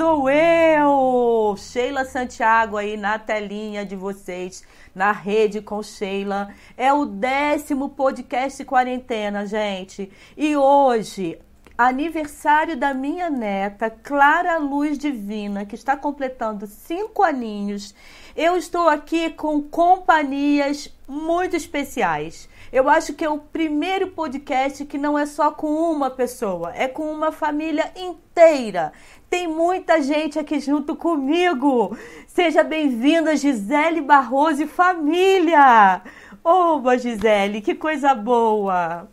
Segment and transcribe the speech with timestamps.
[0.00, 6.48] sou eu, Sheila Santiago aí na telinha de vocês, na rede com Sheila.
[6.74, 10.10] É o décimo podcast quarentena, gente.
[10.38, 11.38] E hoje,
[11.76, 17.94] aniversário da minha neta, Clara Luz Divina, que está completando cinco aninhos.
[18.34, 22.48] Eu estou aqui com companhias muito especiais.
[22.72, 26.86] Eu acho que é o primeiro podcast que não é só com uma pessoa, é
[26.86, 28.92] com uma família inteira.
[29.30, 31.96] Tem muita gente aqui junto comigo.
[32.26, 36.02] Seja bem-vinda, Gisele Barroso e família.
[36.42, 39.08] Oba, Gisele, que coisa boa.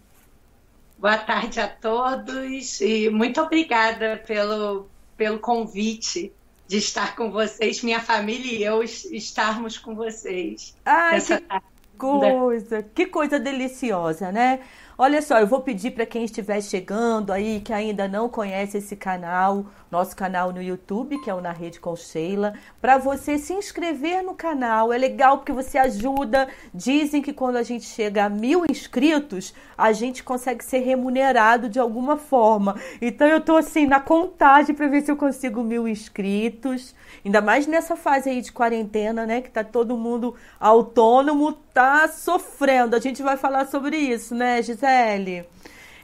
[0.98, 6.34] Boa tarde a todos e muito obrigada pelo, pelo convite
[6.68, 10.76] de estar com vocês, minha família e eu estarmos com vocês.
[10.84, 11.38] Ai, que...
[11.42, 14.62] tarde coisa, que coisa deliciosa, né?
[14.98, 18.96] Olha só, eu vou pedir para quem estiver chegando aí, que ainda não conhece esse
[18.96, 23.54] canal, nosso canal no YouTube, que é o Na Rede com Sheila, para você se
[23.54, 24.92] inscrever no canal.
[24.92, 26.48] É legal porque você ajuda.
[26.74, 31.80] Dizem que quando a gente chega a mil inscritos, a gente consegue ser remunerado de
[31.80, 32.76] alguma forma.
[33.02, 36.96] Então eu tô assim na contagem para ver se eu consigo mil inscritos.
[37.24, 39.42] Ainda mais nessa fase aí de quarentena, né?
[39.42, 42.96] Que tá todo mundo autônomo, tá sofrendo.
[42.96, 45.46] A gente vai falar sobre isso, né, Gisele?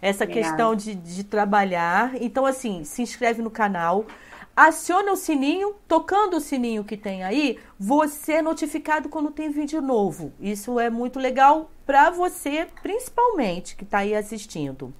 [0.03, 0.27] Essa é.
[0.27, 2.21] questão de, de trabalhar.
[2.21, 4.05] Então, assim, se inscreve no canal,
[4.53, 9.81] aciona o sininho, tocando o sininho que tem aí, você é notificado quando tem vídeo
[9.81, 10.33] novo.
[10.41, 14.93] Isso é muito legal para você, principalmente, que está aí assistindo.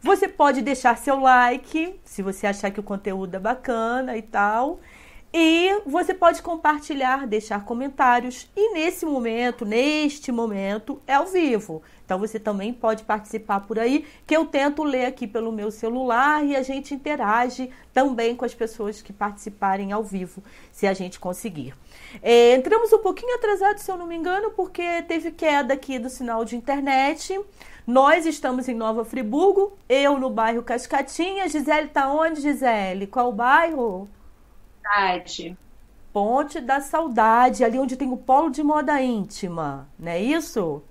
[0.00, 4.80] Você pode deixar seu like, se você achar que o conteúdo é bacana e tal.
[5.32, 8.50] E você pode compartilhar, deixar comentários.
[8.56, 11.82] E nesse momento, neste momento, é ao vivo.
[12.04, 16.44] Então você também pode participar por aí, que eu tento ler aqui pelo meu celular
[16.44, 21.20] e a gente interage também com as pessoas que participarem ao vivo, se a gente
[21.20, 21.72] conseguir.
[22.20, 26.10] É, entramos um pouquinho atrasado, se eu não me engano, porque teve queda aqui do
[26.10, 27.40] sinal de internet.
[27.86, 31.48] Nós estamos em Nova Friburgo, eu no bairro Cascatinha.
[31.48, 33.06] Gisele está onde, Gisele?
[33.06, 34.08] Qual o bairro?
[34.90, 35.56] Saudade.
[36.12, 40.82] Ponte da Saudade, ali onde tem o polo de moda íntima, não é isso?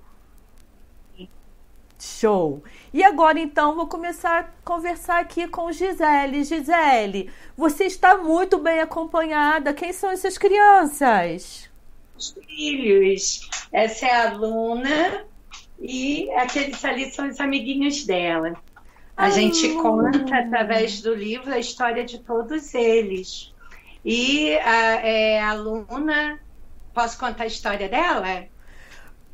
[2.00, 2.64] Show!
[2.94, 6.46] E agora então vou começar a conversar aqui com Gisele.
[6.46, 9.74] Gisele, você está muito bem acompanhada.
[9.74, 11.70] Quem são essas crianças?
[12.18, 13.50] Os filhos.
[13.74, 15.26] Essa é a Luna
[15.78, 18.54] e aqueles ali são os amiguinhos dela.
[19.18, 23.49] A ah, gente conta através do livro a história de todos eles.
[24.04, 26.40] E a, é, a Luna,
[26.94, 28.48] posso contar a história dela?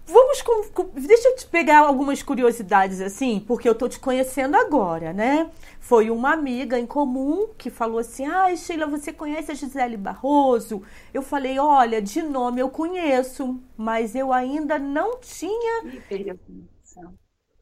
[0.07, 4.55] Vamos com, com, deixa eu te pegar algumas curiosidades assim, porque eu tô te conhecendo
[4.55, 5.49] agora, né?
[5.79, 10.83] Foi uma amiga em comum que falou assim: "Ai, Sheila, você conhece a Gisele Barroso?"
[11.13, 15.85] Eu falei: "Olha, de nome eu conheço, mas eu ainda não tinha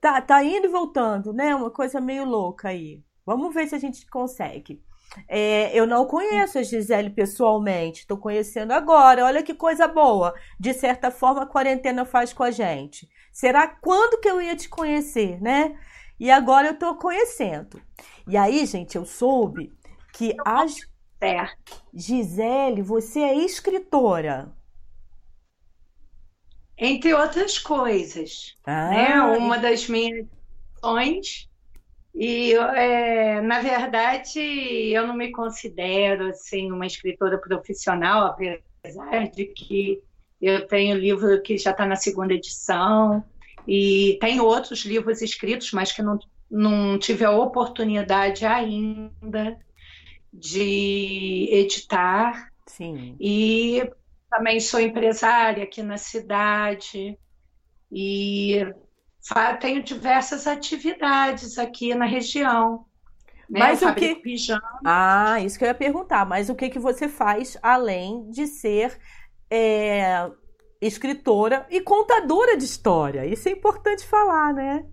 [0.02, 1.56] Tá, tá indo e voltando, né?
[1.56, 3.02] Uma coisa meio louca aí.
[3.26, 4.82] Vamos ver se a gente consegue.
[5.28, 9.26] É, eu não conheço a Gisele pessoalmente, estou conhecendo agora.
[9.26, 10.34] Olha que coisa boa.
[10.60, 13.10] De certa forma, a quarentena faz com a gente.
[13.32, 15.78] Será quando que eu ia te conhecer, né?
[16.20, 17.82] E agora eu estou conhecendo.
[18.28, 19.72] E aí, gente, eu soube
[20.14, 20.66] que a
[21.24, 21.48] é.
[21.94, 24.54] Gisele, você é escritora.
[26.78, 28.58] Entre outras coisas.
[28.66, 29.22] Ah, né?
[29.38, 30.28] Uma das minhas
[30.82, 31.50] ações
[32.16, 40.02] e, é, na verdade, eu não me considero assim uma escritora profissional, apesar de que
[40.40, 43.24] eu tenho livro que já está na segunda edição
[43.68, 46.20] e tenho outros livros escritos, mas que não,
[46.52, 49.58] não tive a oportunidade ainda
[50.32, 52.52] de editar.
[52.68, 53.16] Sim.
[53.20, 53.90] E
[54.30, 57.18] também sou empresária aqui na cidade
[57.92, 58.68] e
[59.60, 62.86] tenho diversas atividades aqui na região.
[63.50, 63.60] Né?
[63.60, 64.16] Mas o que?
[64.16, 64.80] Pijama.
[64.84, 66.26] Ah, isso que eu ia perguntar.
[66.26, 68.98] Mas o que, que você faz além de ser
[69.50, 70.30] é,
[70.82, 73.26] escritora e contadora de história?
[73.26, 74.86] Isso é importante falar, né?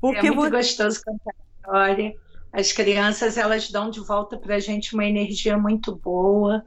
[0.00, 0.50] Porque é muito você...
[0.50, 2.14] gostoso contar história.
[2.52, 6.64] As crianças elas dão de volta para a gente uma energia muito boa.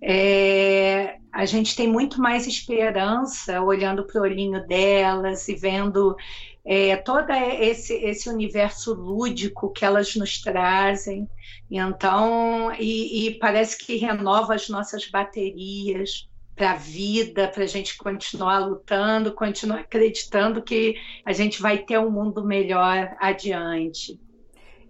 [0.00, 6.16] É, a gente tem muito mais esperança olhando para o olhinho delas e vendo
[6.64, 11.28] é, todo esse, esse universo lúdico que elas nos trazem.
[11.70, 17.96] Então, e, e parece que renova as nossas baterias para a vida, para a gente
[17.96, 24.20] continuar lutando, continuar acreditando que a gente vai ter um mundo melhor adiante.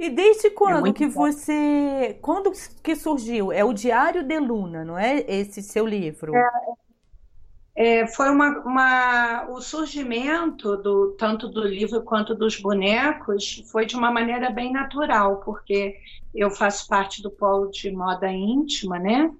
[0.03, 1.13] E desde quando é que bom.
[1.13, 2.19] você.
[2.21, 2.51] Quando
[2.83, 3.53] que surgiu?
[3.53, 5.21] É o Diário de Luna, não é?
[5.29, 6.35] Esse seu livro?
[6.35, 6.51] É,
[7.77, 13.95] é, foi uma, uma, o surgimento do tanto do livro quanto dos bonecos foi de
[13.95, 15.95] uma maneira bem natural, porque
[16.35, 19.33] eu faço parte do polo de moda íntima, né?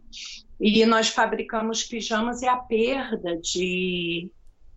[0.61, 4.31] E nós fabricamos pijamas e a perda de,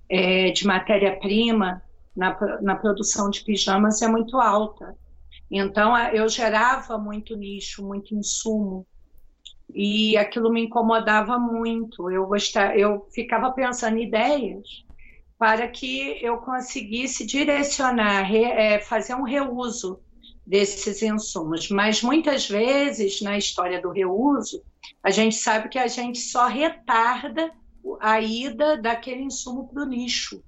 [0.10, 1.80] é, de matéria-prima
[2.18, 4.98] na, na produção de pijamas é muito alta.
[5.57, 8.86] Então eu gerava muito nicho, muito insumo
[9.74, 12.12] e aquilo me incomodava muito.
[12.12, 14.84] Eu gostava, eu ficava pensando em ideias
[15.38, 20.02] para que eu conseguisse direcionar, re, é, fazer um reuso
[20.46, 21.69] desses insumos.
[21.69, 24.62] Mas muitas vezes na história do reuso,
[25.01, 27.50] a gente sabe que a gente só retarda
[28.01, 30.44] a ida daquele insumo para o lixo.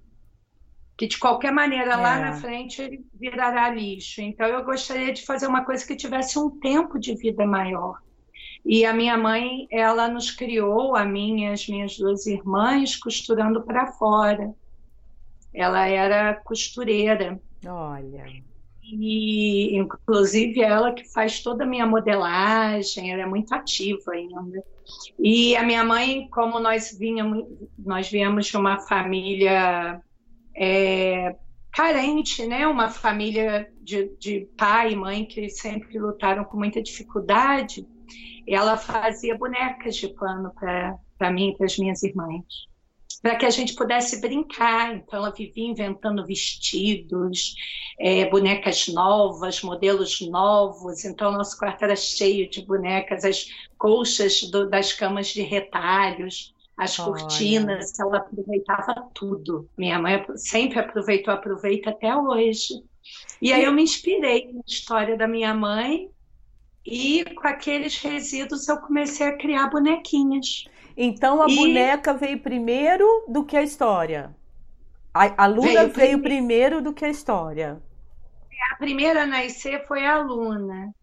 [0.97, 1.95] Que de qualquer maneira é.
[1.95, 4.21] lá na frente ele virará lixo.
[4.21, 7.99] Então eu gostaria de fazer uma coisa que tivesse um tempo de vida maior.
[8.65, 13.61] E a minha mãe, ela nos criou, a mim e as minhas duas irmãs, costurando
[13.61, 14.53] para fora.
[15.53, 17.39] Ela era costureira.
[17.65, 18.25] Olha.
[18.83, 24.63] E, inclusive, ela que faz toda a minha modelagem, ela é muito ativa ainda.
[25.19, 27.45] E a minha mãe, como nós vínhamos,
[27.77, 30.01] nós viemos de uma família
[30.57, 31.35] é,
[31.71, 32.67] carente, né?
[32.67, 37.85] Uma família de, de pai e mãe que sempre lutaram com muita dificuldade
[38.47, 42.45] ela fazia bonecas de pano para mim e para as minhas irmãs,
[43.21, 44.95] para que a gente pudesse brincar.
[44.95, 47.55] Então, ela vivia inventando vestidos,
[47.99, 51.03] é, bonecas novas, modelos novos.
[51.03, 56.95] Então, nosso quarto era cheio de bonecas, as colchas do, das camas de retalhos as
[56.95, 59.67] cortinas, ela aproveitava tudo.
[59.75, 62.83] Minha mãe sempre aproveitou, aproveita até hoje.
[63.41, 66.11] E aí eu me inspirei na história da minha mãe
[66.85, 70.65] e com aqueles resíduos eu comecei a criar bonequinhas.
[70.95, 71.55] Então a e...
[71.55, 74.35] boneca veio primeiro do que a história.
[75.11, 77.81] A, a Luna veio, veio primeiro do que a história.
[78.71, 80.93] A primeira a nascer foi a Luna.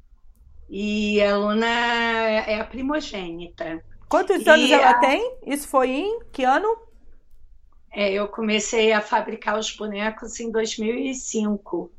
[0.71, 3.83] E a Luna é a primogênita.
[4.15, 4.99] Quantos anos ela a...
[5.01, 5.39] tem?
[5.47, 6.77] Isso foi em que ano?
[7.93, 11.91] É, eu comecei a fabricar os bonecos em 2005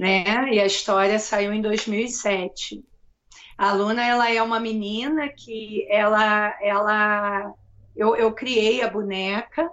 [0.00, 0.54] né?
[0.54, 2.82] E a história saiu em 2007.
[3.58, 7.52] A Luna, ela é uma menina que ela, ela,
[7.94, 9.70] eu, eu criei a boneca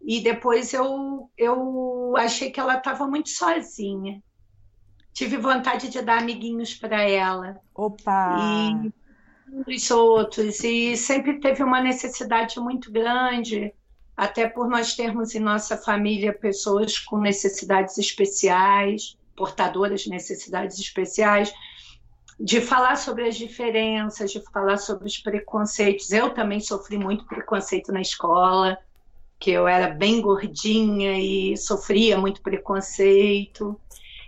[0.00, 4.22] e depois eu, eu achei que ela estava muito sozinha.
[5.12, 7.56] Tive vontade de dar amiguinhos para ela.
[7.74, 8.36] Opa!
[8.38, 8.92] E
[9.66, 10.62] os outros.
[10.64, 13.72] E sempre teve uma necessidade muito grande,
[14.16, 21.52] até por nós termos em nossa família pessoas com necessidades especiais portadoras de necessidades especiais,
[22.38, 26.10] de falar sobre as diferenças, de falar sobre os preconceitos.
[26.10, 28.76] Eu também sofri muito preconceito na escola,
[29.38, 33.78] que eu era bem gordinha e sofria muito preconceito.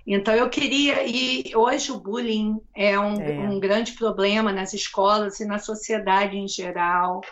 [0.06, 5.40] Então eu queria, e hoje o bullying é um, é um grande problema nas escolas
[5.40, 7.22] e na sociedade em geral.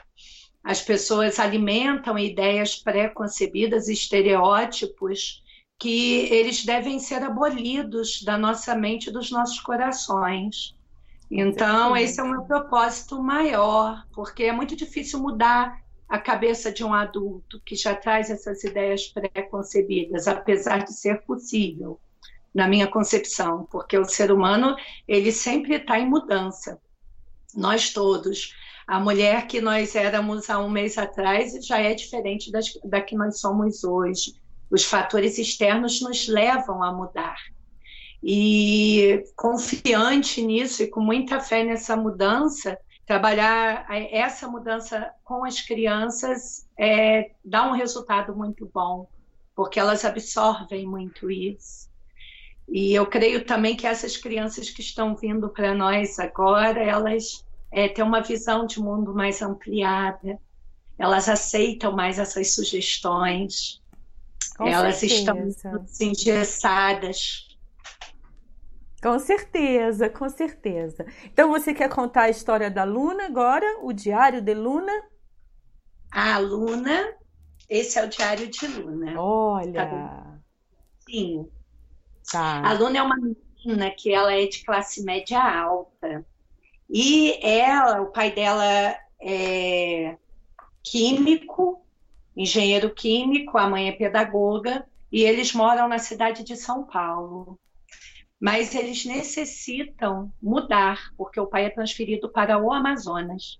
[0.62, 5.42] As pessoas alimentam ideias pré-concebidas, estereótipos,
[5.78, 10.74] que eles devem ser abolidos da nossa mente e dos nossos corações.
[11.30, 16.84] Então, esse é o meu propósito maior, porque é muito difícil mudar a cabeça de
[16.84, 21.98] um adulto que já traz essas ideias pré-concebidas, apesar de ser possível,
[22.54, 24.76] na minha concepção, porque o ser humano
[25.08, 26.80] ele sempre está em mudança.
[27.54, 28.54] Nós todos.
[28.86, 33.16] A mulher que nós éramos há um mês atrás já é diferente das, da que
[33.16, 34.34] nós somos hoje
[34.70, 37.36] os fatores externos nos levam a mudar.
[38.22, 46.66] E confiante nisso e com muita fé nessa mudança, trabalhar essa mudança com as crianças
[46.78, 49.06] é, dá um resultado muito bom,
[49.54, 51.93] porque elas absorvem muito isso.
[52.68, 57.88] E eu creio também que essas crianças que estão vindo para nós agora, elas é,
[57.88, 60.38] têm uma visão de mundo mais ampliada,
[60.98, 63.82] elas aceitam mais essas sugestões,
[64.56, 65.84] com Elas certeza.
[65.90, 67.48] estão engessadas.
[69.02, 71.04] Com certeza, com certeza.
[71.24, 73.80] Então você quer contar a história da Luna agora?
[73.82, 74.92] O diário de Luna?
[76.10, 77.12] A Luna,
[77.68, 79.20] esse é o diário de Luna.
[79.20, 79.86] Olha.
[79.86, 80.38] Tá
[81.00, 81.50] Sim.
[82.30, 82.62] Tá.
[82.66, 86.24] A Luna é uma menina que ela é de classe média alta.
[86.88, 90.16] E ela, o pai dela é
[90.82, 91.84] químico,
[92.36, 97.58] engenheiro químico, a mãe é pedagoga, e eles moram na cidade de São Paulo.
[98.40, 103.58] mas eles necessitam mudar, porque o pai é transferido para o Amazonas.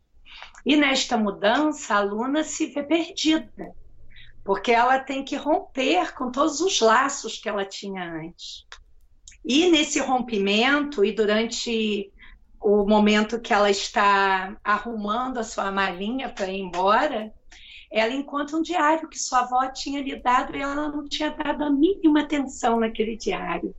[0.66, 3.74] E nesta mudança, a Luna se vê perdida,
[4.44, 8.66] porque ela tem que romper com todos os laços que ela tinha antes.
[9.44, 12.12] E nesse rompimento, e durante
[12.60, 17.32] o momento que ela está arrumando a sua malinha para ir embora,
[17.90, 21.62] ela encontra um diário que sua avó tinha lhe dado e ela não tinha dado
[21.64, 23.74] a mínima atenção naquele diário.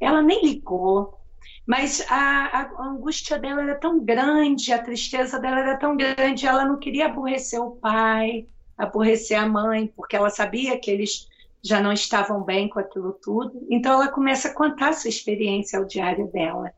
[0.00, 1.20] Ela nem ligou,
[1.66, 6.64] mas a, a, angústia dela era tão grande, a tristeza dela era tão grande, ela
[6.64, 8.46] não queria aborrecer o pai,
[8.82, 11.28] aborrecer a mãe, porque ela sabia que eles
[11.62, 13.64] já não estavam bem com aquilo tudo.
[13.70, 16.72] Então ela começa a contar a sua experiência ao diário dela.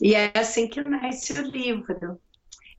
[0.00, 2.18] E é assim que nasce o livro.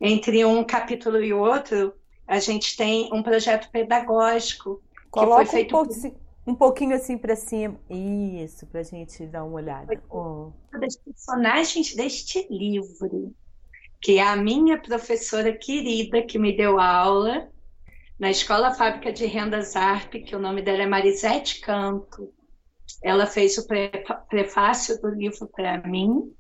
[0.02, 1.94] Entre um capítulo e outro,
[2.28, 6.16] a gente tem um projeto pedagógico Coloca que foi feito um, por...
[6.48, 7.80] um pouquinho assim para cima.
[7.90, 10.04] Isso, para a gente dar uma olhada.
[10.10, 10.52] Oh.
[10.78, 13.34] Das personagens deste livro,
[14.02, 17.50] que é a minha professora querida que me deu aula
[18.20, 22.34] na Escola Fábrica de Rendas ARP, que o nome dela é Marisete Canto.
[23.04, 23.68] Ela fez o
[24.30, 26.34] prefácio do livro para mim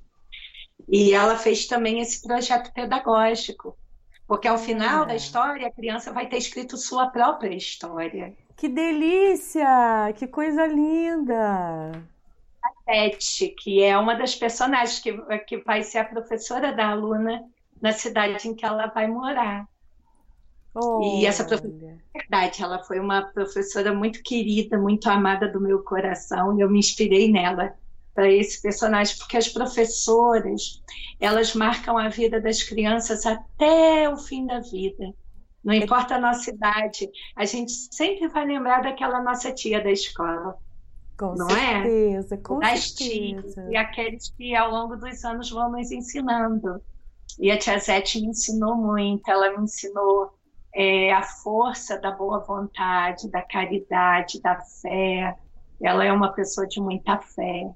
[0.87, 3.77] e ela fez também esse projeto pedagógico,
[4.27, 5.07] porque ao final é.
[5.07, 8.35] da história a criança vai ter escrito sua própria história.
[8.55, 10.13] Que delícia!
[10.15, 11.91] Que coisa linda!
[12.63, 15.13] A Tete, que é uma das personagens que,
[15.45, 17.43] que vai ser a professora da aluna
[17.81, 19.67] na cidade em que ela vai morar.
[20.75, 25.81] Oh, e essa professora, verdade, ela foi uma professora muito querida, muito amada do meu
[25.83, 27.73] coração, e eu me inspirei nela
[28.13, 30.81] para esse personagem, porque as professoras,
[31.19, 35.13] elas marcam a vida das crianças até o fim da vida.
[35.63, 40.57] Não importa a nossa idade, a gente sempre vai lembrar daquela nossa tia da escola.
[41.17, 41.83] Com não é?
[41.83, 42.37] certeza, é?
[42.37, 43.53] com das certeza.
[43.53, 46.81] tias e aqueles que ao longo dos anos vão nos ensinando.
[47.39, 50.34] E a tia Zete me ensinou muito, ela me ensinou
[50.75, 55.37] é, a força da boa vontade, da caridade, da fé.
[55.81, 57.71] Ela é uma pessoa de muita fé.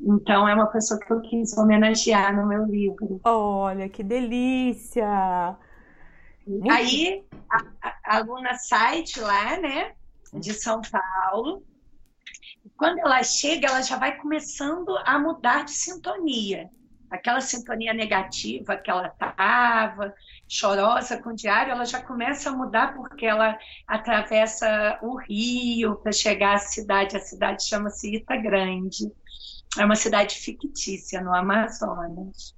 [0.00, 3.20] Então, é uma pessoa que eu quis homenagear no meu livro.
[3.22, 5.56] Olha, que delícia!
[6.44, 6.72] Muito...
[6.72, 9.92] Aí, a, a, aluna sai de lá, né,
[10.34, 11.62] de São Paulo.
[12.76, 16.68] Quando ela chega, ela já vai começando a mudar de sintonia
[17.12, 20.14] aquela sintonia negativa que ela estava,
[20.48, 26.10] chorosa com o diário, ela já começa a mudar porque ela atravessa o rio para
[26.10, 27.16] chegar à cidade.
[27.16, 29.12] A cidade chama-se Ita Grande.
[29.78, 32.54] É uma cidade fictícia no Amazonas.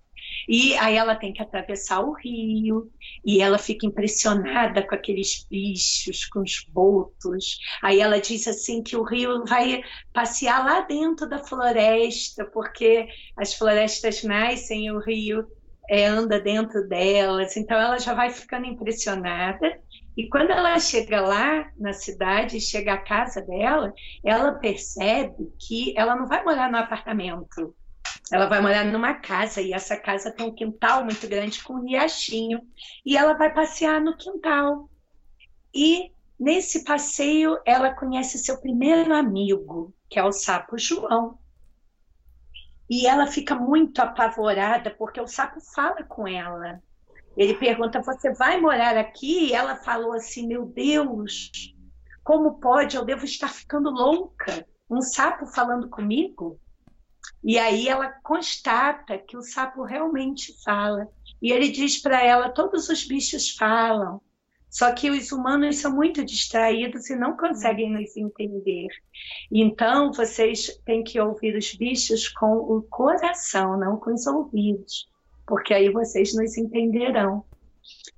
[0.49, 2.91] E aí ela tem que atravessar o rio
[3.25, 7.59] e ela fica impressionada com aqueles bichos, com os botos.
[7.83, 13.55] Aí ela diz assim que o rio vai passear lá dentro da floresta, porque as
[13.55, 15.47] florestas nascem e o rio
[15.89, 17.57] é, anda dentro delas.
[17.57, 19.79] Então ela já vai ficando impressionada.
[20.17, 23.93] E quando ela chega lá na cidade, chega à casa dela,
[24.25, 27.75] ela percebe que ela não vai morar no apartamento
[28.31, 31.85] ela vai morar numa casa e essa casa tem um quintal muito grande com um
[31.85, 32.61] riachinho
[33.05, 34.89] e ela vai passear no quintal.
[35.75, 41.39] E nesse passeio ela conhece seu primeiro amigo, que é o sapo João.
[42.89, 46.83] E ela fica muito apavorada porque o sapo fala com ela.
[47.37, 49.47] Ele pergunta: Você vai morar aqui?
[49.49, 51.51] E ela falou assim: Meu Deus,
[52.23, 52.97] como pode?
[52.97, 54.67] Eu devo estar ficando louca.
[54.89, 56.61] Um sapo falando comigo?
[57.43, 61.09] E aí ela constata que o sapo realmente fala.
[61.41, 64.21] E ele diz para ela: todos os bichos falam,
[64.71, 68.89] só que os humanos são muito distraídos e não conseguem nos entender.
[69.53, 75.09] Então vocês têm que ouvir os bichos com o coração, não com os ouvidos,
[75.47, 77.45] porque aí vocês nos entenderão.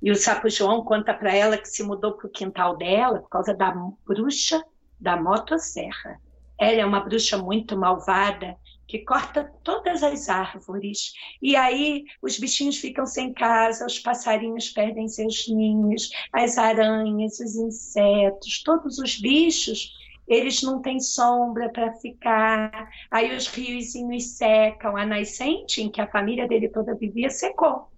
[0.01, 3.29] E o sapo João conta para ela que se mudou para o quintal dela por
[3.29, 3.75] causa da
[4.07, 4.65] bruxa
[4.99, 6.21] da motosserra.
[6.59, 11.12] Ela é uma bruxa muito malvada que corta todas as árvores.
[11.43, 17.57] E aí os bichinhos ficam sem casa, os passarinhos perdem seus ninhos, as aranhas, os
[17.57, 19.93] insetos, todos os bichos,
[20.26, 22.90] eles não têm sombra para ficar.
[23.11, 27.88] Aí os riozinhos secam, a nascente em que a família dele toda vivia secou.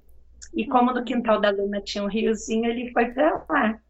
[0.55, 3.81] E como no quintal da Luna tinha um riozinho, ele foi para lá.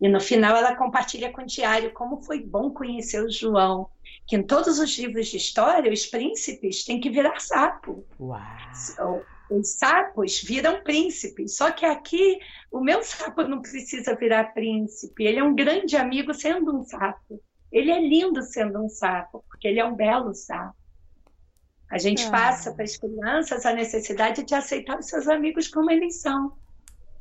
[0.00, 3.88] E no final ela compartilha com o diário como foi bom conhecer o João,
[4.26, 8.04] que em todos os livros de história os príncipes têm que virar sapo.
[8.18, 9.24] Uau.
[9.48, 12.38] Os sapos viram príncipes, só que aqui
[12.70, 17.40] o meu sapo não precisa virar príncipe, ele é um grande amigo sendo um sapo.
[17.70, 20.74] Ele é lindo sendo um sapo, porque ele é um belo sapo.
[21.90, 22.30] A gente ah.
[22.30, 26.52] passa para as crianças a necessidade de aceitar os seus amigos como eles são.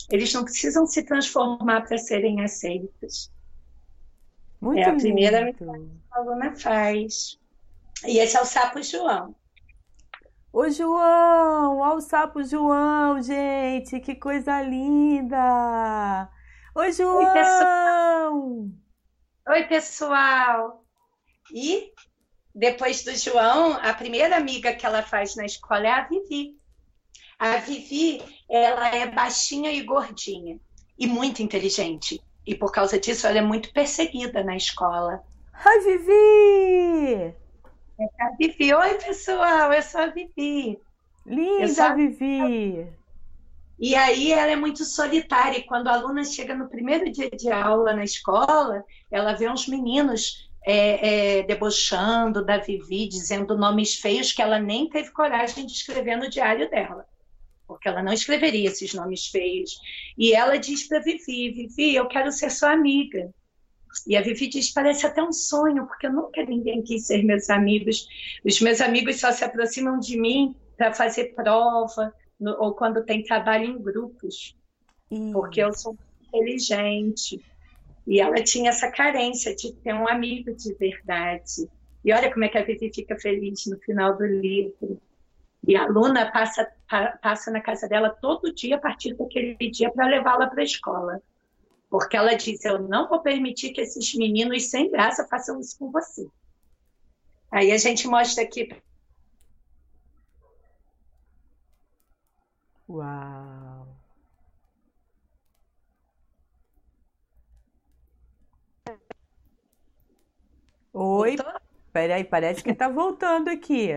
[0.10, 3.32] Eles não precisam se transformar para serem aceitos.
[4.66, 5.58] Muito é a primeira lindo.
[5.58, 5.64] que
[6.12, 7.40] a aluna faz.
[8.04, 9.36] E esse é o sapo João.
[10.52, 11.78] Ô, João!
[11.78, 14.00] Olha o sapo João, gente!
[14.00, 16.28] Que coisa linda!
[16.74, 17.18] Oi, João!
[17.18, 18.68] Oi, pessoal!
[19.50, 20.84] Oi, pessoal.
[21.54, 21.94] E
[22.56, 26.58] depois do João, a primeira amiga que ela faz na escola é a Vivi.
[27.38, 28.20] A Vivi,
[28.50, 30.60] ela é baixinha e gordinha
[30.98, 32.20] e muito inteligente.
[32.46, 35.24] E por causa disso, ela é muito perseguida na escola.
[35.54, 37.34] Ai, Vivi!
[38.00, 38.74] É a Vivi.
[38.74, 40.80] Oi, pessoal, eu sou a Vivi.
[41.26, 41.94] Linda, a...
[41.94, 42.88] Vivi!
[43.80, 45.58] E aí ela é muito solitária.
[45.58, 49.68] E quando a aluna chega no primeiro dia de aula na escola, ela vê uns
[49.68, 55.74] meninos é, é, debochando da Vivi, dizendo nomes feios que ela nem teve coragem de
[55.74, 57.08] escrever no diário dela.
[57.68, 59.80] Porque ela não escreveria esses nomes feios.
[60.18, 63.34] E ela diz para Vivi: Vivi, eu quero ser sua amiga.
[64.06, 68.08] E a Vivi diz: parece até um sonho, porque nunca ninguém quis ser meus amigos.
[68.44, 73.24] Os meus amigos só se aproximam de mim para fazer prova no, ou quando tem
[73.24, 74.56] trabalho em grupos,
[75.32, 77.42] porque eu sou inteligente.
[78.08, 81.68] E ela tinha essa carência de ter um amigo de verdade.
[82.04, 85.02] E olha como é que a Vivi fica feliz no final do livro.
[85.68, 86.72] E a Luna passa,
[87.22, 91.22] passa na casa dela todo dia a partir daquele dia para levá-la para a escola.
[91.90, 95.92] Porque ela diz: Eu não vou permitir que esses meninos sem graça façam isso com
[95.92, 96.28] você.
[97.52, 98.70] Aí a gente mostra aqui.
[102.88, 103.88] Uau!
[110.94, 111.62] Oi, Voltou?
[111.92, 113.90] peraí, parece que tá voltando aqui.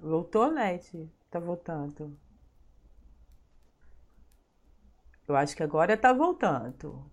[0.00, 1.08] Voltou, Leti?
[1.30, 2.18] Tá voltando.
[5.28, 7.08] Eu acho que agora tá voltando.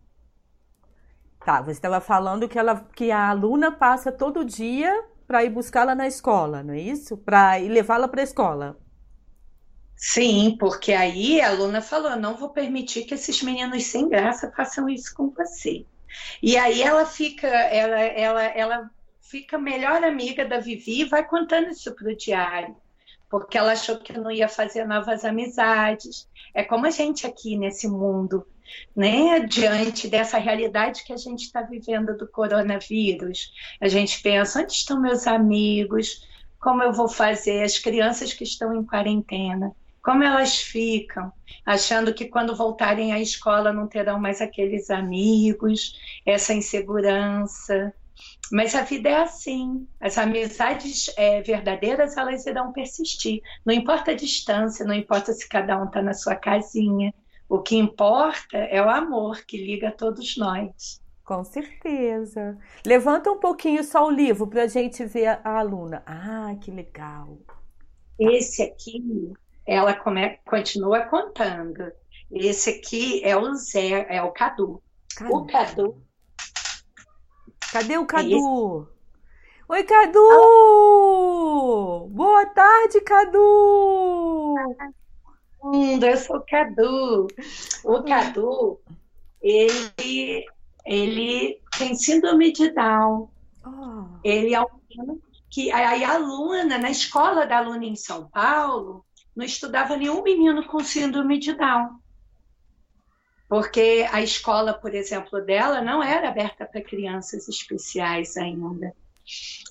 [1.43, 5.93] Tá, você estava falando que, ela, que a aluna passa todo dia para ir buscá-la
[5.95, 7.17] na escola, não é isso?
[7.17, 8.77] Para ir levá-la para a escola.
[9.97, 14.89] Sim, porque aí a aluna falou: não vou permitir que esses meninos sem graça façam
[14.89, 15.85] isso com você.
[16.41, 18.91] E aí ela fica, ela, ela, ela
[19.29, 22.75] fica melhor amiga da Vivi e vai contando isso para o diário,
[23.29, 26.27] porque ela achou que não ia fazer novas amizades.
[26.53, 28.45] É como a gente aqui nesse mundo,
[28.95, 29.39] né?
[29.41, 35.01] Diante dessa realidade que a gente está vivendo do coronavírus, a gente pensa: onde estão
[35.01, 36.27] meus amigos?
[36.59, 37.63] Como eu vou fazer?
[37.63, 41.33] As crianças que estão em quarentena como elas ficam,
[41.65, 47.91] achando que quando voltarem à escola não terão mais aqueles amigos, essa insegurança.
[48.51, 49.87] Mas a vida é assim.
[49.99, 53.41] As amizades é, verdadeiras elas irão persistir.
[53.65, 57.13] Não importa a distância, não importa se cada um está na sua casinha.
[57.47, 60.99] O que importa é o amor que liga todos nós.
[61.23, 62.57] Com certeza.
[62.85, 66.03] Levanta um pouquinho só o livro para a gente ver a aluna.
[66.05, 67.39] Ah, que legal.
[68.19, 69.33] Esse aqui
[69.65, 71.91] ela come, continua contando.
[72.31, 74.81] Esse aqui é o Zé, é o Cadu.
[75.15, 75.33] Cadu.
[75.33, 76.04] O Cadu.
[77.75, 78.27] Cadê o Cadu?
[78.29, 78.39] Esse...
[79.67, 80.19] Oi, Cadu!
[80.31, 82.07] Ah.
[82.07, 84.55] Boa tarde, Cadu!
[85.61, 87.27] Hum, eu sou o Cadu.
[87.83, 88.79] O Cadu,
[89.41, 90.45] ele,
[90.85, 93.29] ele tem síndrome de Down.
[93.65, 94.05] Oh.
[94.23, 94.67] Ele é um
[95.49, 100.65] que aí a aluna, na escola da aluna em São Paulo, não estudava nenhum menino
[100.65, 101.99] com síndrome de Down.
[103.47, 108.93] Porque a escola, por exemplo, dela não era aberta para crianças especiais ainda.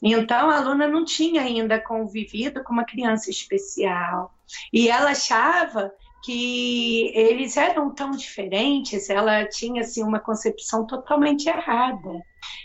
[0.03, 4.35] Então, a aluna não tinha ainda convivido com uma criança especial.
[4.73, 5.93] E ela achava
[6.25, 12.23] que eles eram tão diferentes, ela tinha assim, uma concepção totalmente errada.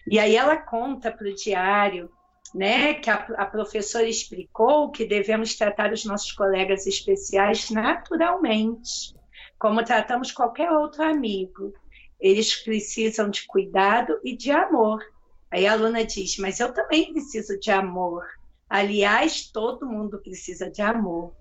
[0.10, 2.10] E aí ela conta para o diário
[2.54, 9.13] né, que a, a, professora explicou que devemos tratar os nossos colegas especiais naturalmente,
[9.60, 11.74] como tratamos qualquer outro amigo.
[12.19, 15.04] Eles precisam de cuidado e de amor.
[15.52, 18.26] Aí a aluna diz: Mas eu também preciso de amor.
[18.69, 21.34] Aliás, todo mundo precisa de amor.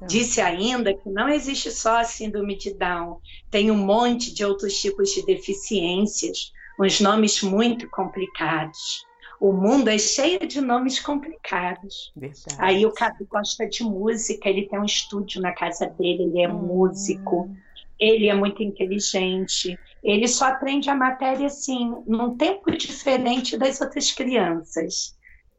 [0.00, 0.06] É.
[0.06, 4.78] Disse ainda que não existe só a síndrome de Down, tem um monte de outros
[4.80, 9.07] tipos de deficiências, uns nomes muito complicados.
[9.40, 12.12] O mundo é cheio de nomes complicados.
[12.16, 12.56] Verdade.
[12.58, 16.48] Aí o Cadu gosta de música, ele tem um estúdio na casa dele, ele é
[16.48, 16.58] hum.
[16.58, 17.48] músico,
[17.98, 19.78] ele é muito inteligente.
[20.02, 25.16] Ele só aprende a matéria assim, num tempo diferente das outras crianças.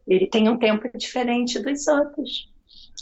[0.07, 2.49] Ele tem um tempo diferente dos outros.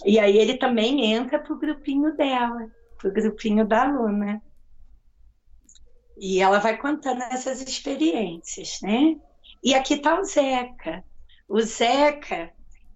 [0.05, 4.41] E aí ele também entra para o grupinho dela, para o grupinho da aluna.
[6.19, 9.15] E ela vai contando essas experiências, né?
[9.63, 11.03] E aqui está o Zeca.
[11.47, 12.51] O Zeca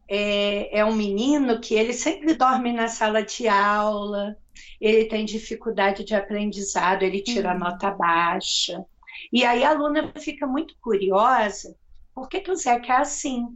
[0.08, 4.36] é, é um menino que ele sempre dorme na sala de aula,
[4.80, 7.60] ele tem dificuldade de aprendizado, ele tira uhum.
[7.60, 8.86] nota baixa.
[9.32, 11.76] E aí a aluna fica muito curiosa,
[12.14, 13.48] por que, que o Zeca é assim?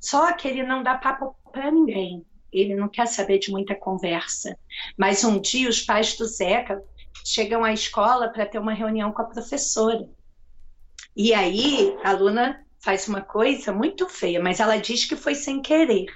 [0.00, 4.58] Só que ele não dá papo para ninguém, ele não quer saber de muita conversa.
[4.96, 6.82] Mas um dia os pais do Zeca
[7.24, 10.08] chegam à escola para ter uma reunião com a professora.
[11.16, 15.62] E aí a aluna faz uma coisa muito feia, mas ela diz que foi sem
[15.62, 16.06] querer.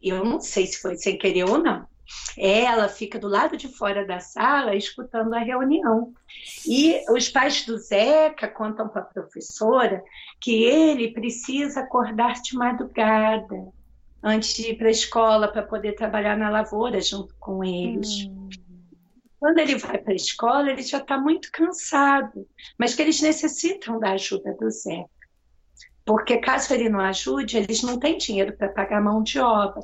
[0.00, 1.86] Eu não sei se foi sem querer ou não.
[2.38, 6.12] Ela fica do lado de fora da sala escutando a reunião.
[6.66, 10.02] E os pais do Zeca contam para a professora
[10.40, 13.56] que ele precisa acordar de madrugada
[14.22, 18.26] antes de ir para a escola para poder trabalhar na lavoura junto com eles.
[18.26, 18.35] Hum.
[19.38, 23.98] Quando ele vai para a escola, ele já está muito cansado, mas que eles necessitam
[23.98, 25.10] da ajuda do Zeca.
[26.04, 29.82] Porque caso ele não ajude, eles não têm dinheiro para pagar mão de obra.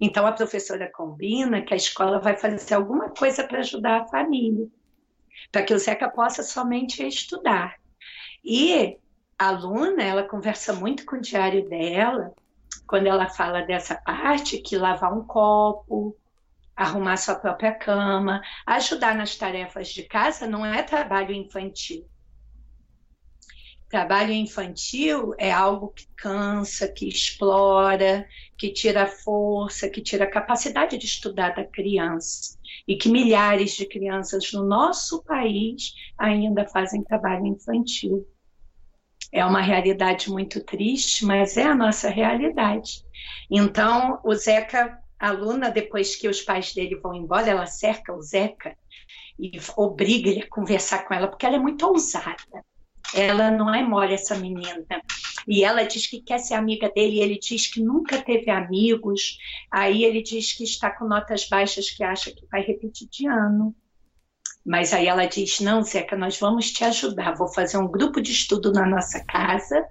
[0.00, 4.66] Então a professora combina que a escola vai fazer alguma coisa para ajudar a família,
[5.52, 7.76] para que o Zeca possa somente estudar.
[8.42, 8.96] E
[9.38, 12.32] a aluna, ela conversa muito com o diário dela,
[12.86, 16.16] quando ela fala dessa parte, que lavar um copo,
[16.80, 22.08] arrumar sua própria cama, ajudar nas tarefas de casa não é trabalho infantil.
[23.86, 30.96] Trabalho infantil é algo que cansa, que explora, que tira força, que tira a capacidade
[30.96, 32.58] de estudar da criança.
[32.88, 38.26] E que milhares de crianças no nosso país ainda fazem trabalho infantil.
[39.30, 43.04] É uma realidade muito triste, mas é a nossa realidade.
[43.50, 48.74] Então, o Zeca, aluna, depois que os pais dele vão embora, ela cerca o Zeca
[49.38, 52.64] e obriga ele a conversar com ela, porque ela é muito ousada.
[53.14, 54.84] Ela não é mole, essa menina.
[55.46, 59.38] E ela diz que quer ser amiga dele, e ele diz que nunca teve amigos.
[59.70, 63.74] Aí ele diz que está com notas baixas, que acha que vai repetir de ano.
[64.64, 67.34] Mas aí ela diz: Não, Zeca, nós vamos te ajudar.
[67.34, 69.88] Vou fazer um grupo de estudo na nossa casa.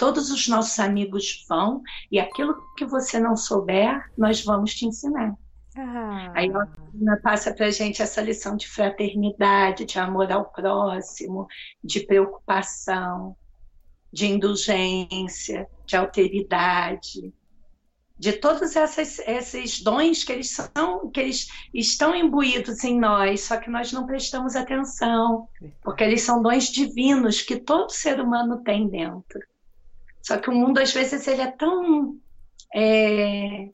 [0.00, 5.34] Todos os nossos amigos vão, e aquilo que você não souber, nós vamos te ensinar.
[5.76, 6.32] Ah.
[6.34, 6.66] Aí a
[6.98, 11.46] Ana passa para a gente essa lição de fraternidade, de amor ao próximo,
[11.84, 13.36] de preocupação,
[14.10, 17.34] de indulgência, de alteridade,
[18.18, 23.58] de todos essas, esses dons que eles são, que eles estão imbuídos em nós, só
[23.58, 25.46] que nós não prestamos atenção,
[25.82, 29.49] porque eles são dons divinos que todo ser humano tem dentro.
[30.22, 32.18] Só que o mundo às vezes ele é tão
[32.74, 33.70] é,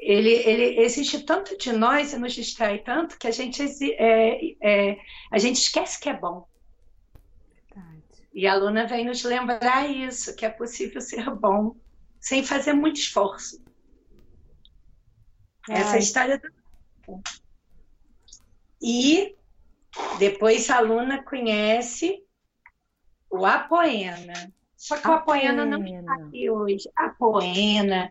[0.00, 4.98] ele, ele existe tanto de nós e nos distrai tanto que a gente, é, é,
[5.30, 6.48] a gente esquece que é bom.
[7.74, 8.02] Verdade.
[8.32, 11.76] E a Luna vem nos lembrar isso, que é possível ser bom
[12.18, 13.62] sem fazer muito esforço.
[15.68, 15.80] Ai.
[15.80, 17.22] Essa é a história do.
[18.82, 19.36] E
[20.18, 22.24] depois a Luna conhece
[23.30, 24.50] o Apoena.
[24.80, 25.12] Só que Apoena.
[25.12, 26.90] o Apoena não está aqui hoje.
[26.96, 28.10] Apoena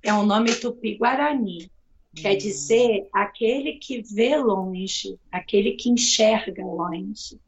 [0.00, 1.68] é um nome tupi-guarani.
[2.14, 2.38] Quer hum.
[2.38, 7.40] dizer aquele que vê longe, aquele que enxerga longe.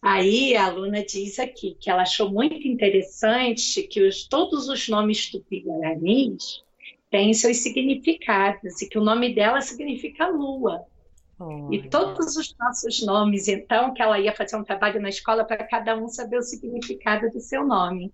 [0.00, 5.30] Aí a aluna diz aqui que ela achou muito interessante que os, todos os nomes
[5.30, 6.64] tupi-guaranis
[7.10, 10.82] têm seus significados e que o nome dela significa lua.
[11.70, 15.64] E todos os nossos nomes, então, que ela ia fazer um trabalho na escola para
[15.64, 18.12] cada um saber o significado do seu nome.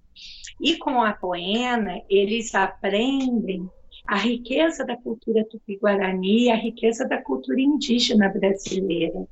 [0.61, 3.69] E com a Poena, eles aprendem
[4.07, 9.27] a riqueza da cultura tupi-guarani, a riqueza da cultura indígena brasileira.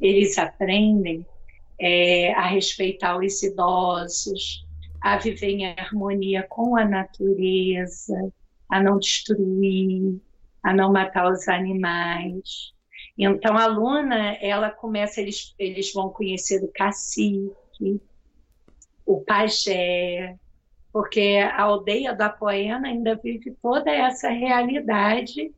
[0.00, 1.24] Eles aprendem
[1.78, 4.66] é, a respeitar os idosos,
[5.00, 8.32] a viver em harmonia com a natureza,
[8.68, 10.20] a não destruir,
[10.62, 12.74] a não matar os animais.
[13.22, 18.00] Então, a aluna, ela começa, eles, eles vão conhecer o cacique,
[19.04, 20.36] o pajé,
[20.90, 25.52] porque a aldeia da Poena ainda vive toda essa realidade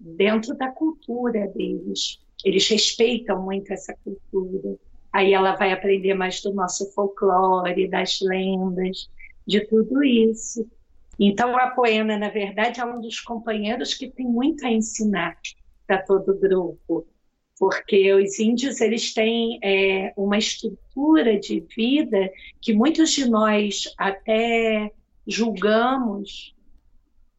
[0.00, 2.20] dentro da cultura deles.
[2.44, 4.76] Eles respeitam muito essa cultura.
[5.12, 9.08] Aí ela vai aprender mais do nosso folclore, das lendas,
[9.46, 10.68] de tudo isso.
[11.20, 15.38] Então a Poena, na verdade, é um dos companheiros que tem muito a ensinar
[15.86, 17.06] para todo o grupo
[17.58, 24.92] porque os índios eles têm é, uma estrutura de vida que muitos de nós até
[25.26, 26.54] julgamos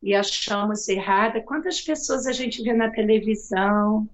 [0.01, 1.41] e achamos errada.
[1.41, 4.09] Quantas pessoas a gente vê na televisão,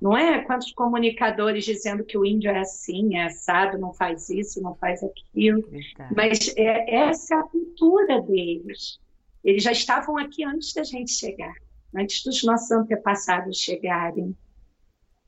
[0.00, 0.42] não é?
[0.42, 5.02] Quantos comunicadores dizendo que o índio é assim, é assado, não faz isso, não faz
[5.02, 5.62] aquilo.
[5.68, 6.14] Verdade.
[6.14, 8.98] Mas é, essa é a cultura deles.
[9.44, 11.54] Eles já estavam aqui antes da gente chegar,
[11.96, 14.36] antes dos nossos antepassados chegarem.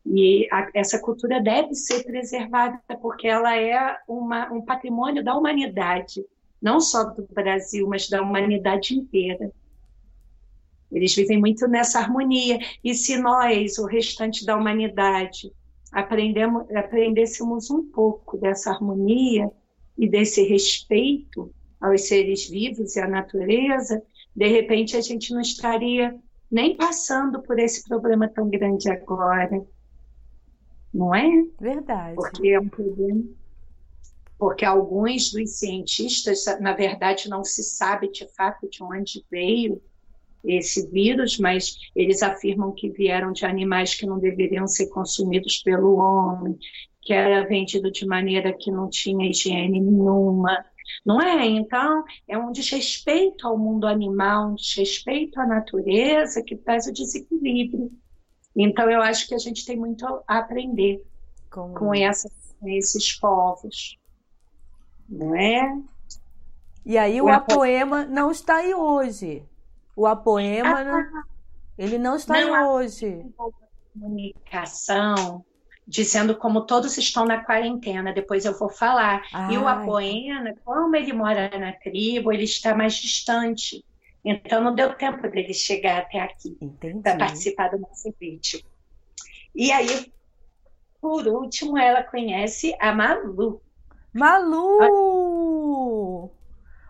[0.07, 6.25] E a, essa cultura deve ser preservada porque ela é uma, um patrimônio da humanidade,
[6.61, 9.53] não só do Brasil, mas da humanidade inteira.
[10.91, 12.59] Eles vivem muito nessa harmonia.
[12.83, 15.53] E se nós, o restante da humanidade,
[15.93, 19.51] aprendemos, aprendêssemos um pouco dessa harmonia
[19.97, 24.03] e desse respeito aos seres vivos e à natureza,
[24.35, 26.19] de repente a gente não estaria
[26.51, 29.67] nem passando por esse problema tão grande agora
[30.93, 31.29] não é?
[31.61, 32.17] Verdade.
[32.17, 33.25] Porque é um problema.
[34.39, 39.83] Porque alguns dos cientistas, na verdade, não se sabe de fato de onde veio
[40.45, 45.97] esse vírus, mas eles afirmam que vieram de animais que não deveriam ser consumidos pelo
[45.97, 46.57] homem,
[47.03, 50.65] que era vendido de maneira que não tinha higiene nenhuma.
[51.09, 51.47] Não é?
[51.47, 57.91] Então, é um desrespeito ao mundo animal, um desrespeito à natureza que traz o desequilíbrio.
[58.55, 61.03] Então, eu acho que a gente tem muito a aprender
[61.51, 62.31] com, com essa,
[62.63, 63.99] esses povos,
[65.09, 65.81] não é?
[66.85, 69.43] E aí o, o apoema não está aí hoje.
[69.97, 71.23] O apoema, ah,
[71.79, 73.25] ele não está não, aí hoje.
[73.95, 75.43] Comunicação
[75.89, 79.23] dizendo como todos estão na quarentena, depois eu vou falar.
[79.33, 79.55] Ai.
[79.55, 83.83] E o apoema, como ele mora na tribo, ele está mais distante.
[84.23, 86.59] Então não deu tempo dele chegar até aqui
[87.03, 88.61] para participar do nosso vídeo.
[89.55, 90.13] E aí,
[91.01, 93.63] por último, ela conhece a Malu.
[94.13, 94.79] Malu!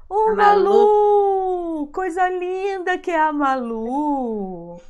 [0.08, 0.36] Oh, Malu!
[0.36, 1.86] Malu!
[1.92, 4.80] Coisa linda que é a Malu!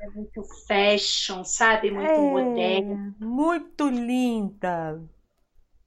[0.00, 1.90] É muito fashion, sabe?
[1.90, 3.14] Muito é, moderna.
[3.20, 5.02] Muito linda.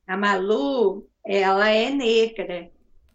[0.05, 2.71] A Malu, ela é negra.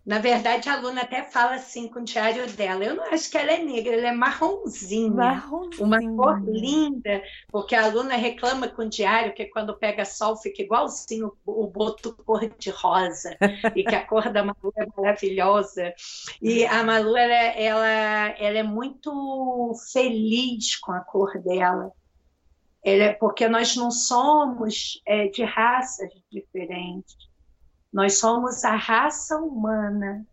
[0.09, 2.83] Na verdade, a aluna até fala assim com o diário dela.
[2.83, 5.11] Eu não acho que ela é negra, ela é marronzinha.
[5.11, 5.87] marronzinha.
[5.87, 10.62] Uma cor linda, porque a aluna reclama com o diário que quando pega sol fica
[10.62, 13.37] igualzinho o boto cor de rosa.
[13.77, 15.92] e que a cor da Malu é maravilhosa.
[16.40, 21.92] E a Malu, ela, ela, ela é muito feliz com a cor dela.
[22.83, 27.28] Ela é, porque nós não somos é, de raças diferentes
[27.92, 30.27] nós somos a raça humana.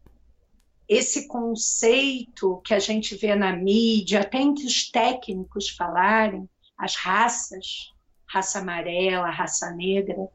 [0.88, 7.92] Esse conceito que a gente vê na mídia, até entre os técnicos falarem, as raças,
[8.28, 10.28] raça amarela, raça negra,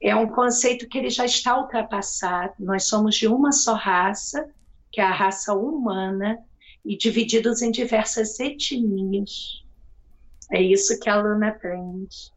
[0.00, 2.54] é um conceito que ele já está ultrapassado.
[2.60, 4.48] Nós somos de uma só raça,
[4.92, 6.38] que é a raça humana,
[6.84, 9.64] e divididos em diversas etnias.
[10.52, 12.32] É isso que a Luna aprende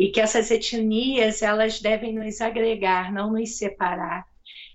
[0.00, 4.26] e que essas etnias elas devem nos agregar, não nos separar.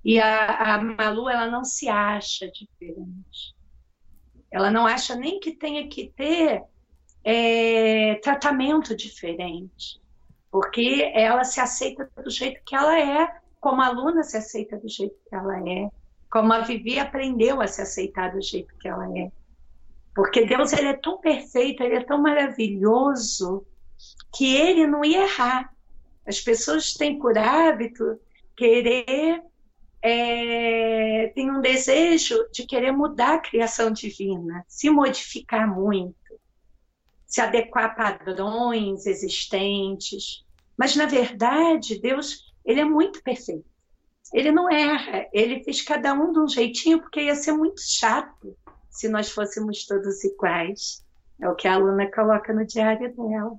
[0.04, 3.56] E a, a Malu ela não se acha diferente.
[4.52, 6.62] Ela não acha nem que tenha que ter
[7.24, 10.00] é, tratamento diferente,
[10.52, 13.28] porque ela se aceita do jeito que ela é,
[13.60, 15.90] como a aluna se aceita do jeito que ela é,
[16.30, 19.32] como a Vivi aprendeu a se aceitar do jeito que ela é.
[20.14, 23.66] Porque Deus ele é tão perfeito, ele é tão maravilhoso,
[24.34, 25.74] que ele não ia errar.
[26.28, 28.20] As pessoas têm por hábito
[28.56, 29.42] querer,
[30.02, 36.16] é, tem um desejo de querer mudar a criação divina, se modificar muito,
[37.26, 40.46] se adequar a padrões existentes.
[40.78, 43.66] Mas, na verdade, Deus ele é muito perfeito.
[44.34, 48.58] Ele não erra, ele fez cada um de um jeitinho, porque ia ser muito chato
[48.90, 51.06] se nós fôssemos todos iguais.
[51.40, 53.58] É o que a aluna coloca no diário dela.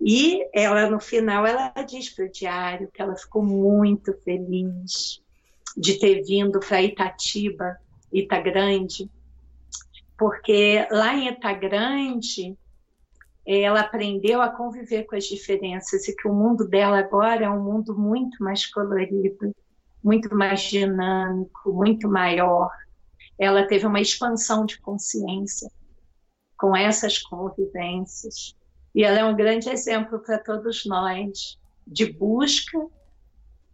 [0.00, 5.20] E ela, no final, ela diz para o diário que ela ficou muito feliz
[5.76, 7.78] de ter vindo para Itatiba,
[8.12, 9.10] Itagrande,
[10.16, 12.56] porque lá em Itagrande
[13.46, 17.62] ela aprendeu a conviver com as diferenças e que o mundo dela agora é um
[17.62, 19.54] mundo muito mais colorido,
[20.04, 22.70] muito mais dinâmico, muito maior.
[23.38, 25.70] Ela teve uma expansão de consciência
[26.58, 28.54] com essas convivências.
[28.94, 32.78] E ela é um grande exemplo para todos nós de busca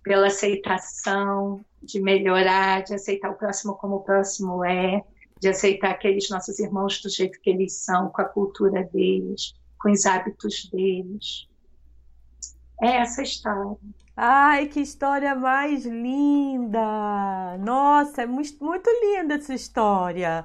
[0.03, 5.03] pela aceitação, de melhorar, de aceitar o próximo como o próximo é,
[5.41, 9.91] de aceitar aqueles nossos irmãos do jeito que eles são, com a cultura deles, com
[9.91, 11.49] os hábitos deles.
[12.83, 13.77] É essa história.
[14.17, 17.59] Ai, que história mais linda!
[17.59, 20.45] Nossa, é muito, muito linda essa história.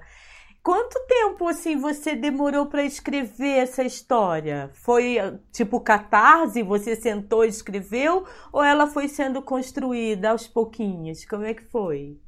[0.69, 4.69] Quanto tempo assim você demorou para escrever essa história?
[4.75, 5.17] Foi
[5.51, 11.25] tipo catarse, você sentou e escreveu ou ela foi sendo construída aos pouquinhos?
[11.25, 12.19] Como é que foi?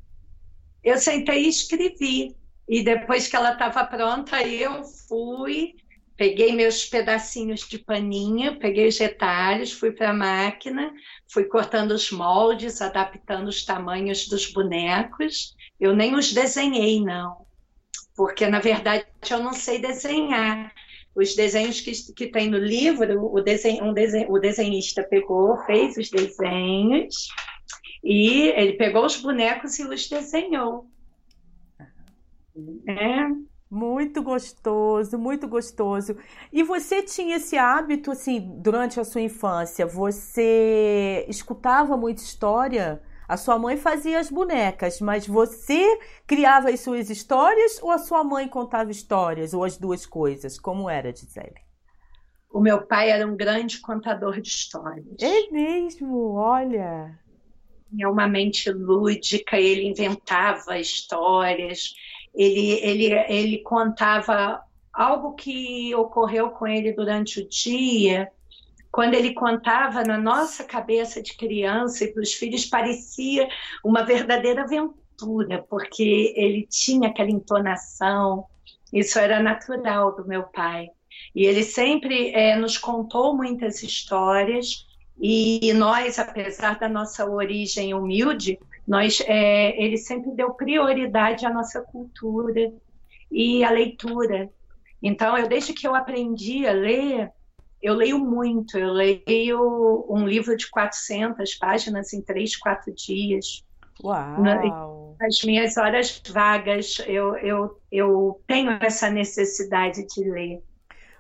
[0.84, 2.36] Eu sentei e escrevi.
[2.67, 5.75] E depois que ela estava pronta, eu fui,
[6.17, 10.91] peguei meus pedacinhos de paninha, peguei os retalhos, fui para a máquina,
[11.32, 15.56] fui cortando os moldes, adaptando os tamanhos dos bonecos.
[15.80, 17.51] Eu nem os desenhei, não
[18.22, 20.72] porque na verdade eu não sei desenhar.
[21.16, 25.98] Os desenhos que, que tem no livro, o, desenho, um desenho, o desenhista pegou, fez
[25.98, 27.30] os desenhos
[28.04, 30.86] e ele pegou os bonecos e os desenhou.
[32.88, 33.28] É.
[33.68, 36.16] Muito gostoso, muito gostoso.
[36.54, 39.88] E você tinha esse hábito, assim, durante a sua infância?
[39.88, 43.02] Você escutava muita história?
[43.32, 48.26] A sua mãe fazia as bonecas, mas você criava as suas histórias ou a sua
[48.26, 50.60] mãe contava histórias, ou as duas coisas?
[50.60, 51.62] Como era, Gisele?
[52.52, 55.15] O meu pai era um grande contador de histórias.
[55.22, 57.17] É mesmo, olha.
[57.89, 61.94] Tinha uma mente lúdica, ele inventava histórias,
[62.36, 68.30] ele, ele, ele contava algo que ocorreu com ele durante o dia
[68.91, 73.47] quando ele contava na nossa cabeça de criança e para os filhos, parecia
[73.84, 78.45] uma verdadeira aventura, porque ele tinha aquela entonação,
[78.91, 80.89] isso era natural do meu pai.
[81.34, 84.86] E ele sempre é, nos contou muitas histórias,
[85.19, 91.80] e nós, apesar da nossa origem humilde, nós, é, ele sempre deu prioridade à nossa
[91.82, 92.73] cultura
[93.32, 94.49] e à leitura.
[95.01, 97.32] Então, eu desde que eu aprendi a ler,
[97.82, 103.63] eu leio muito, eu leio um livro de 400 páginas em três, quatro dias.
[104.04, 105.15] Uau!
[105.20, 110.63] Nas minhas horas vagas, eu, eu, eu tenho essa necessidade de ler.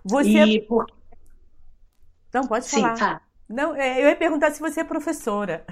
[0.03, 0.29] Você.
[0.29, 0.85] E por...
[2.33, 2.95] Não, pode falar.
[2.95, 3.21] Sim, tá.
[3.47, 5.65] Não, é, eu ia perguntar se você é professora.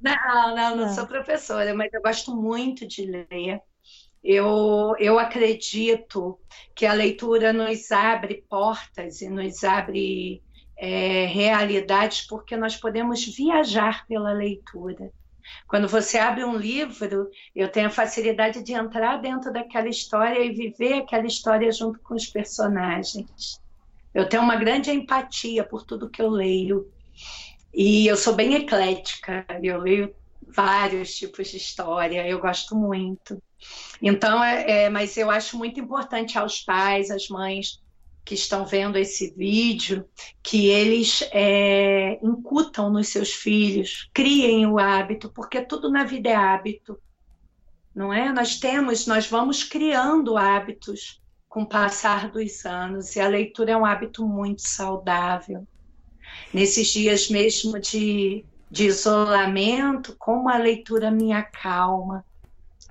[0.00, 0.88] Não, não, não ah.
[0.88, 3.60] sou professora, mas eu gosto muito de ler.
[4.22, 6.38] Eu, eu acredito
[6.74, 10.42] que a leitura nos abre portas e nos abre
[10.76, 15.10] é, realidades, porque nós podemos viajar pela leitura.
[15.66, 20.52] Quando você abre um livro, eu tenho a facilidade de entrar dentro daquela história e
[20.52, 23.60] viver aquela história junto com os personagens.
[24.12, 26.90] Eu tenho uma grande empatia por tudo que eu leio.
[27.72, 33.40] E eu sou bem eclética, eu leio vários tipos de história, eu gosto muito.
[34.00, 37.80] Então, é, é, mas eu acho muito importante aos pais, às mães
[38.24, 40.04] que estão vendo esse vídeo,
[40.42, 46.34] que eles é, incutam nos seus filhos, criem o hábito, porque tudo na vida é
[46.34, 46.98] hábito,
[47.94, 48.32] não é?
[48.32, 53.76] Nós temos, nós vamos criando hábitos com o passar dos anos, e a leitura é
[53.76, 55.66] um hábito muito saudável.
[56.54, 62.24] Nesses dias mesmo de, de isolamento, como a leitura me acalma,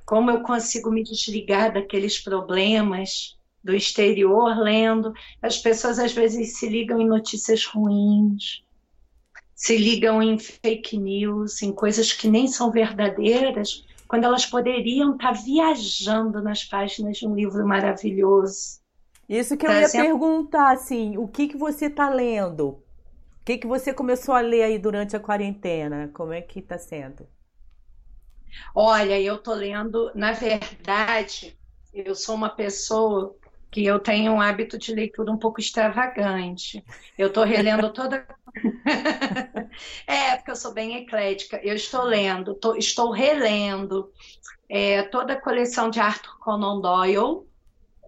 [0.09, 5.13] como eu consigo me desligar daqueles problemas do exterior lendo.
[5.39, 8.63] As pessoas às vezes se ligam em notícias ruins,
[9.53, 15.33] se ligam em fake news, em coisas que nem são verdadeiras, quando elas poderiam estar
[15.33, 18.79] viajando nas páginas de um livro maravilhoso.
[19.29, 22.69] Isso que eu ia perguntar, assim, o que, que você está lendo?
[22.69, 22.81] O
[23.45, 26.09] que, que você começou a ler aí durante a quarentena?
[26.11, 27.27] Como é que está sendo?
[28.73, 31.57] Olha, eu tô lendo, na verdade,
[31.93, 33.35] eu sou uma pessoa
[33.71, 36.83] que eu tenho um hábito de leitura um pouco extravagante.
[37.17, 38.27] Eu estou relendo toda.
[40.07, 41.59] é, porque eu sou bem eclética.
[41.63, 44.11] Eu estou lendo, tô, estou relendo
[44.67, 47.47] é, toda a coleção de Arthur Conan Doyle,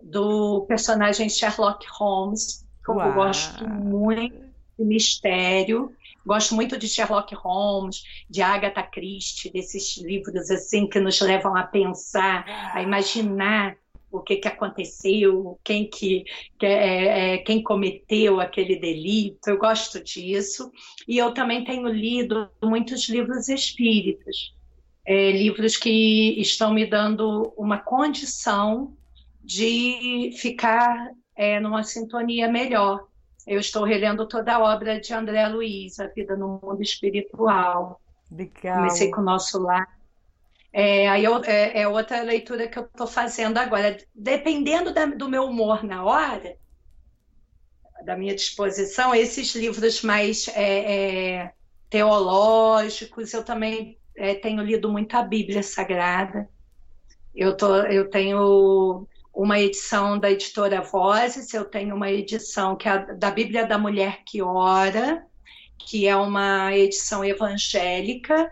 [0.02, 4.36] do personagem Sherlock Holmes, que eu gosto muito
[4.78, 5.96] de mistério.
[6.26, 11.64] Gosto muito de Sherlock Holmes, de Agatha Christie, desses livros assim que nos levam a
[11.64, 13.76] pensar, a imaginar
[14.12, 16.26] o que, que aconteceu, quem que,
[16.60, 19.50] que é, é, quem cometeu aquele delito.
[19.50, 20.72] Eu gosto disso.
[21.08, 24.54] E eu também tenho lido muitos livros espíritas,
[25.06, 28.96] é, livros que estão me dando uma condição
[29.44, 33.08] de ficar é, numa sintonia melhor
[33.46, 38.00] eu estou relendo toda a obra de André Luiz, A Vida no Mundo Espiritual.
[38.32, 38.78] Legal.
[38.78, 39.88] Comecei com o Nosso Lar.
[40.74, 43.98] É, aí eu, é, é, outra leitura que eu estou fazendo agora.
[44.14, 46.56] Dependendo da, do meu humor na hora,
[48.06, 51.54] da minha disposição, esses livros mais é, é
[51.90, 56.48] teológicos, eu também é, tenho lido muito a Bíblia Sagrada.
[57.36, 63.14] Eu, tô, eu tenho uma edição da editora Vozes, eu tenho uma edição que é
[63.16, 65.26] da Bíblia da Mulher que Ora,
[65.78, 68.52] que é uma edição evangélica,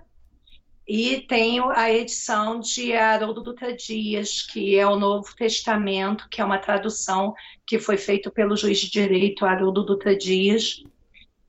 [0.87, 6.45] e tenho a edição de Haroldo Dutra Dias, que é o Novo Testamento, que é
[6.45, 10.83] uma tradução que foi feita pelo juiz de direito Haroldo Dutra Dias,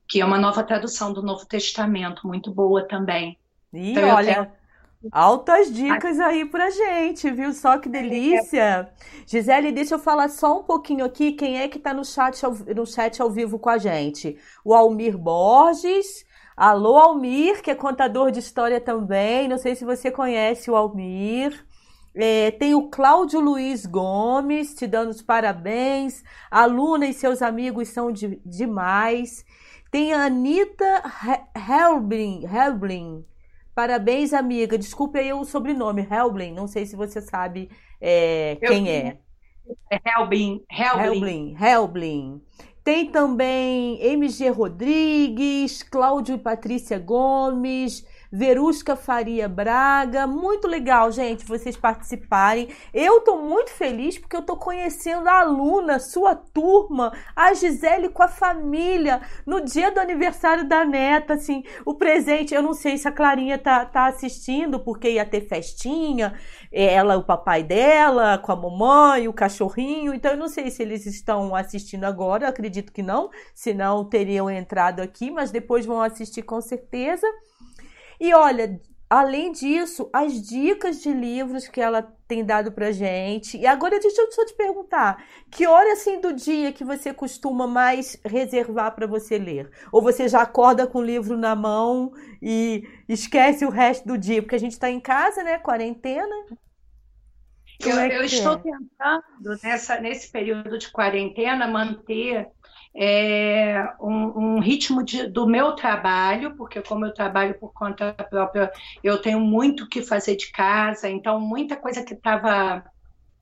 [0.07, 3.39] que é uma nova tradução do Novo Testamento, muito boa também.
[3.73, 4.60] E então, olha.
[5.11, 7.53] Altas dicas aí pra gente, viu?
[7.53, 8.91] Só que delícia.
[9.27, 12.43] Gisele, deixa eu falar só um pouquinho aqui quem é que tá no chat,
[12.75, 14.39] no chat ao vivo com a gente.
[14.65, 16.25] O Almir Borges,
[16.57, 19.49] Alô, Almir, que é contador de história também.
[19.49, 21.65] Não sei se você conhece o Almir.
[22.15, 26.23] É, tem o Cláudio Luiz Gomes te dando os parabéns.
[26.51, 29.43] A Luna e seus amigos são de, demais.
[29.91, 31.03] Tem a Anitta
[31.55, 32.45] Helblin.
[32.45, 33.25] Helblin.
[33.81, 34.77] Parabéns, amiga.
[34.77, 36.53] Desculpe aí o sobrenome, Helblin.
[36.53, 39.17] Não sei se você sabe é, quem é.
[39.91, 40.63] É Helblin.
[40.71, 41.57] Helblin.
[41.59, 42.43] Helblin.
[42.85, 50.27] Tem também MG Rodrigues, Cláudio e Patrícia Gomes, Verusca Faria Braga.
[50.27, 52.69] Muito legal, gente, vocês participarem.
[52.95, 58.23] Eu estou muito feliz porque eu estou conhecendo a aluna, sua turma, a Gisele com
[58.23, 63.09] a família, no dia do aniversário da neta, assim, o presente, eu não sei se
[63.09, 66.39] a Clarinha tá, tá assistindo, porque ia ter festinha,
[66.73, 71.07] ela, o papai dela, com a mamãe, o cachorrinho, então eu não sei se eles
[71.07, 76.61] estão assistindo agora, acredito que não, senão teriam entrado aqui, mas depois vão assistir com
[76.61, 77.27] certeza.
[78.21, 83.57] E olha, além disso, as dicas de livros que ela tem dado pra gente.
[83.57, 87.67] E agora deixa eu só te perguntar, que hora assim do dia que você costuma
[87.67, 89.69] mais reservar para você ler?
[89.91, 94.43] Ou você já acorda com o livro na mão e esquece o resto do dia?
[94.43, 96.37] Porque a gente está em casa, né, quarentena.
[97.81, 98.59] Eu, é eu estou é?
[98.59, 102.47] tentando, nessa, nesse período de quarentena, manter
[102.95, 108.71] é, um, um, ritmo de, do meu trabalho, porque como eu trabalho por conta própria,
[109.03, 112.85] eu tenho muito que fazer de casa, então muita coisa que estava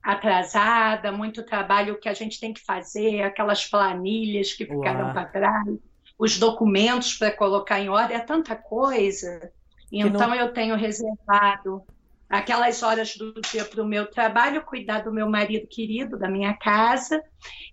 [0.01, 5.77] atrasada, muito trabalho que a gente tem que fazer, aquelas planilhas que ficaram para trás,
[6.17, 9.51] os documentos para colocar em ordem, é tanta coisa.
[9.91, 10.35] Então não...
[10.35, 11.83] eu tenho reservado
[12.29, 16.53] aquelas horas do dia para o meu trabalho, cuidar do meu marido querido, da minha
[16.53, 17.21] casa.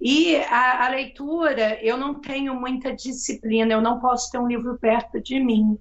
[0.01, 4.79] E a, a, leitura, eu não tenho muita disciplina, eu não posso ter um livro
[4.79, 5.79] perto de mim.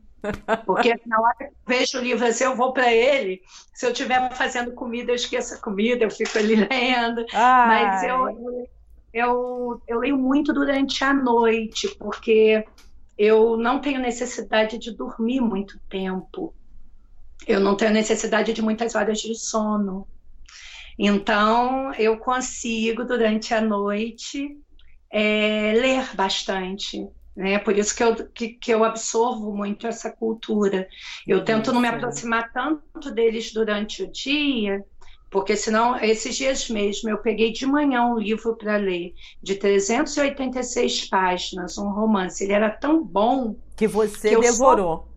[0.65, 3.41] Porque na hora que eu vejo o livro assim, eu vou para ele.
[3.73, 7.26] Se eu estiver fazendo comida, eu esqueço a comida, eu fico ali lendo.
[7.32, 7.67] Ai.
[7.67, 8.67] Mas eu,
[9.13, 12.65] eu, eu leio muito durante a noite, porque
[13.17, 16.53] eu não tenho necessidade de dormir muito tempo
[17.47, 20.07] eu não tenho necessidade de muitas horas de sono.
[20.97, 24.57] Então, eu consigo, durante a noite,
[25.11, 27.07] é, ler bastante.
[27.35, 27.59] Né?
[27.59, 30.87] Por isso que eu, que, que eu absorvo muito essa cultura.
[31.27, 34.83] Eu tento não me aproximar tanto deles durante o dia,
[35.29, 41.09] porque senão, esses dias mesmo, eu peguei de manhã um livro para ler, de 386
[41.09, 42.41] páginas, um romance.
[42.41, 43.57] Ele era tão bom.
[43.75, 45.09] Que você que devorou.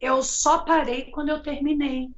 [0.00, 2.08] Eu só parei quando eu terminei.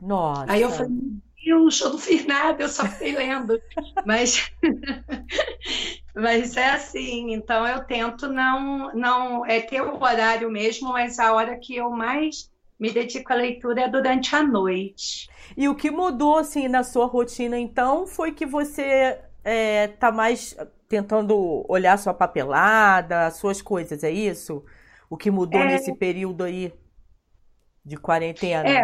[0.00, 0.52] Nossa.
[0.52, 3.60] Aí eu falei, meu Deus, eu não fiz nada, eu só fiquei lendo.
[4.04, 4.50] mas,
[6.14, 11.32] mas é assim, então eu tento não, não é ter o horário mesmo, mas a
[11.32, 15.28] hora que eu mais me dedico à leitura é durante a noite.
[15.56, 20.56] E o que mudou assim na sua rotina então foi que você é, tá mais
[20.88, 24.64] tentando olhar sua papelada, suas coisas, é isso?
[25.08, 25.66] O que mudou é...
[25.66, 26.72] nesse período aí?
[27.84, 28.68] De quarentena.
[28.68, 28.82] É,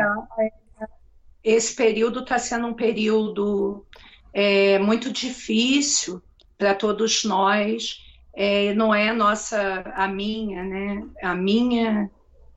[1.42, 3.86] esse período está sendo um período
[4.32, 6.22] é, muito difícil
[6.58, 8.04] para todos nós.
[8.32, 11.06] É, não é nossa, a minha, né?
[11.22, 12.10] A minha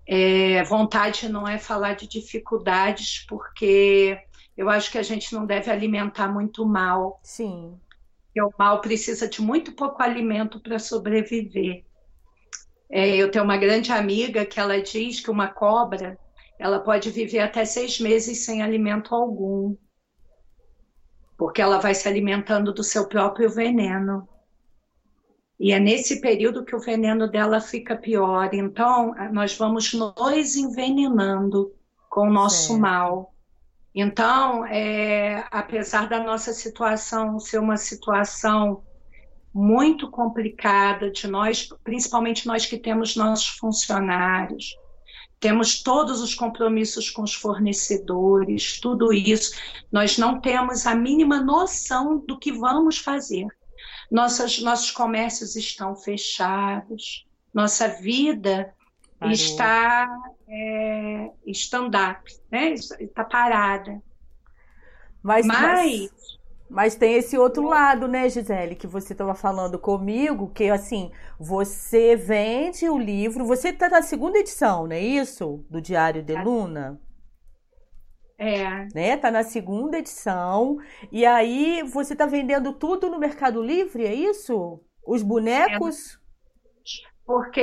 [0.05, 4.19] é, vontade não é falar de dificuldades, porque
[4.55, 7.19] eu acho que a gente não deve alimentar muito mal.
[7.23, 7.79] Sim.
[8.25, 11.83] Porque o mal precisa de muito pouco alimento para sobreviver.
[12.89, 16.19] É, eu tenho uma grande amiga que ela diz que uma cobra
[16.59, 19.75] ela pode viver até seis meses sem alimento algum,
[21.37, 24.27] porque ela vai se alimentando do seu próprio veneno.
[25.59, 28.53] E é nesse período que o veneno dela fica pior.
[28.53, 31.73] Então, nós vamos nos envenenando
[32.09, 33.33] com o nosso mal.
[33.95, 38.83] Então, é, apesar da nossa situação ser uma situação
[39.53, 44.75] muito complicada de nós, principalmente nós que temos nossos funcionários,
[45.43, 49.53] temos todos os compromissos com os fornecedores, tudo isso.
[49.91, 53.45] Nós não temos a mínima noção do que vamos fazer.
[54.09, 58.73] Nossas, nossos comércios estão fechados, nossa vida
[59.19, 59.33] Parou.
[59.33, 60.07] está
[60.47, 62.71] é, stand-up, né?
[62.71, 64.01] está parada.
[65.21, 66.22] Mas, mas, mas
[66.73, 72.15] mas tem esse outro lado, né, Gisele, que você estava falando comigo, que assim, você
[72.15, 75.63] vende o livro, você está na segunda edição, não é isso?
[75.69, 76.99] Do Diário de Luna?
[78.39, 78.87] É.
[78.95, 79.15] Né?
[79.17, 80.79] Tá na segunda edição.
[81.11, 84.81] E aí você tá vendendo tudo no Mercado Livre, é isso?
[85.05, 86.15] Os bonecos?
[86.15, 86.23] É.
[87.23, 87.61] Porque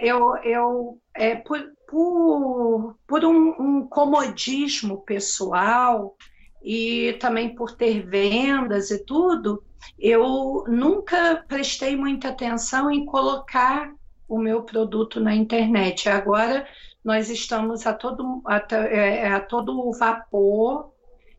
[0.00, 6.16] eu, eu é, por, por, por um, um comodismo pessoal,
[6.62, 9.62] e também por ter vendas e tudo,
[9.98, 13.92] eu nunca prestei muita atenção em colocar
[14.28, 16.08] o meu produto na internet.
[16.08, 16.66] Agora
[17.04, 20.92] nós estamos a todo, a, é, a todo vapor,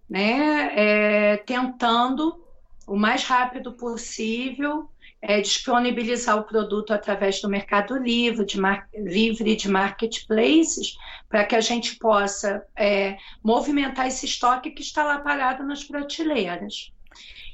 [0.10, 2.44] né, é, tentando
[2.88, 4.90] o mais rápido possível
[5.22, 10.98] é, disponibilizar o produto através do Mercado Livre, de, mar, livre de marketplaces,
[11.30, 16.92] para que a gente possa é, movimentar esse estoque que está lá parado nas prateleiras.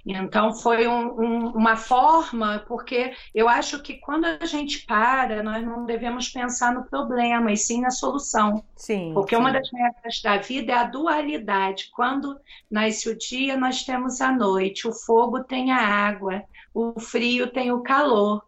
[0.09, 5.61] Então, foi um, um, uma forma, porque eu acho que quando a gente para, nós
[5.65, 8.63] não devemos pensar no problema, e sim na solução.
[8.78, 9.11] Sim.
[9.13, 9.41] Porque sim.
[9.41, 11.89] uma das regras da vida é a dualidade.
[11.93, 12.39] Quando
[12.72, 16.41] nasce o dia, nós temos a noite, o fogo tem a água,
[16.78, 18.45] o frio tem o calor.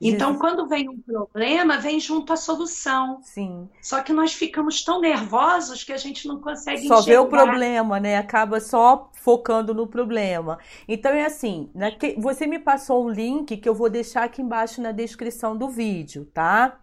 [0.00, 3.20] Então, quando vem um problema, vem junto a solução.
[3.22, 3.68] Sim.
[3.82, 7.02] Só que nós ficamos tão nervosos que a gente não consegue Só enxergar.
[7.04, 8.16] vê o problema, né?
[8.16, 10.58] Acaba só focando no problema.
[10.88, 11.70] Então, é assim,
[12.16, 16.24] você me passou um link que eu vou deixar aqui embaixo na descrição do vídeo,
[16.32, 16.80] tá?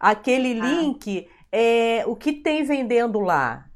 [0.00, 0.64] Aquele ah.
[0.64, 3.66] link é o que tem vendendo lá.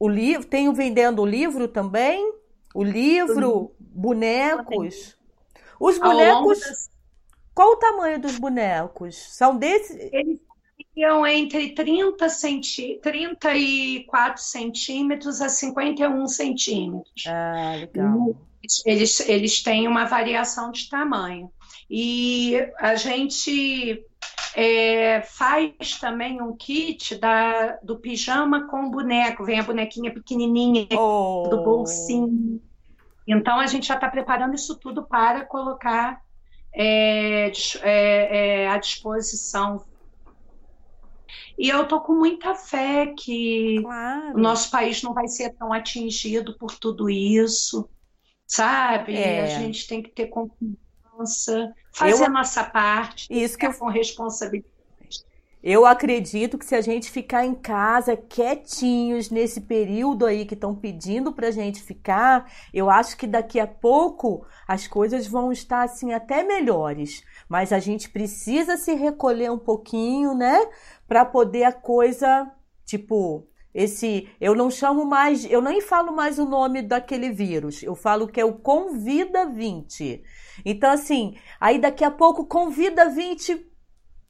[0.00, 2.32] O livro, tem vendendo o livro também?
[2.74, 5.16] O livro, bonecos.
[5.80, 6.90] Os bonecos.
[7.54, 9.16] Qual o tamanho dos bonecos?
[9.16, 9.96] São desses?
[10.12, 10.40] Eles
[10.94, 12.98] iam entre 30, centi...
[13.02, 17.24] 34 centímetros a 51 centímetros.
[17.26, 18.36] Ah, legal.
[18.84, 21.50] Eles, eles têm uma variação de tamanho.
[21.88, 24.04] E a gente
[24.54, 29.44] é, faz também um kit da, do pijama com boneco.
[29.44, 31.46] Vem a bonequinha pequenininha oh.
[31.48, 32.60] do bolsinho.
[33.26, 36.20] Então, a gente já está preparando isso tudo para colocar
[36.72, 37.50] é,
[37.82, 39.84] é, é, à disposição.
[41.58, 44.36] E eu estou com muita fé que claro.
[44.36, 47.88] o nosso país não vai ser tão atingido por tudo isso,
[48.46, 49.16] sabe?
[49.16, 49.42] É.
[49.42, 53.88] A gente tem que ter confiança, fazer eu, a nossa parte, isso que eu, com
[53.88, 54.75] responsabilidade.
[55.68, 60.76] Eu acredito que se a gente ficar em casa quietinhos nesse período aí que estão
[60.76, 65.82] pedindo para a gente ficar, eu acho que daqui a pouco as coisas vão estar
[65.82, 67.24] assim até melhores.
[67.48, 70.56] Mas a gente precisa se recolher um pouquinho, né?
[71.08, 72.48] Para poder a coisa,
[72.84, 77.82] tipo, esse, eu não chamo mais, eu nem falo mais o nome daquele vírus.
[77.82, 80.22] Eu falo que é o Convida 20.
[80.64, 83.74] Então assim, aí daqui a pouco Convida 20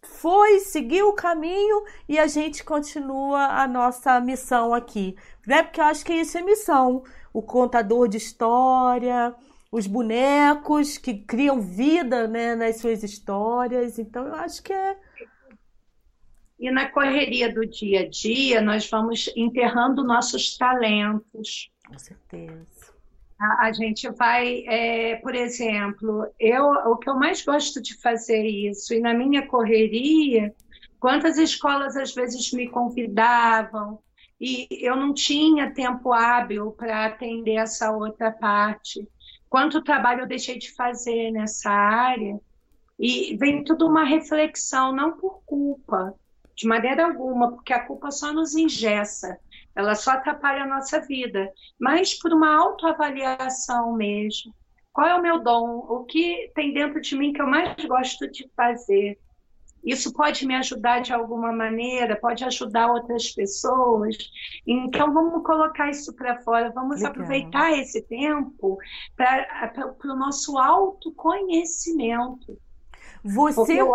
[0.07, 5.17] foi, seguiu o caminho e a gente continua a nossa missão aqui.
[5.47, 5.63] Né?
[5.63, 7.03] Porque eu acho que isso é missão.
[7.33, 9.35] O contador de história,
[9.71, 13.99] os bonecos que criam vida né, nas suas histórias.
[13.99, 14.97] Então eu acho que é.
[16.59, 21.71] E na correria do dia a dia, nós vamos enterrando nossos talentos.
[21.87, 22.76] Com certeza.
[23.39, 28.43] A, a gente vai, é, por exemplo, eu o que eu mais gosto de fazer
[28.47, 30.55] isso, e na minha correria,
[30.99, 33.99] quantas escolas às vezes me convidavam
[34.41, 39.07] e eu não tinha tempo hábil para atender essa outra parte.
[39.49, 42.39] Quanto trabalho eu deixei de fazer nessa área?
[42.99, 46.15] E vem tudo uma reflexão, não por culpa,
[46.55, 49.39] de maneira alguma, porque a culpa só nos ingessa
[49.77, 54.55] ela só atrapalha a nossa vida, mas por uma autoavaliação mesmo.
[54.93, 55.85] Qual é o meu dom?
[55.89, 59.19] O que tem dentro de mim que eu mais gosto de fazer?
[59.85, 64.17] Isso pode me ajudar de alguma maneira, pode ajudar outras pessoas.
[64.67, 67.13] Então, vamos colocar isso para fora, vamos Legal.
[67.13, 68.79] aproveitar esse tempo
[69.15, 72.59] para o nosso autoconhecimento.
[73.23, 73.81] Você.
[73.81, 73.93] Eu...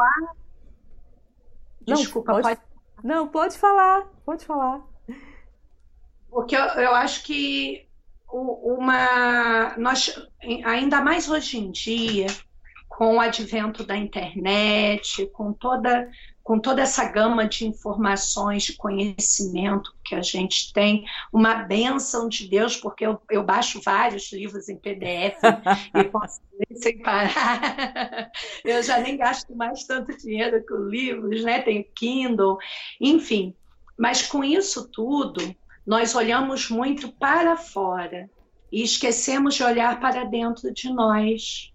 [1.81, 2.55] Desculpa, não, pode...
[2.55, 2.71] pode.
[3.03, 4.90] Não, pode falar, pode falar.
[6.51, 7.87] Porque eu, eu acho que
[8.29, 10.13] uma nós
[10.65, 12.27] ainda mais hoje em dia
[12.89, 16.09] com o advento da internet, com toda
[16.43, 22.49] com toda essa gama de informações, de conhecimento que a gente tem, uma benção de
[22.49, 25.37] Deus, porque eu, eu baixo vários livros em PDF
[25.95, 28.31] e posso ler sem parar.
[28.65, 31.61] Eu já nem gasto mais tanto dinheiro com livros, né?
[31.61, 32.57] Tenho Kindle,
[32.99, 33.55] enfim.
[33.97, 35.55] Mas com isso tudo,
[35.85, 38.29] nós olhamos muito para fora
[38.71, 41.71] e esquecemos de olhar para dentro de nós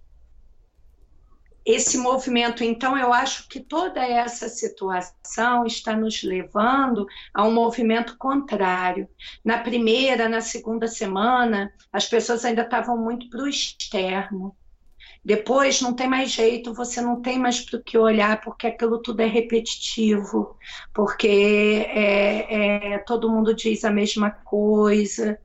[1.67, 7.05] esse movimento, então, eu acho que toda essa situação está nos levando
[7.35, 9.09] a um movimento contrário.
[9.45, 14.57] Na primeira, na segunda semana, as pessoas ainda estavam muito para o externo.
[15.27, 19.03] Depois não tem mais jeito, você não tem mais para o que olhar, porque aquilo
[19.03, 20.57] tudo é repetitivo,
[20.95, 25.37] porque é, é, todo mundo diz a mesma coisa,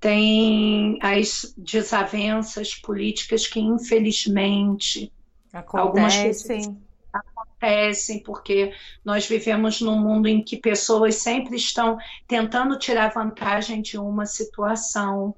[0.00, 5.12] tem as desavenças políticas que, infelizmente,
[5.52, 6.80] Acontecem.
[7.12, 8.72] acontecem porque
[9.04, 15.34] nós vivemos num mundo em que pessoas sempre estão tentando tirar vantagem de uma situação.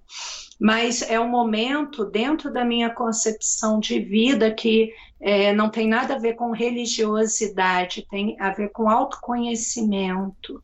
[0.61, 6.15] Mas é um momento, dentro da minha concepção de vida, que é, não tem nada
[6.15, 10.63] a ver com religiosidade, tem a ver com autoconhecimento.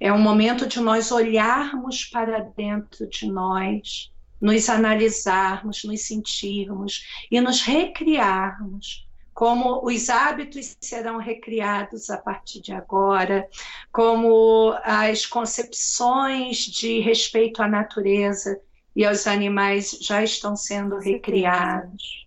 [0.00, 7.40] É um momento de nós olharmos para dentro de nós nos analisarmos, nos sentirmos e
[7.40, 9.08] nos recriarmos.
[9.32, 13.48] Como os hábitos serão recriados a partir de agora,
[13.90, 18.60] como as concepções de respeito à natureza
[18.94, 22.26] e aos animais já estão sendo recriados,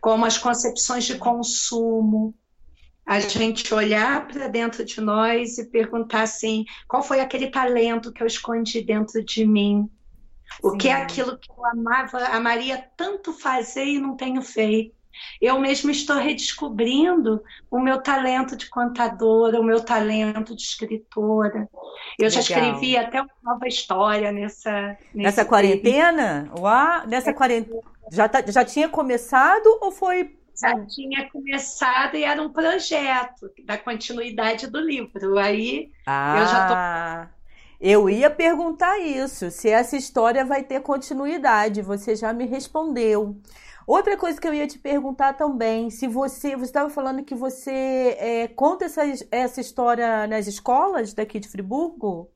[0.00, 2.34] como as concepções de consumo,
[3.06, 8.22] a gente olhar para dentro de nós e perguntar assim: qual foi aquele talento que
[8.22, 9.88] eu escondi dentro de mim?
[10.62, 10.78] O Sim.
[10.78, 14.94] que é aquilo que eu amava, amaria tanto fazer e não tenho feito.
[15.40, 21.68] Eu mesmo estou redescobrindo o meu talento de contadora, o meu talento de escritora.
[22.18, 22.30] Eu Legal.
[22.30, 24.96] já escrevi até uma nova história nessa.
[25.14, 26.50] Nessa quarentena?
[26.58, 27.32] Uau, nessa é.
[27.32, 27.80] quarentena.
[28.10, 33.76] Já, tá, já tinha começado ou foi já tinha começado e era um projeto da
[33.76, 35.36] continuidade do livro.
[35.36, 37.28] Aí ah, eu já tô ah.
[37.80, 41.82] Eu ia perguntar isso, se essa história vai ter continuidade.
[41.82, 43.36] Você já me respondeu.
[43.86, 48.16] Outra coisa que eu ia te perguntar também, se você, você estava falando que você
[48.18, 52.30] é, conta essa, essa história nas escolas daqui de Friburgo?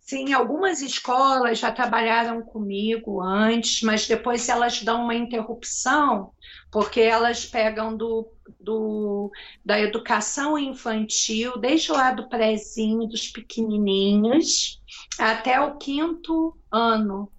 [0.00, 6.32] Sim, algumas escolas já trabalharam comigo antes, mas depois elas dão uma interrupção,
[6.70, 8.28] porque elas pegam do,
[8.60, 9.32] do,
[9.64, 14.80] da educação infantil, desde lá do prézinho, dos pequenininhos,
[15.18, 17.32] até o quinto ano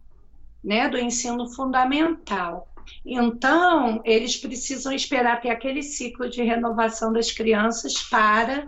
[0.64, 2.68] né, do ensino fundamental.
[3.06, 8.68] Então, eles precisam esperar ter aquele ciclo de renovação das crianças para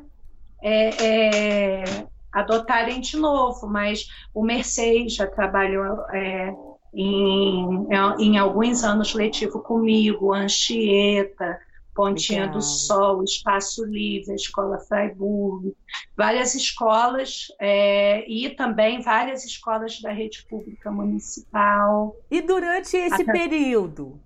[0.62, 6.54] é, é, adotarem de novo, mas o Mercedes já trabalhou é,
[6.94, 7.88] em,
[8.20, 11.60] em alguns anos letivo comigo, Anchieta,
[12.00, 12.56] Pontinha Legal.
[12.56, 15.76] do Sol, Espaço Livre, a Escola Freiburg,
[16.16, 22.16] várias escolas é, e também várias escolas da rede pública municipal.
[22.32, 23.34] E durante esse Até...
[23.34, 24.18] período,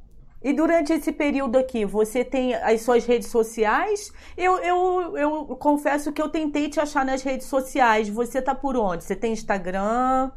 [0.43, 4.13] e durante esse período aqui, você tem as suas redes sociais?
[4.37, 8.07] Eu, eu, eu confesso que eu tentei te achar nas redes sociais.
[8.07, 9.03] Você tá por onde?
[9.03, 10.31] Você tem Instagram?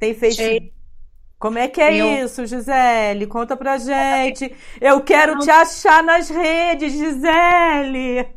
[0.00, 0.81] Tem Facebook?
[1.42, 2.24] Como é que é eu...
[2.24, 3.26] isso, Gisele?
[3.26, 4.54] Conta pra gente.
[4.80, 8.28] Eu quero te achar nas redes, Gisele.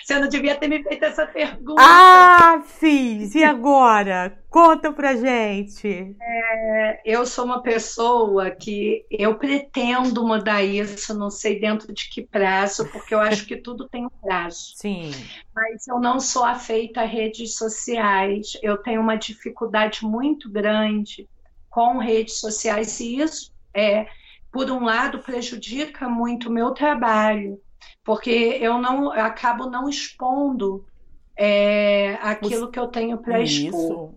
[0.00, 1.82] Você não devia ter me feito essa pergunta.
[1.82, 3.34] Ah, fiz.
[3.34, 4.38] E agora?
[4.48, 6.14] Conta pra gente.
[6.22, 12.22] É, eu sou uma pessoa que eu pretendo mudar isso, não sei dentro de que
[12.22, 14.74] prazo, porque eu acho que tudo tem um prazo.
[14.76, 15.10] Sim.
[15.52, 18.56] Mas eu não sou afeita a redes sociais.
[18.62, 21.28] Eu tenho uma dificuldade muito grande
[21.74, 24.06] com redes sociais e isso é,
[24.52, 27.60] por um lado, prejudica muito o meu trabalho
[28.04, 30.84] porque eu não eu acabo não expondo
[31.36, 34.12] é, aquilo que eu tenho para expor.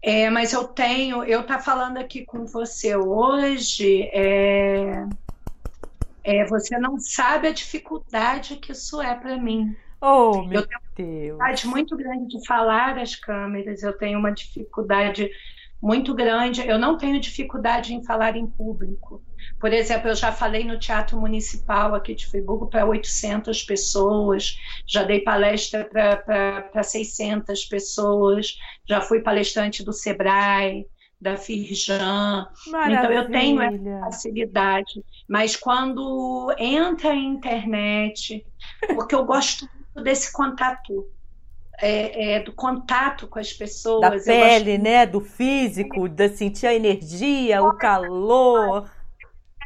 [0.00, 5.06] É, mas eu tenho, eu tá falando aqui com você hoje, é,
[6.22, 9.74] é, você não sabe a dificuldade que isso é para mim.
[10.02, 14.30] Oh, meu eu tenho uma dificuldade muito grande de falar às câmeras, eu tenho uma
[14.30, 15.30] dificuldade
[15.84, 16.66] muito grande.
[16.66, 19.22] Eu não tenho dificuldade em falar em público.
[19.60, 24.56] Por exemplo, eu já falei no Teatro Municipal aqui de Friburgo para 800 pessoas,
[24.86, 28.56] já dei palestra para 600 pessoas,
[28.88, 30.86] já fui palestrante do Sebrae,
[31.20, 32.46] da Firjan.
[32.66, 35.04] Então eu tenho essa facilidade.
[35.28, 38.42] Mas quando entra a internet,
[38.94, 41.06] porque eu gosto muito desse contato.
[41.80, 44.00] É, é, do contato com as pessoas.
[44.00, 44.82] Da pele, gosto...
[44.82, 45.06] né?
[45.06, 48.88] Do físico, de sentir a energia, o calor.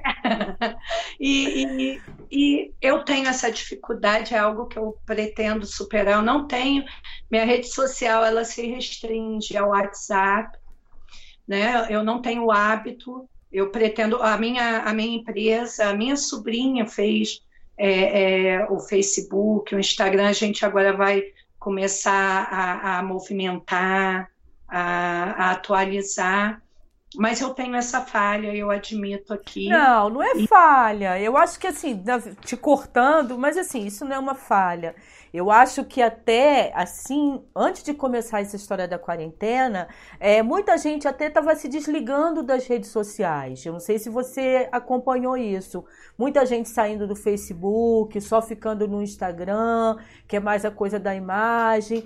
[1.21, 6.17] e, e, e, eu tenho essa dificuldade, é algo que eu pretendo superar.
[6.17, 6.85] Eu não tenho.
[7.31, 10.59] Minha rede social ela se restringe ao WhatsApp,
[11.47, 11.87] né?
[11.91, 13.29] Eu não tenho o hábito.
[13.51, 14.23] Eu pretendo.
[14.23, 17.43] A minha, a minha empresa, a minha sobrinha fez
[17.77, 20.29] é, é, o Facebook, o Instagram.
[20.29, 21.23] A gente agora vai
[21.69, 24.31] começar a, a movimentar,
[24.67, 24.81] a,
[25.33, 26.63] a atualizar.
[27.15, 29.69] Mas eu tenho essa falha, eu admito aqui.
[29.69, 31.21] Não, não é falha.
[31.21, 32.03] Eu acho que assim,
[32.43, 34.95] te cortando, mas assim, isso não é uma falha.
[35.33, 41.07] Eu acho que até assim, antes de começar essa história da quarentena, é, muita gente
[41.07, 43.65] até estava se desligando das redes sociais.
[43.65, 45.85] Eu não sei se você acompanhou isso.
[46.17, 51.15] Muita gente saindo do Facebook, só ficando no Instagram, que é mais a coisa da
[51.15, 52.05] imagem.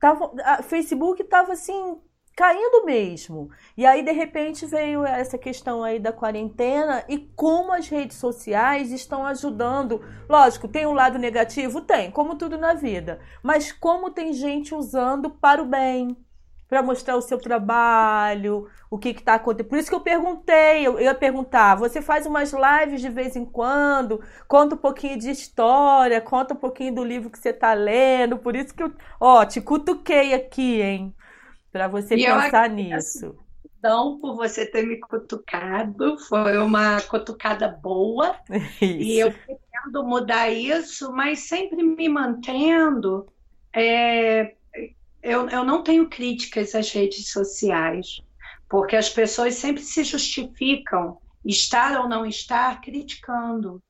[0.00, 1.98] Tava, a Facebook estava assim
[2.38, 3.50] caindo mesmo.
[3.76, 8.92] E aí, de repente, veio essa questão aí da quarentena e como as redes sociais
[8.92, 10.00] estão ajudando.
[10.28, 11.80] Lógico, tem um lado negativo?
[11.80, 13.18] Tem, como tudo na vida.
[13.42, 16.16] Mas como tem gente usando para o bem,
[16.68, 19.70] para mostrar o seu trabalho, o que está acontecendo.
[19.70, 23.44] Por isso que eu perguntei, eu, ia perguntar, você faz umas lives de vez em
[23.44, 28.38] quando, conta um pouquinho de história, conta um pouquinho do livro que você está lendo,
[28.38, 31.14] por isso que eu, ó, te cutuquei aqui, hein?
[31.72, 33.36] Para você e pensar nisso.
[33.78, 38.36] Então, por você ter me cutucado, foi uma cutucada boa.
[38.82, 38.82] Isso.
[38.82, 43.26] E eu pretendo mudar isso, mas sempre me mantendo.
[43.72, 44.54] É,
[45.22, 48.20] eu, eu não tenho críticas às redes sociais,
[48.68, 53.80] porque as pessoas sempre se justificam estar ou não estar criticando.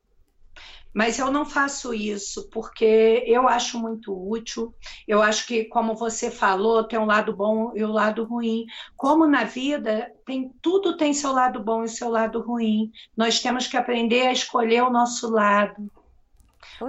[0.99, 4.75] Mas eu não faço isso porque eu acho muito útil.
[5.07, 8.67] Eu acho que, como você falou, tem um lado bom e o um lado ruim.
[8.97, 12.91] Como na vida, tem tudo tem seu lado bom e seu lado ruim.
[13.17, 15.89] Nós temos que aprender a escolher o nosso lado.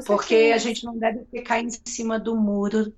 [0.08, 2.92] Porque a gente não deve ficar em cima do muro.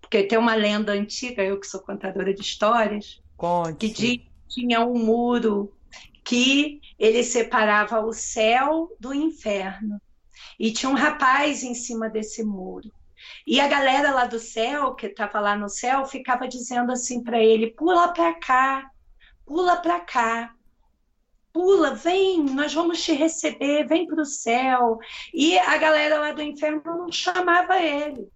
[0.00, 3.76] Porque tem uma lenda antiga, eu que sou contadora de histórias, Conte.
[3.76, 5.76] que diz que tinha um muro
[6.24, 10.00] que ele separava o céu do inferno.
[10.58, 12.90] E tinha um rapaz em cima desse muro.
[13.46, 17.42] E a galera lá do céu, que estava lá no céu, ficava dizendo assim para
[17.42, 18.90] ele: pula para cá,
[19.46, 20.54] pula para cá,
[21.52, 24.98] pula, vem, nós vamos te receber, vem para o céu.
[25.32, 28.28] E a galera lá do inferno não chamava ele.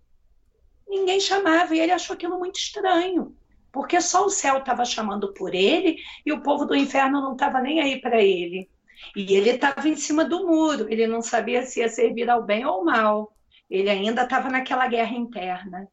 [0.89, 3.37] Ninguém chamava, e ele achou aquilo muito estranho,
[3.71, 7.61] porque só o céu estava chamando por ele e o povo do inferno não estava
[7.61, 8.71] nem aí para ele.
[9.17, 12.65] E ele estava em cima do muro, ele não sabia se ia servir ao bem
[12.65, 13.37] ou ao mal.
[13.69, 15.89] Ele ainda estava naquela guerra interna.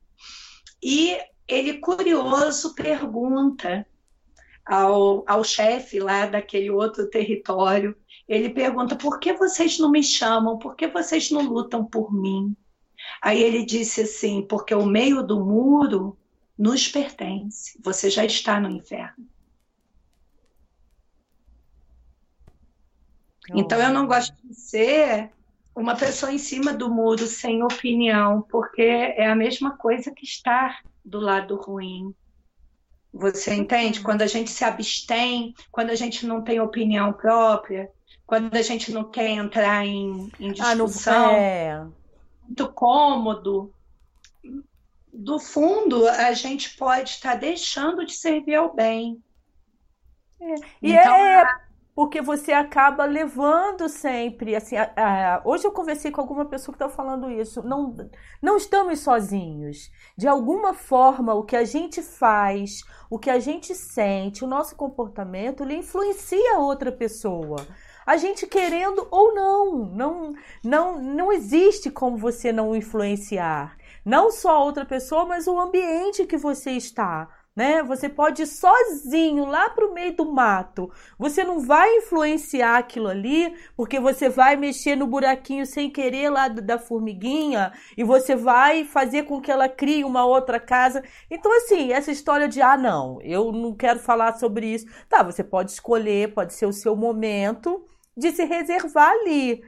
[0.82, 3.86] E ele, curioso, pergunta
[4.66, 7.96] ao, ao chefe lá daquele outro território:
[8.28, 10.58] ele pergunta, por que vocês não me chamam?
[10.58, 12.56] Por que vocês não lutam por mim?
[13.22, 16.18] Aí ele disse assim: porque o meio do muro
[16.58, 19.28] nos pertence, você já está no inferno.
[23.54, 25.30] Então eu não gosto de ser
[25.76, 30.80] uma pessoa em cima do muro sem opinião, porque é a mesma coisa que estar
[31.04, 32.16] do lado ruim.
[33.14, 34.02] Você entende?
[34.02, 37.90] Quando a gente se abstém, quando a gente não tem opinião própria,
[38.26, 41.86] quando a gente não quer entrar em, em discussão, ah, é.
[42.44, 43.74] muito cômodo,
[45.14, 49.22] do fundo a gente pode estar deixando de servir ao bem.
[50.42, 50.56] É.
[50.82, 51.65] E então, é
[51.96, 56.84] porque você acaba levando sempre assim a, a, hoje eu conversei com alguma pessoa que
[56.84, 57.96] está falando isso não
[58.42, 59.90] não estamos sozinhos.
[60.18, 64.76] De alguma forma o que a gente faz o que a gente sente o nosso
[64.76, 67.66] comportamento ele influencia a outra pessoa.
[68.06, 70.34] A gente querendo ou não não
[70.64, 73.78] não não existe como você não influenciar.
[74.04, 77.82] Não só a outra pessoa mas o ambiente que você está né?
[77.84, 80.92] Você pode ir sozinho lá para o meio do mato.
[81.18, 86.48] Você não vai influenciar aquilo ali, porque você vai mexer no buraquinho sem querer lá
[86.48, 91.02] da formiguinha e você vai fazer com que ela crie uma outra casa.
[91.32, 94.86] Então, assim, essa história de ah, não, eu não quero falar sobre isso.
[95.08, 97.86] Tá, você pode escolher, pode ser o seu momento
[98.18, 99.64] de se reservar ali.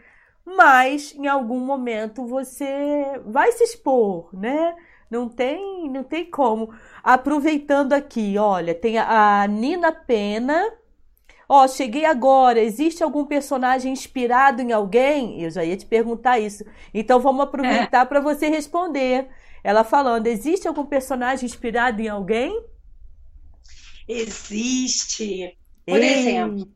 [0.46, 4.76] mas em algum momento você vai se expor, né?
[5.10, 6.74] Não tem, não tem como.
[7.03, 10.74] Aproveitando aqui, olha, tem a, a Nina Pena.
[11.49, 12.60] Ó, oh, cheguei agora.
[12.60, 15.41] Existe algum personagem inspirado em alguém?
[15.41, 16.66] Eu já ia te perguntar isso.
[16.93, 18.05] Então vamos aproveitar é.
[18.05, 19.30] para você responder.
[19.64, 22.62] Ela falando: existe algum personagem inspirado em alguém?
[24.08, 25.58] Existe.
[25.86, 26.20] Por Ei.
[26.20, 26.70] exemplo,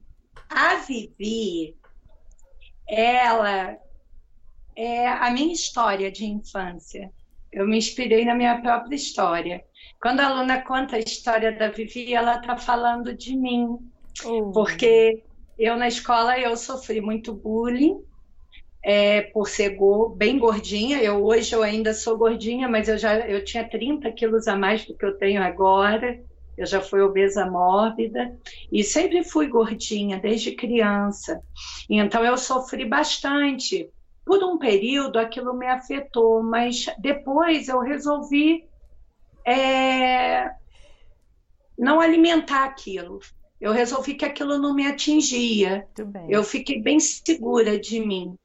[0.49, 1.75] a Vivi,
[2.87, 3.77] ela
[4.75, 7.11] é a minha história de infância.
[7.51, 9.63] Eu me inspirei na minha própria história.
[10.01, 13.77] Quando a aluna conta a história da Vivi, ela está falando de mim.
[14.25, 14.51] Oh.
[14.51, 15.23] Porque
[15.59, 18.01] eu na escola eu sofri muito bullying
[18.83, 21.01] é, por ser go bem gordinha.
[21.01, 24.85] Eu hoje eu ainda sou gordinha, mas eu já eu tinha 30 quilos a mais
[24.85, 26.19] do que eu tenho agora.
[26.57, 28.37] Eu já fui obesa mórbida
[28.71, 31.41] e sempre fui gordinha desde criança.
[31.89, 33.89] Então eu sofri bastante
[34.25, 38.67] por um período aquilo me afetou, mas depois eu resolvi
[39.45, 40.51] é,
[41.77, 43.19] não alimentar aquilo.
[43.59, 45.87] Eu resolvi que aquilo não me atingia.
[46.27, 48.35] Eu fiquei bem segura de mim.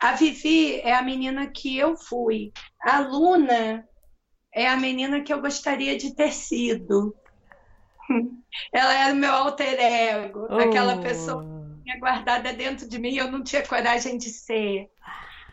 [0.00, 2.52] A Vivi é a menina que eu fui.
[2.80, 3.86] A Luna
[4.52, 7.14] é a menina que eu gostaria de ter sido.
[8.72, 10.58] Ela era o meu alter ego, oh.
[10.58, 11.55] aquela pessoa
[11.98, 14.88] guardada dentro de mim eu não tinha coragem de ser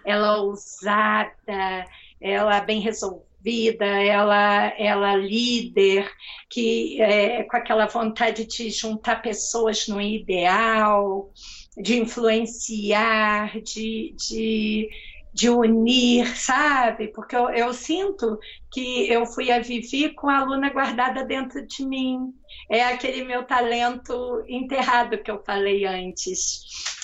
[0.05, 1.85] ela ousada,
[2.19, 6.09] ela bem resolvida, ela, ela líder,
[6.49, 11.31] que é, com aquela vontade de juntar pessoas no ideal,
[11.77, 14.89] de influenciar, de, de,
[15.33, 17.09] de unir, sabe?
[17.09, 18.37] Porque eu, eu, sinto
[18.71, 22.33] que eu fui a Vivi com a aluna guardada dentro de mim.
[22.69, 26.61] É aquele meu talento enterrado que eu falei antes.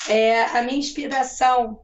[0.08, 1.82] É, a minha inspiração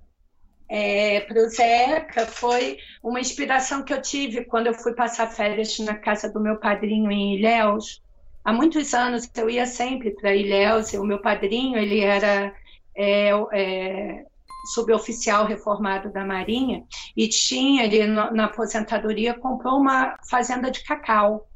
[0.68, 5.78] é, para o Zeca foi uma inspiração que eu tive quando eu fui passar férias
[5.80, 8.02] na casa do meu padrinho em Ilhéus.
[8.44, 12.54] Há muitos anos eu ia sempre para Ilhéus, e o meu padrinho ele era
[12.96, 14.26] é, é,
[14.74, 16.84] suboficial reformado da Marinha
[17.16, 21.48] e tinha, ele na aposentadoria, comprou uma fazenda de cacau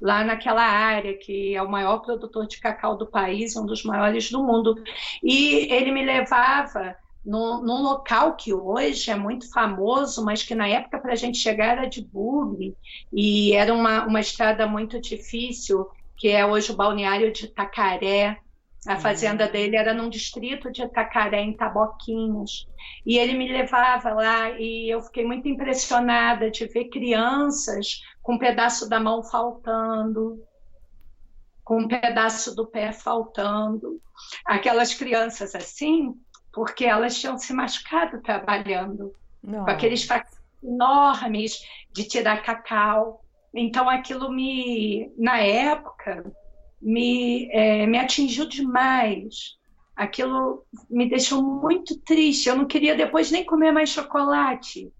[0.00, 4.30] lá naquela área, que é o maior produtor de cacau do país, um dos maiores
[4.30, 4.74] do mundo.
[5.22, 10.66] E ele me levava num, num, local que hoje é muito famoso, mas que na
[10.66, 12.74] época para a gente chegar era de bugre
[13.12, 15.86] e era uma, uma estrada muito difícil,
[16.16, 18.38] que é hoje o balneário de Itacaré.
[18.86, 19.52] A fazenda uhum.
[19.52, 22.66] dele era num distrito de Itacaré, em Taboquinhos.
[23.04, 28.38] E ele me levava lá e eu fiquei muito impressionada de ver crianças com um
[28.38, 30.42] pedaço da mão faltando,
[31.62, 34.00] com um pedaço do pé faltando.
[34.46, 36.14] Aquelas crianças assim,
[36.50, 39.12] porque elas tinham se machucado trabalhando
[39.42, 39.64] Não.
[39.64, 41.60] com aqueles facos enormes
[41.92, 43.22] de tirar cacau.
[43.54, 46.24] Então aquilo me, na época,
[46.80, 49.58] me, é, me atingiu demais.
[49.96, 52.48] Aquilo me deixou muito triste.
[52.48, 54.90] Eu não queria depois nem comer mais chocolate,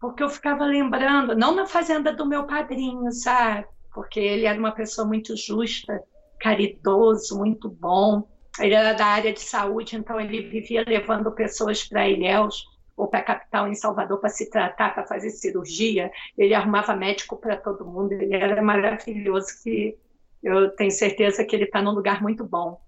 [0.00, 3.66] porque eu ficava lembrando, não na fazenda do meu padrinho, sabe?
[3.92, 6.02] Porque ele era uma pessoa muito justa,
[6.40, 8.26] caridoso, muito bom
[8.60, 12.64] ele era da área de saúde, então ele vivia levando pessoas para Ilhéus
[12.96, 16.10] ou para a capital em Salvador para se tratar, para fazer cirurgia.
[16.38, 18.12] Ele arrumava médico para todo mundo.
[18.12, 19.48] Ele era maravilhoso.
[19.64, 19.98] Que
[20.44, 22.78] eu tenho certeza que ele está num lugar muito bom.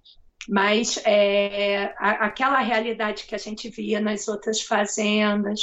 [0.49, 5.61] Mas é, a, aquela realidade que a gente via nas outras fazendas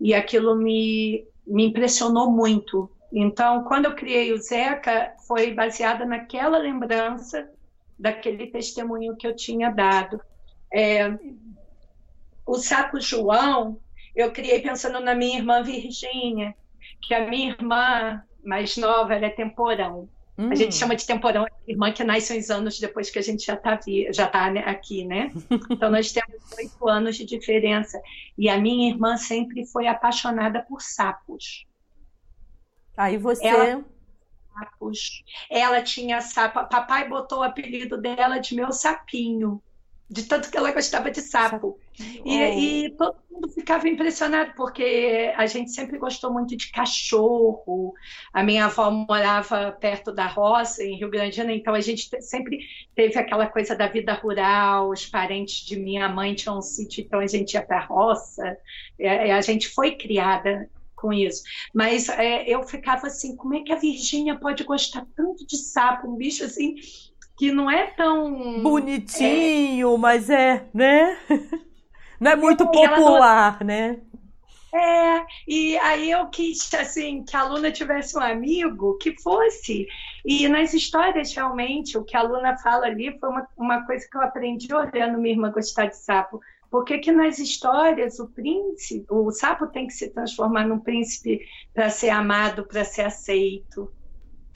[0.00, 2.90] e aquilo me, me impressionou muito.
[3.12, 7.50] Então, quando eu criei o Zeca, foi baseada naquela lembrança
[7.98, 10.20] daquele testemunho que eu tinha dado.
[10.72, 11.12] É,
[12.46, 13.78] o sapo João,
[14.14, 16.54] eu criei pensando na minha irmã Virgínia,
[17.02, 20.08] que a minha irmã mais nova, ela é temporão.
[20.38, 20.50] Hum.
[20.50, 20.78] A gente hum.
[20.78, 23.78] chama de temporão irmã que nasce uns anos depois que a gente já está
[24.12, 25.32] já tá aqui, né?
[25.70, 28.00] Então nós temos oito anos de diferença.
[28.36, 31.66] E a minha irmã sempre foi apaixonada por sapos.
[32.96, 33.46] Aí você.
[33.46, 33.84] Ela
[34.52, 35.24] sapos.
[35.50, 36.66] Ela tinha sapo.
[36.68, 39.62] Papai botou o apelido dela de meu sapinho,
[40.08, 41.78] de tanto que ela gostava de sapo.
[42.24, 47.92] E, e, todo mundo ficava impressionado, porque a gente sempre gostou muito de cachorro.
[48.32, 52.60] A minha avó morava perto da roça, em Rio Grande, então a gente sempre
[52.94, 54.90] teve aquela coisa da vida rural.
[54.90, 58.56] Os parentes de minha mãe tinham um sítio, então a gente ia para a roça.
[59.00, 61.42] A gente foi criada com isso.
[61.74, 66.08] Mas é, eu ficava assim, como é que a Virgínia pode gostar tanto de sapo,
[66.08, 66.76] um bicho assim
[67.36, 69.98] que não é tão bonitinho, é...
[69.98, 71.18] mas é, né?
[72.22, 73.66] Não é muito popular, não...
[73.66, 74.00] né?
[74.72, 79.88] É, e aí eu quis, assim, que a Luna tivesse um amigo que fosse.
[80.24, 84.16] E nas histórias, realmente, o que a Luna fala ali foi uma, uma coisa que
[84.16, 86.40] eu aprendi olhando minha irmã gostar de sapo.
[86.70, 91.40] Porque que nas histórias o príncipe, o sapo tem que se transformar num príncipe
[91.74, 93.92] para ser amado, para ser aceito.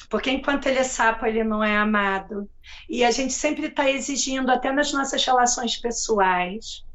[0.08, 2.48] Porque enquanto ele é sapo, ele não é amado.
[2.88, 6.85] E a gente sempre está exigindo, até nas nossas relações pessoais,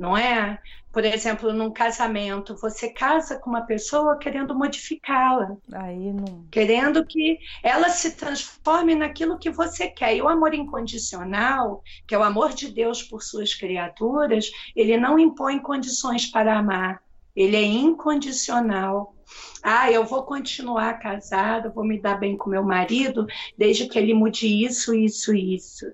[0.00, 0.58] não é?
[0.90, 5.58] Por exemplo, num casamento, você casa com uma pessoa querendo modificá-la.
[5.68, 6.46] Não.
[6.50, 10.16] Querendo que ela se transforme naquilo que você quer.
[10.16, 15.18] E o amor incondicional, que é o amor de Deus por suas criaturas, ele não
[15.18, 17.02] impõe condições para amar.
[17.36, 19.14] Ele é incondicional.
[19.62, 23.26] Ah, eu vou continuar casada, vou me dar bem com meu marido,
[23.56, 25.92] desde que ele mude isso, isso, isso.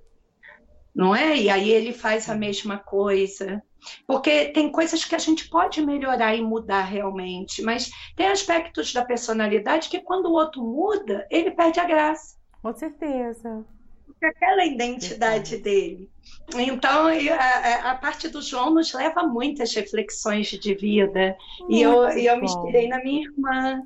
[0.95, 1.37] Não é?
[1.37, 3.61] E aí ele faz a mesma coisa.
[4.07, 9.05] Porque tem coisas que a gente pode melhorar e mudar realmente, mas tem aspectos da
[9.05, 12.37] personalidade que quando o outro muda, ele perde a graça.
[12.63, 13.65] Com certeza.
[14.07, 16.11] Porque aquela identidade dele.
[16.57, 21.37] Então, a, a, parte do João nos leva a muitas reflexões de vida.
[21.61, 23.83] Muito e eu, eu me inspirei na minha irmã.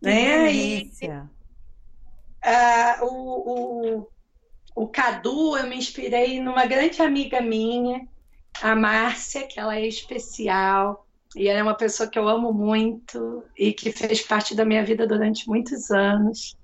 [0.00, 0.46] Que né?
[0.46, 1.30] delícia.
[2.44, 4.08] E, uh, o, o,
[4.74, 8.06] o Cadu, eu me inspirei numa grande amiga minha,
[8.60, 11.06] a Márcia, que ela é especial.
[11.34, 14.84] E ela é uma pessoa que eu amo muito e que fez parte da minha
[14.84, 16.56] vida durante muitos anos.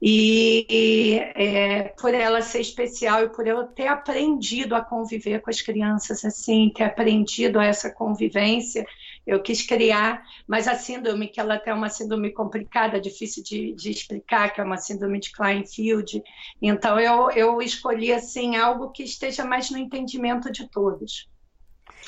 [0.00, 5.50] E, e é, por ela ser especial e por eu ter aprendido a conviver com
[5.50, 8.86] as crianças assim, ter aprendido essa convivência,
[9.28, 13.90] eu quis criar, mas a síndrome, que ela tem uma síndrome complicada, difícil de, de
[13.90, 16.22] explicar, que é uma síndrome de Kleinfield,
[16.62, 21.28] então eu, eu escolhi assim algo que esteja mais no entendimento de todos.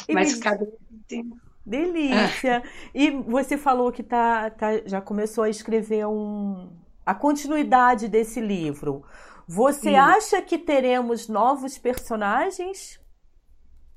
[0.09, 0.67] E mas cada
[1.65, 2.63] Delícia!
[2.95, 6.71] E você falou que tá, tá, já começou a escrever um,
[7.05, 9.05] a continuidade desse livro.
[9.47, 9.97] Você Sim.
[9.97, 12.99] acha que teremos novos personagens?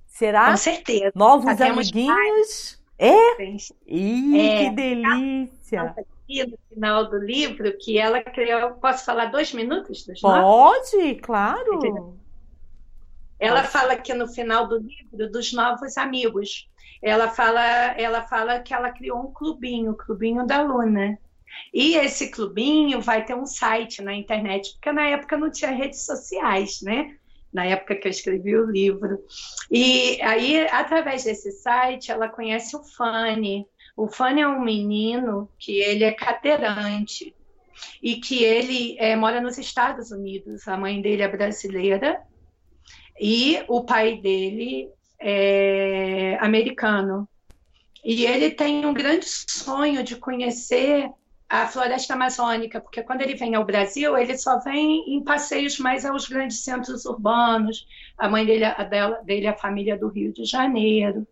[0.07, 0.51] Será?
[0.51, 1.11] Com certeza.
[1.15, 2.82] Novos amiguinhos?
[2.97, 3.43] É?
[3.87, 5.81] Ih, é, que delícia!
[5.81, 8.71] Aqui no final do livro que ela criou.
[8.75, 11.21] Posso falar dois minutos dos Pode, novos?
[11.21, 12.17] claro.
[13.39, 13.73] Ela Pode.
[13.73, 16.69] fala aqui no final do livro dos novos amigos.
[17.01, 17.61] Ela fala,
[17.97, 21.19] ela fala que ela criou um clubinho, o clubinho da Luna.
[21.73, 26.05] E esse clubinho vai ter um site na internet, porque na época não tinha redes
[26.05, 27.17] sociais, né?
[27.53, 29.19] Na época que eu escrevi o livro.
[29.69, 33.65] E aí, através desse site, ela conhece o Fanny.
[33.95, 37.35] O Fanny é um menino que ele é cadeirante
[38.01, 40.67] e que ele é, mora nos Estados Unidos.
[40.67, 42.21] A mãe dele é brasileira
[43.19, 44.89] e o pai dele
[45.19, 47.27] é americano.
[48.03, 51.09] E ele tem um grande sonho de conhecer
[51.53, 56.03] a floresta amazônica, porque quando ele vem ao Brasil, ele só vem em passeios mais
[56.03, 57.85] aos grandes centros urbanos.
[58.17, 61.27] A mãe dele, a dela, dele a família do Rio de Janeiro.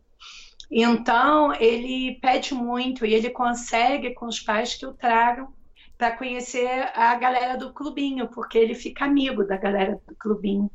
[0.69, 5.51] Então, ele pede muito e ele consegue com os pais que o tragam
[5.97, 10.69] para conhecer a galera do clubinho, porque ele fica amigo da galera do clubinho.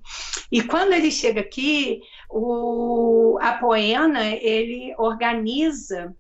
[0.51, 6.13] E quando ele chega aqui, o, a Poena ele organiza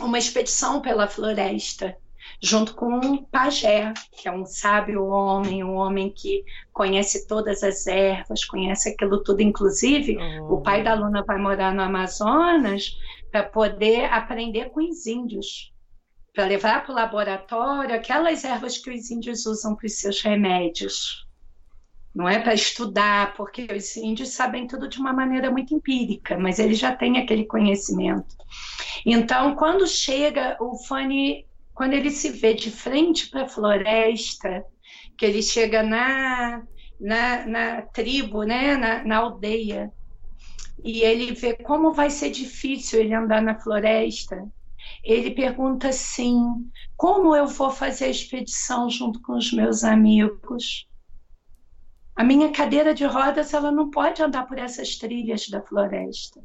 [0.00, 1.96] uma expedição pela floresta
[2.42, 7.86] junto com um pajé, que é um sábio homem, um homem que conhece todas as
[7.86, 9.40] ervas, conhece aquilo tudo.
[9.40, 10.54] Inclusive, oh.
[10.54, 12.96] o pai da Luna vai morar no Amazonas
[13.30, 15.72] para poder aprender com os índios,
[16.34, 21.26] para levar para o laboratório aquelas ervas que os índios usam para os seus remédios.
[22.14, 26.58] Não é para estudar, porque os índios sabem tudo de uma maneira muito empírica, mas
[26.58, 28.34] eles já têm aquele conhecimento.
[29.04, 31.46] Então, quando chega, o Fanny
[31.76, 34.64] quando ele se vê de frente para a floresta,
[35.16, 36.62] que ele chega na,
[36.98, 39.92] na, na tribo, né, na, na aldeia,
[40.82, 44.42] e ele vê como vai ser difícil ele andar na floresta,
[45.04, 46.40] ele pergunta assim:
[46.96, 50.88] como eu vou fazer a expedição junto com os meus amigos?
[52.16, 56.40] A minha cadeira de rodas ela não pode andar por essas trilhas da floresta.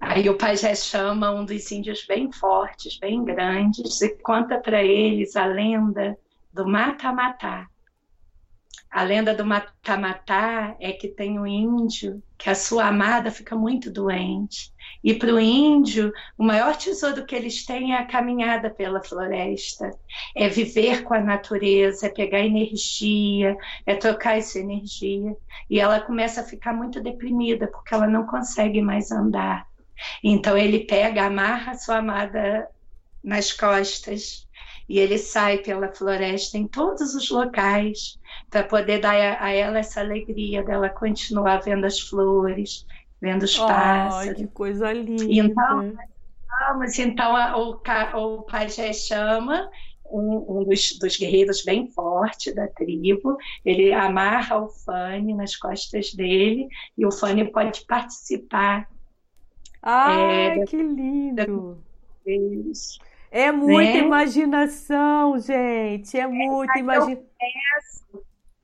[0.00, 5.36] Aí o pajé chama um dos índios bem fortes, bem grandes, e conta para eles
[5.36, 6.18] a lenda
[6.52, 7.66] do mata-matá.
[8.90, 13.88] A lenda do mata-matá é que tem um índio que a sua amada fica muito
[13.88, 14.72] doente.
[15.04, 19.90] E para o índio, o maior tesouro que eles têm é a caminhada pela floresta,
[20.34, 25.36] é viver com a natureza, é pegar energia, é trocar essa energia.
[25.68, 29.69] E ela começa a ficar muito deprimida porque ela não consegue mais andar.
[30.22, 32.68] Então ele pega, amarra a sua amada
[33.22, 34.48] nas costas
[34.88, 38.18] e ele sai pela floresta em todos os locais
[38.50, 42.84] para poder dar a, ela essa alegria dela continuar vendo as flores,
[43.20, 44.28] vendo os pássaros.
[44.28, 45.24] Ai, que coisa linda.
[45.28, 45.94] Então,
[46.58, 47.80] vamos, então o,
[48.16, 49.70] o pajé chama
[50.10, 56.12] um, um dos, dos, guerreiros bem forte da tribo, ele amarra o Fane nas costas
[56.12, 56.66] dele
[56.98, 58.88] e o Fane pode participar.
[59.82, 61.82] Ai, é, que lindo!
[63.30, 63.98] É muita né?
[63.98, 66.18] imaginação, gente.
[66.18, 67.30] É muita é, imaginação.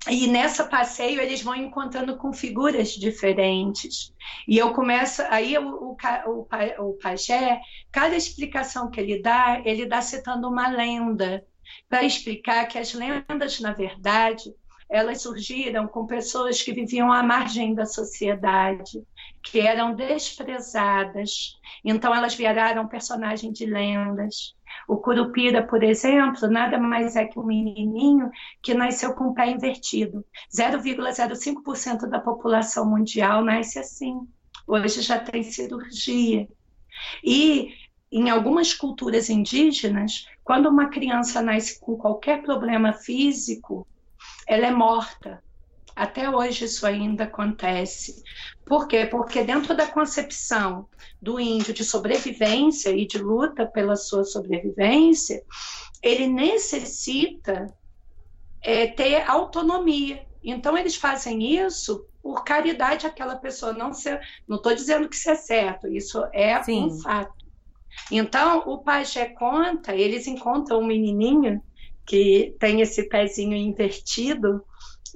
[0.09, 4.15] E nessa passeio eles vão encontrando com figuras diferentes.
[4.47, 5.97] E eu começo, aí o, o,
[6.27, 7.61] o, o pajé,
[7.91, 11.45] cada explicação que ele dá, ele dá citando uma lenda,
[11.89, 14.55] para explicar que as lendas, na verdade,
[14.89, 19.03] elas surgiram com pessoas que viviam à margem da sociedade,
[19.43, 21.59] que eram desprezadas.
[21.85, 24.55] Então elas viraram personagem de lendas.
[24.89, 28.31] O Curupira, por exemplo, nada mais é que um menininho
[28.63, 30.25] que nasceu com o pé invertido.
[30.55, 34.27] 0,05% da população mundial nasce assim.
[34.67, 36.49] Hoje já tem cirurgia.
[37.23, 37.75] E
[38.11, 43.87] em algumas culturas indígenas, quando uma criança nasce com qualquer problema físico,
[44.47, 45.43] ela é morta.
[45.95, 48.23] Até hoje isso ainda acontece.
[48.67, 49.07] Por quê?
[49.07, 50.87] Porque dentro da concepção
[51.23, 55.43] do índio de sobrevivência e de luta pela sua sobrevivência,
[56.03, 57.75] ele necessita
[58.61, 60.27] é, ter autonomia.
[60.45, 63.73] Então eles fazem isso por caridade àquela pessoa.
[63.73, 66.87] Não ser, não estou dizendo que isso é certo, isso é Sim.
[66.87, 67.35] um fato.
[68.11, 71.63] Então o pajé conta, eles encontram um menininho
[72.07, 74.65] que tem esse pezinho invertido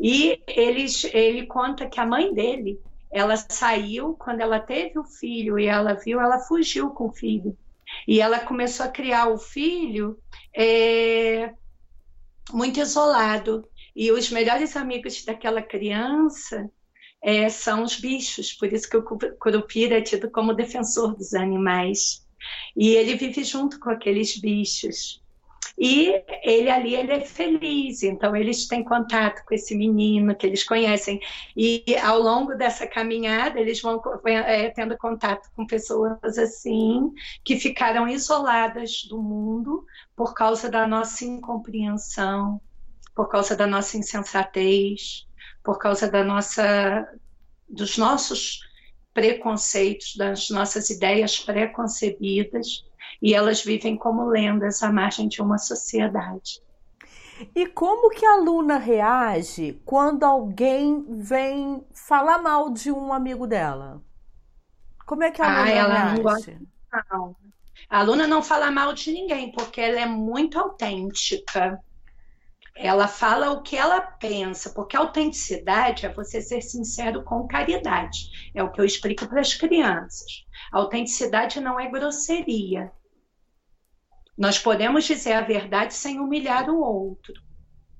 [0.01, 2.81] e eles, ele conta que a mãe dele,
[3.13, 7.57] ela saiu quando ela teve o filho e ela viu, ela fugiu com o filho.
[8.09, 10.19] E ela começou a criar o filho
[10.57, 11.53] é,
[12.53, 13.69] muito isolado.
[13.95, 16.71] E os melhores amigos daquela criança
[17.23, 22.27] é, são os bichos, por isso que o Curupira é tido como defensor dos animais.
[22.75, 25.21] E ele vive junto com aqueles bichos.
[25.79, 30.65] E ele ali ele é feliz, então eles têm contato com esse menino que eles
[30.65, 31.21] conhecem.
[31.57, 37.13] E ao longo dessa caminhada, eles vão é, tendo contato com pessoas assim,
[37.45, 42.61] que ficaram isoladas do mundo por causa da nossa incompreensão,
[43.15, 45.27] por causa da nossa insensatez,
[45.63, 47.09] por causa da nossa,
[47.69, 48.61] dos nossos
[49.13, 52.85] preconceitos, das nossas ideias preconcebidas
[53.21, 56.63] e elas vivem como lendas à margem de uma sociedade.
[57.55, 64.03] E como que a Luna reage quando alguém vem falar mal de um amigo dela?
[65.07, 66.17] Como é que a ah, Luna ela reage?
[66.17, 66.61] Não gosta,
[67.11, 67.37] não.
[67.89, 71.83] A Luna não fala mal de ninguém, porque ela é muito autêntica.
[72.77, 78.51] Ela fala o que ela pensa, porque autenticidade é você ser sincero com caridade.
[78.55, 80.47] É o que eu explico para as crianças.
[80.73, 82.93] A autenticidade não é grosseria.
[84.41, 87.35] Nós podemos dizer a verdade sem humilhar o outro.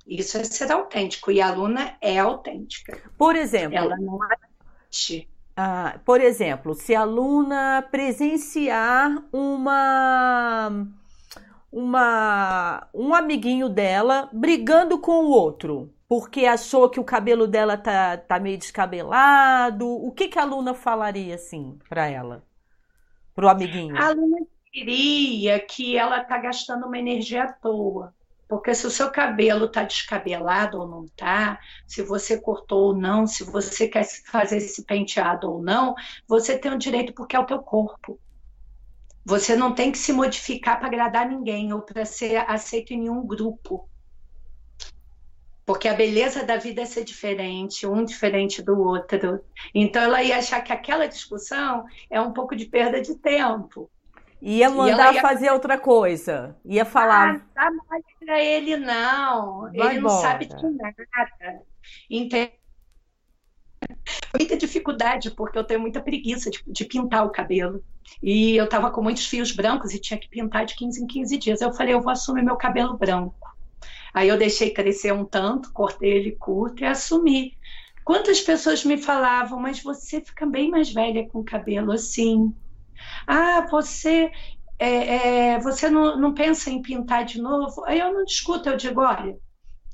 [0.07, 1.31] Isso é ser autêntico.
[1.31, 2.99] E a aluna é autêntica.
[3.19, 3.77] Por exemplo.
[3.77, 5.29] Ela não age.
[5.55, 10.89] Ah, por exemplo, se a aluna presenciar uma
[11.71, 18.17] uma um amiguinho dela brigando com o outro, porque achou que o cabelo dela tá,
[18.17, 22.43] tá meio descabelado, o que que a aluna falaria assim para ela?
[23.35, 23.95] Pro amiguinho?
[23.95, 24.39] A aluna
[24.73, 28.15] diria que ela está gastando uma energia à toa.
[28.49, 33.27] Porque se o seu cabelo está descabelado ou não está, se você cortou ou não,
[33.27, 35.95] se você quer fazer esse penteado ou não,
[36.27, 38.19] você tem o direito porque é o teu corpo.
[39.25, 43.25] Você não tem que se modificar para agradar ninguém ou para ser aceito em nenhum
[43.25, 43.89] grupo.
[45.65, 49.45] Porque a beleza da vida é ser diferente, um diferente do outro.
[49.73, 53.89] Então ela ia achar que aquela discussão é um pouco de perda de tempo.
[54.41, 55.21] Ia mandar ia...
[55.21, 56.57] fazer outra coisa.
[56.65, 57.43] Ia falar.
[57.55, 59.63] Ah, não dá para ele, não.
[59.63, 60.01] Vai ele embora.
[60.01, 61.63] não sabe de nada.
[62.09, 62.53] Entende?
[64.39, 67.83] Muita dificuldade, porque eu tenho muita preguiça de, de pintar o cabelo.
[68.23, 71.37] E eu estava com muitos fios brancos e tinha que pintar de 15 em 15
[71.39, 71.61] dias.
[71.61, 73.51] Eu falei, eu vou assumir meu cabelo branco.
[74.13, 77.57] Aí eu deixei crescer um tanto, cortei ele curto e assumi.
[78.05, 82.53] Quantas pessoas me falavam, mas você fica bem mais velha com o cabelo assim.
[83.27, 84.31] Ah, você
[84.79, 87.85] é, é, você não, não pensa em pintar de novo?
[87.87, 89.39] Aí eu não discuto, eu digo, olha,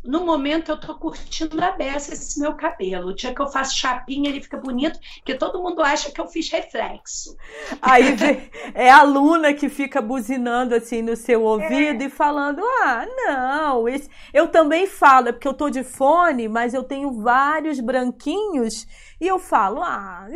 [0.07, 3.09] no momento eu estou curtindo a beça esse meu cabelo.
[3.09, 6.27] O dia que eu faço chapinha, ele fica bonito, que todo mundo acha que eu
[6.27, 7.37] fiz reflexo.
[7.83, 8.17] Aí
[8.75, 12.07] é a aluna que fica buzinando assim no seu ouvido é.
[12.07, 14.09] e falando: Ah, não, esse...
[14.33, 18.87] eu também falo, é porque eu tô de fone, mas eu tenho vários branquinhos,
[19.21, 20.29] e eu falo: Ah,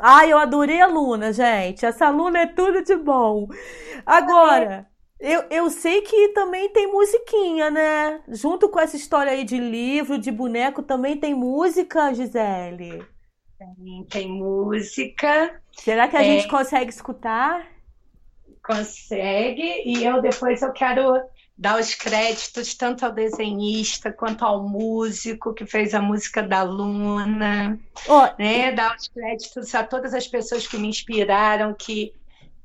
[0.00, 1.84] ah, eu adorei a Luna, gente.
[1.84, 3.46] Essa aluna é tudo de bom.
[4.06, 4.89] Agora,
[5.20, 8.22] eu, eu sei que também tem musiquinha, né?
[8.28, 13.04] Junto com essa história aí de livro, de boneco, também tem música, Gisele?
[13.58, 15.60] Tem, tem música.
[15.72, 17.66] Será que a gente consegue escutar?
[18.64, 21.12] Consegue, e eu depois eu quero
[21.60, 27.78] dar os créditos tanto ao desenhista quanto ao músico que fez a música da Luna,
[28.08, 28.26] oh.
[28.38, 28.72] né?
[28.72, 32.14] Dar os créditos a todas as pessoas que me inspiraram, que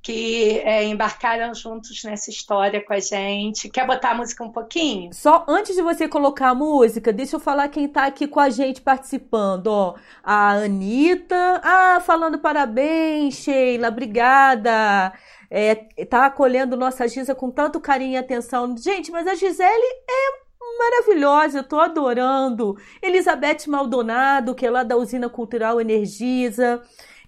[0.06, 3.68] que é, embarcaram juntos nessa história com a gente.
[3.68, 5.12] Quer botar a música um pouquinho?
[5.12, 8.52] Só antes de você colocar a música, deixa eu falar quem está aqui com a
[8.52, 9.66] gente participando.
[9.66, 15.12] Ó, a Anitta, ah, falando parabéns, Sheila, obrigada.
[15.50, 15.74] É,
[16.08, 18.78] tá acolhendo nossa Gisa com tanto carinho e atenção.
[18.78, 20.46] Gente, mas a Gisele é
[20.78, 22.78] maravilhosa, eu tô adorando.
[23.02, 26.84] Elizabeth Maldonado, que é lá da Usina Cultural Energisa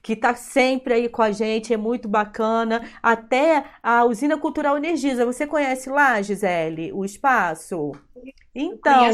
[0.07, 2.81] que está sempre aí com a gente, é muito bacana.
[3.03, 5.25] Até a Usina Cultural Energisa.
[5.25, 7.91] Você conhece lá, Gisele, o espaço?
[8.55, 9.09] Então,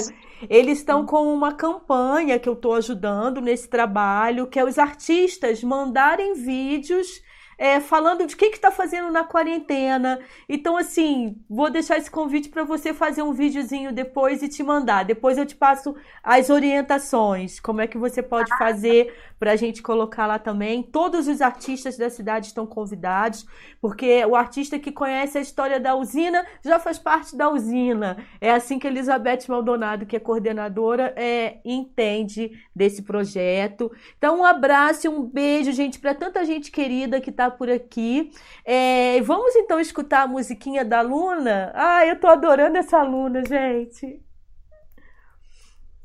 [0.48, 5.64] eles estão com uma campanha que eu estou ajudando nesse trabalho, que é os artistas
[5.64, 7.24] mandarem vídeos
[7.58, 10.20] é, falando de o que está fazendo na quarentena.
[10.48, 15.04] Então, assim, vou deixar esse convite para você fazer um videozinho depois e te mandar.
[15.04, 18.58] Depois eu te passo as orientações, como é que você pode ah.
[18.58, 20.84] fazer para a gente colocar lá também.
[20.84, 23.46] Todos os artistas da cidade estão convidados,
[23.82, 28.18] porque o artista que conhece a história da usina já faz parte da usina.
[28.40, 33.92] É assim que Elizabeth Maldonado, que é coordenadora, é, entende desse projeto.
[34.18, 38.32] Então, um abraço e um beijo, gente, para tanta gente querida que está por aqui.
[38.66, 41.72] É, vamos então escutar a musiquinha da Luna?
[41.76, 44.22] Ah, eu tô adorando essa Luna, gente.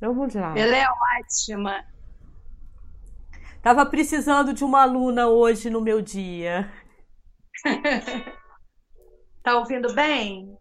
[0.00, 0.54] Vamos lá.
[0.56, 0.86] Ela é
[1.20, 1.84] ótima.
[3.68, 6.72] Tava precisando de uma aluna hoje no meu dia.
[9.44, 10.56] tá ouvindo bem?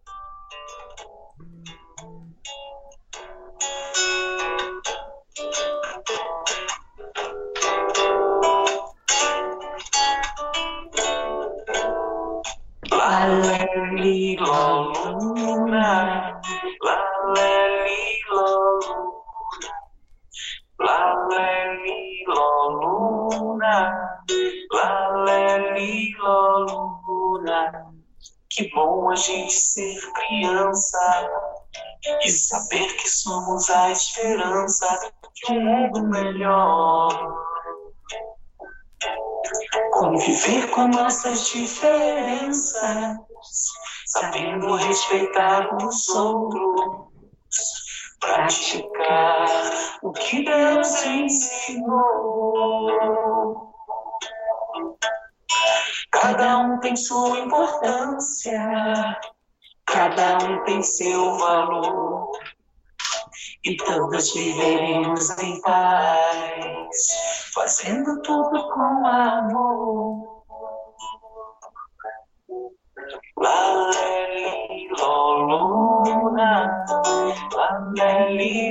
[28.58, 31.30] Que bom a gente ser criança
[32.24, 37.08] e saber que somos a esperança de um mundo melhor.
[39.92, 43.16] Conviver com nossas diferenças
[44.06, 47.06] sabendo respeitar os outros,
[48.18, 49.46] praticar
[50.02, 52.08] o que Deus ensinou.
[56.28, 58.60] Cada um tem sua importância,
[59.86, 62.30] cada um tem seu valor.
[63.64, 70.44] E todos viveremos em paz, fazendo tudo com amor.
[73.38, 73.90] La
[74.34, 76.84] li lo luna,
[77.56, 78.70] la li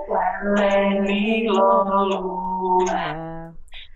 [0.09, 3.36] laleli luna,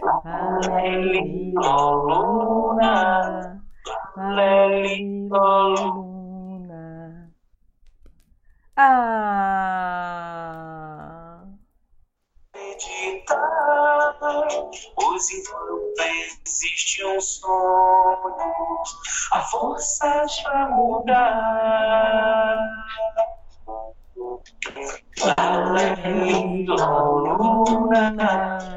[0.02, 3.60] laleli luna,
[4.16, 7.30] laleli luna.
[8.76, 9.40] Ah.
[12.80, 14.16] acreditar.
[14.94, 16.02] Pois enquanto
[16.44, 18.82] existe um sonho,
[19.32, 22.58] a força para mudar.
[25.38, 28.76] Laleli, luna,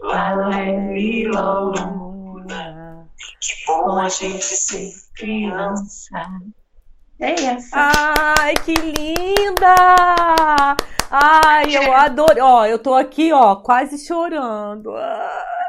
[0.00, 3.08] Laleli Luna.
[3.40, 6.20] Que bom a gente ser criança.
[7.18, 7.92] É essa.
[8.38, 9.74] Ai, que linda!
[11.10, 12.42] Ai, eu adoro.
[12.42, 14.94] Ó, eu tô aqui, ó, quase chorando.
[14.94, 15.63] Ah,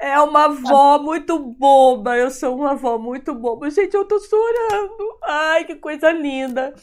[0.00, 2.16] é uma avó muito boba.
[2.16, 3.70] Eu sou uma avó muito boba.
[3.70, 5.18] Gente, eu tô chorando.
[5.24, 6.74] Ai, que coisa linda.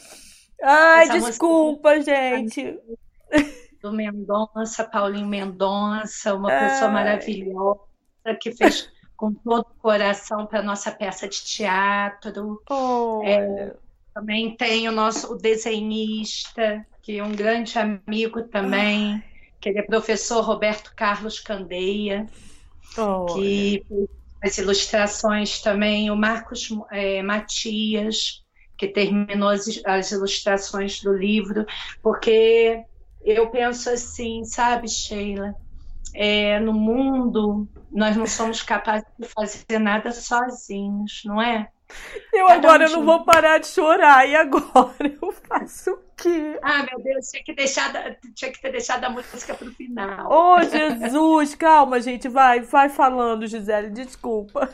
[0.61, 2.15] Ai, Essa desculpa, música...
[2.15, 2.79] gente.
[3.81, 6.69] Do Mendonça, Paulinho Mendonça, uma Ai.
[6.69, 7.79] pessoa maravilhosa
[8.41, 12.61] que fez com todo o coração para nossa peça de teatro.
[12.69, 13.73] Oh, é,
[14.13, 19.23] também tem o nosso o desenhista, que é um grande amigo também, Ai.
[19.61, 22.27] que ele é professor Roberto Carlos Candeia,
[22.97, 23.85] oh, que
[24.41, 28.43] as ilustrações também, o Marcos é, Matias,
[28.77, 31.65] que terminou as, as ilustrações do livro,
[32.01, 32.83] porque
[33.23, 35.53] eu penso assim, sabe, Sheila,
[36.13, 41.69] é, no mundo nós não somos capazes de fazer nada sozinhos, não é?
[42.31, 44.27] Eu Cada agora um não vou parar de chorar.
[44.27, 46.59] E agora eu faço o quê?
[46.61, 47.91] Ah, meu Deus, tinha que, deixar,
[48.35, 50.29] tinha que ter deixado a música para o final.
[50.31, 52.27] Oh, Jesus, calma, gente.
[52.27, 54.69] Vai, vai falando, Gisele, desculpa.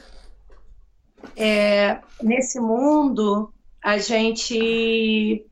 [1.36, 5.46] É, nesse mundo, a gente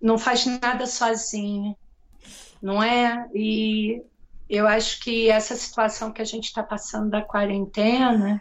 [0.00, 1.76] não faz nada sozinho,
[2.62, 3.28] não é?
[3.34, 4.02] E
[4.48, 8.40] eu acho que essa situação que a gente está passando da quarentena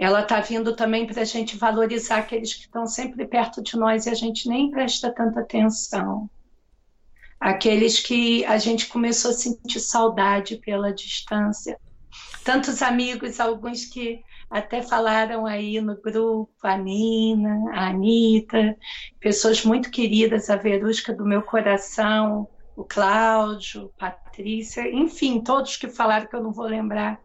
[0.00, 4.06] ela está vindo também para a gente valorizar aqueles que estão sempre perto de nós
[4.06, 6.28] e a gente nem presta tanta atenção.
[7.38, 11.78] Aqueles que a gente começou a sentir saudade pela distância.
[12.42, 18.74] Tantos amigos, alguns que até falaram aí no grupo, a Nina, a Anitta,
[19.20, 26.26] pessoas muito queridas, a Verusca do meu coração, o Cláudio, Patrícia, enfim, todos que falaram
[26.26, 27.20] que eu não vou lembrar,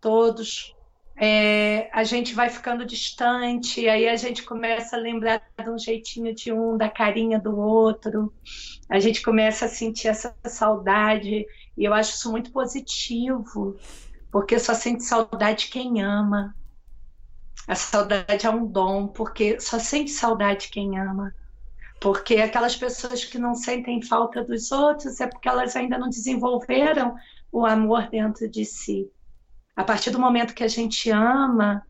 [0.00, 0.73] todos
[1.16, 6.34] é, a gente vai ficando distante, aí a gente começa a lembrar de um jeitinho
[6.34, 8.32] de um, da carinha do outro,
[8.88, 11.46] a gente começa a sentir essa saudade,
[11.76, 13.76] e eu acho isso muito positivo,
[14.30, 16.54] porque só sente saudade quem ama.
[17.66, 21.34] A saudade é um dom, porque só sente saudade quem ama.
[22.00, 27.14] Porque aquelas pessoas que não sentem falta dos outros é porque elas ainda não desenvolveram
[27.50, 29.10] o amor dentro de si.
[29.76, 31.84] A partir do momento que a gente ama,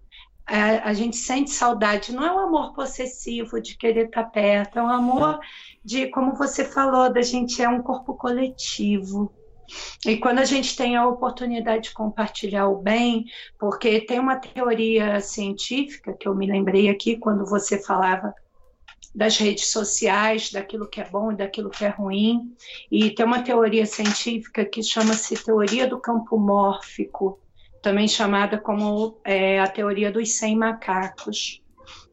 [0.46, 2.12] a, a, gente sente saudade.
[2.12, 5.38] Não é um amor possessivo de querer estar perto, é um amor
[5.84, 9.32] de, como você falou, da gente é um corpo coletivo.
[10.04, 13.24] E quando a gente tem a oportunidade de compartilhar o bem,
[13.58, 18.34] porque tem uma teoria científica que eu me lembrei aqui quando você falava
[19.14, 22.54] das redes sociais, daquilo que é bom e daquilo que é ruim,
[22.90, 27.38] e tem uma teoria científica que chama-se teoria do campo mórfico,
[27.84, 31.62] também chamada como é, a teoria dos 100 macacos.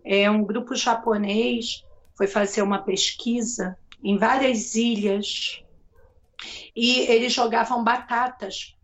[0.04, 1.86] É um grupo japonês
[2.18, 5.64] foi fazer uma pesquisa em várias ilhas
[6.76, 8.76] e eles jogavam batatas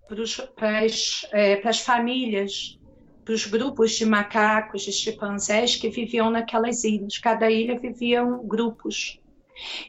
[0.55, 2.80] para as é, famílias,
[3.26, 7.18] para os grupos de macacos, de chimpanzés que viviam naquelas ilhas.
[7.18, 9.19] Cada ilha viviam grupos.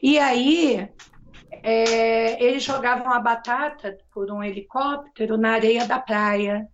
[0.03, 0.89] E aí
[1.63, 6.67] é, eles jogavam a batata por um helicóptero na areia da praia.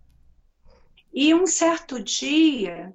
[1.18, 2.94] E um certo dia,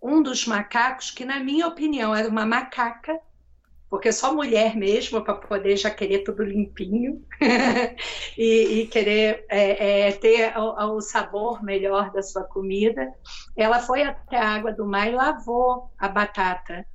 [0.00, 3.18] um dos macacos, que na minha opinião era uma macaca,
[3.90, 7.26] porque só mulher mesmo para poder já querer tudo limpinho
[8.38, 13.12] e, e, querer é, é, ter o, o, sabor melhor da sua comida,
[13.56, 16.86] ela foi até a água do mar e lavou a batata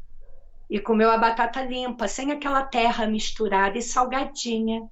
[0.69, 4.89] e comeu a batata limpa, sem aquela terra misturada e salgadinha.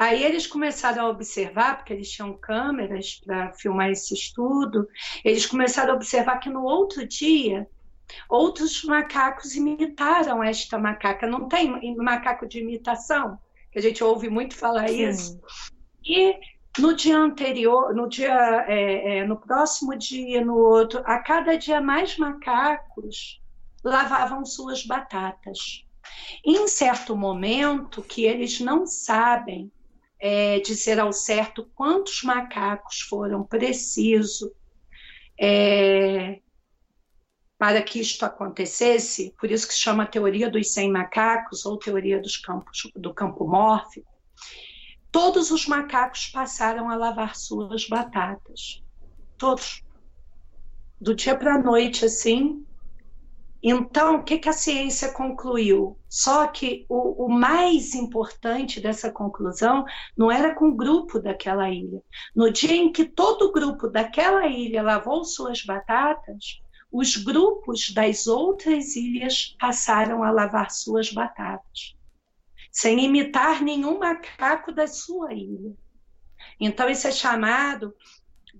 [0.00, 4.88] Aí eles começaram a observar, porque eles tinham câmeras para filmar esse estudo,
[5.22, 7.68] eles começaram a observar que no outro dia
[8.26, 11.26] outros macacos imitaram esta macaca.
[11.26, 13.38] Não tem macaco de imitação?
[13.70, 15.06] Que a gente ouve muito falar Sim.
[15.06, 15.38] isso.
[16.02, 16.34] E
[16.78, 21.78] no dia anterior, no dia, é, é, no próximo dia, no outro, a cada dia
[21.78, 23.38] mais macacos
[23.84, 25.84] lavavam suas batatas.
[26.42, 29.70] Em certo momento que eles não sabem
[30.20, 34.50] é, dizer ao certo quantos macacos foram precisos
[35.40, 36.40] é,
[37.58, 42.20] para que isto acontecesse, por isso que se chama teoria dos 100 macacos ou teoria
[42.20, 44.10] dos campos, do campo mórfico,
[45.10, 48.82] todos os macacos passaram a lavar suas batatas.
[49.36, 49.82] Todos.
[51.00, 52.64] Do dia para a noite, assim,
[53.62, 55.98] Então, o que, que a ciência concluiu?
[56.08, 59.84] Só que o, o, mais importante dessa conclusão
[60.16, 62.02] não era com o grupo daquela ilha.
[62.34, 68.26] No dia em que todo o grupo daquela ilha lavou suas batatas, os grupos das
[68.26, 71.94] outras ilhas passaram a lavar suas batatas,
[72.72, 75.72] sem imitar nenhum macaco da sua ilha.
[76.58, 77.94] Então, isso é chamado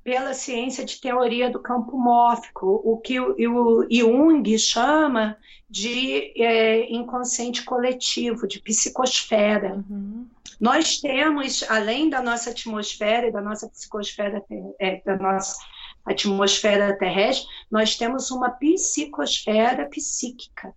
[0.03, 5.37] pela ciência de teoria do campo mórfico, o que o, Jung chama
[5.69, 9.85] de é, inconsciente coletivo, de psicosfera.
[9.89, 10.27] Uhum.
[10.59, 14.43] Nós temos, além da nossa atmosfera e da nossa psicosfera,
[14.79, 15.57] é, da nossa
[16.05, 20.75] atmosfera terrestre, nós temos uma psicosfera psíquica.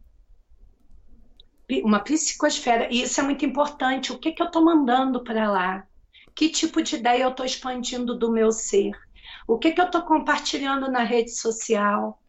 [1.83, 4.11] Uma psicosfera, e isso é muito importante.
[4.11, 5.87] O que, que eu estou mandando para lá?
[6.35, 8.91] Que tipo de ideia eu estou expandindo do meu ser?
[9.48, 12.20] O que, que eu estou compartilhando na rede social?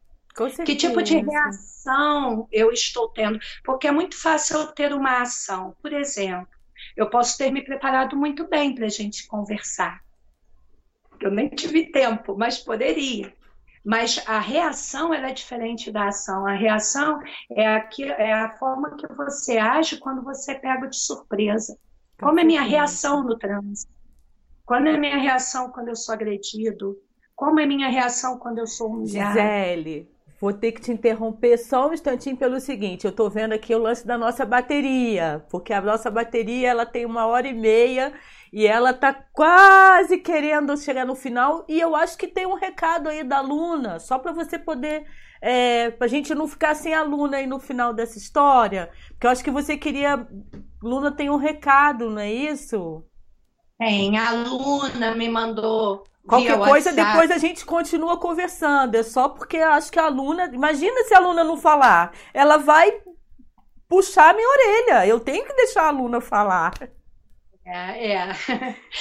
[0.64, 3.38] Que tipo de reação eu estou tendo?
[3.62, 5.76] Porque é muito fácil eu ter uma ação.
[5.80, 6.48] Por exemplo,
[6.96, 10.02] eu posso ter me preparado muito bem para a gente conversar.
[11.20, 13.32] Eu nem tive tempo, mas poderia.
[13.84, 16.46] Mas a reação ela é diferente da ação.
[16.46, 17.20] A reação
[17.52, 21.78] é, aqui, é a forma que você age quando você é pega de surpresa.
[22.18, 23.93] Como é a minha reação no trânsito?
[24.66, 26.96] Qual é minha reação quando eu sou agredido?
[27.36, 29.40] Como é minha reação quando eu sou humilhada?
[29.40, 30.08] Gisele,
[30.40, 33.78] vou ter que te interromper só um instantinho pelo seguinte, eu estou vendo aqui o
[33.78, 38.14] lance da nossa bateria, porque a nossa bateria ela tem uma hora e meia
[38.52, 43.10] e ela tá quase querendo chegar no final e eu acho que tem um recado
[43.10, 45.04] aí da Luna, só para você poder
[45.42, 49.26] é, para a gente não ficar sem a Luna aí no final dessa história, porque
[49.26, 50.26] eu acho que você queria
[50.82, 53.04] Luna tem um recado, não é isso?
[53.78, 56.04] Tem, a Luna me mandou.
[56.26, 56.96] Qualquer coisa, WhatsApp.
[56.96, 58.94] depois a gente continua conversando.
[58.94, 60.50] É só porque acho que a aluna.
[60.52, 62.12] Imagina se a aluna não falar.
[62.32, 63.00] Ela vai
[63.88, 65.06] puxar minha orelha.
[65.06, 66.72] Eu tenho que deixar a aluna falar.
[67.66, 68.28] É, é.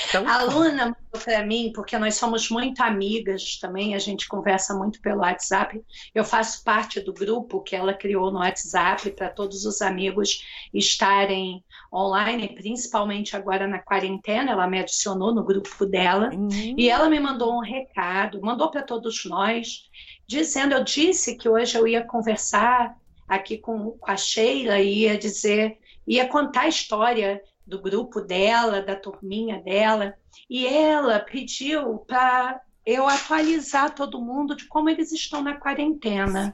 [0.08, 4.74] Então, a aluna mandou para mim, porque nós somos muito amigas também, a gente conversa
[4.74, 5.82] muito pelo WhatsApp.
[6.16, 11.64] Eu faço parte do grupo que ela criou no WhatsApp para todos os amigos estarem
[11.94, 14.52] online, principalmente agora na quarentena.
[14.52, 16.76] Ela me adicionou no grupo dela uhum.
[16.78, 19.90] e ela me mandou um recado, mandou para todos nós,
[20.26, 22.96] dizendo: Eu disse que hoje eu ia conversar
[23.28, 28.96] aqui com a Sheila e ia dizer, ia contar a história do grupo dela, da
[28.96, 30.14] turminha dela,
[30.50, 36.54] e ela pediu para eu atualizar todo mundo de como eles estão na quarentena.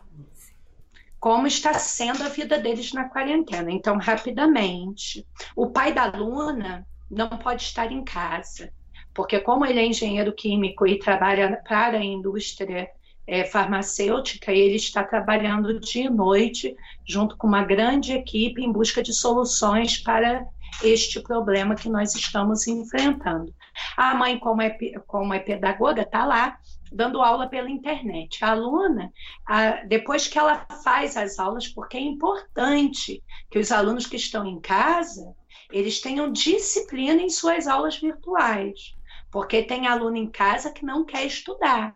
[1.19, 3.71] Como está sendo a vida deles na quarentena.
[3.71, 5.25] Então, rapidamente,
[5.55, 8.71] o pai da Luna não pode estar em casa,
[9.13, 12.89] porque, como ele é engenheiro químico e trabalha para a indústria
[13.27, 16.75] é, farmacêutica, ele está trabalhando dia e noite
[17.05, 20.45] junto com uma grande equipe em busca de soluções para
[20.83, 23.53] este problema que nós estamos enfrentando.
[23.95, 24.69] A mãe, como é,
[25.05, 26.57] como é pedagoga, está lá
[26.91, 28.43] dando aula pela internet.
[28.43, 29.11] A aluna,
[29.45, 34.45] a, depois que ela faz as aulas, porque é importante que os alunos que estão
[34.45, 35.35] em casa,
[35.71, 38.95] eles tenham disciplina em suas aulas virtuais,
[39.31, 41.95] porque tem aluno em casa que não quer estudar,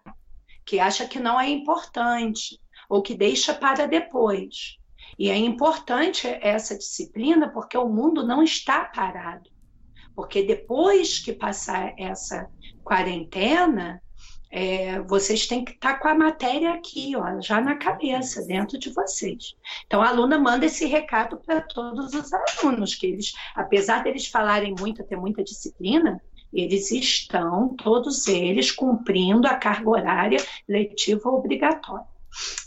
[0.66, 4.78] que acha que não é importante, ou que deixa para depois.
[5.18, 9.50] E é importante essa disciplina porque o mundo não está parado.
[10.16, 12.48] Porque depois que passar essa
[12.84, 14.02] quarentena,
[14.56, 18.92] é, vocês têm que estar com a matéria aqui, ó, já na cabeça, dentro de
[18.92, 19.56] vocês.
[19.88, 24.76] Então, a aluna manda esse recado para todos os alunos, que eles, apesar deles falarem
[24.80, 26.22] muito, ter muita disciplina,
[26.54, 30.40] eles estão, todos eles, cumprindo a carga horária
[30.70, 32.06] letiva obrigatória.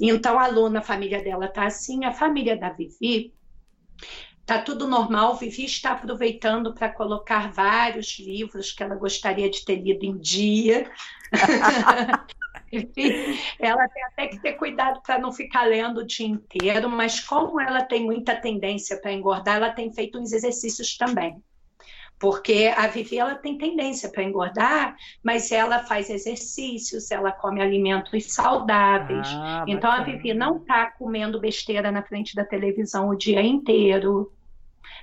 [0.00, 3.32] Então, a aluna, a família dela está assim, a família da Vivi
[4.46, 5.36] Tá tudo normal.
[5.36, 10.90] Vivi está aproveitando para colocar vários livros que ela gostaria de ter lido em dia.
[13.60, 17.60] Ela tem até que ter cuidado para não ficar lendo o dia inteiro, mas como
[17.60, 21.40] ela tem muita tendência para engordar, ela tem feito uns exercícios também
[22.18, 28.32] porque a Vivi ela tem tendência para engordar, mas ela faz exercícios, ela come alimentos
[28.32, 29.28] saudáveis.
[29.28, 34.32] Ah, então a Vivi não está comendo besteira na frente da televisão o dia inteiro.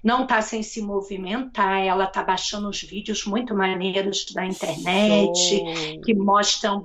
[0.03, 6.01] Não está sem se movimentar, ela está baixando os vídeos muito maneiros da internet, Show.
[6.01, 6.81] que mostram,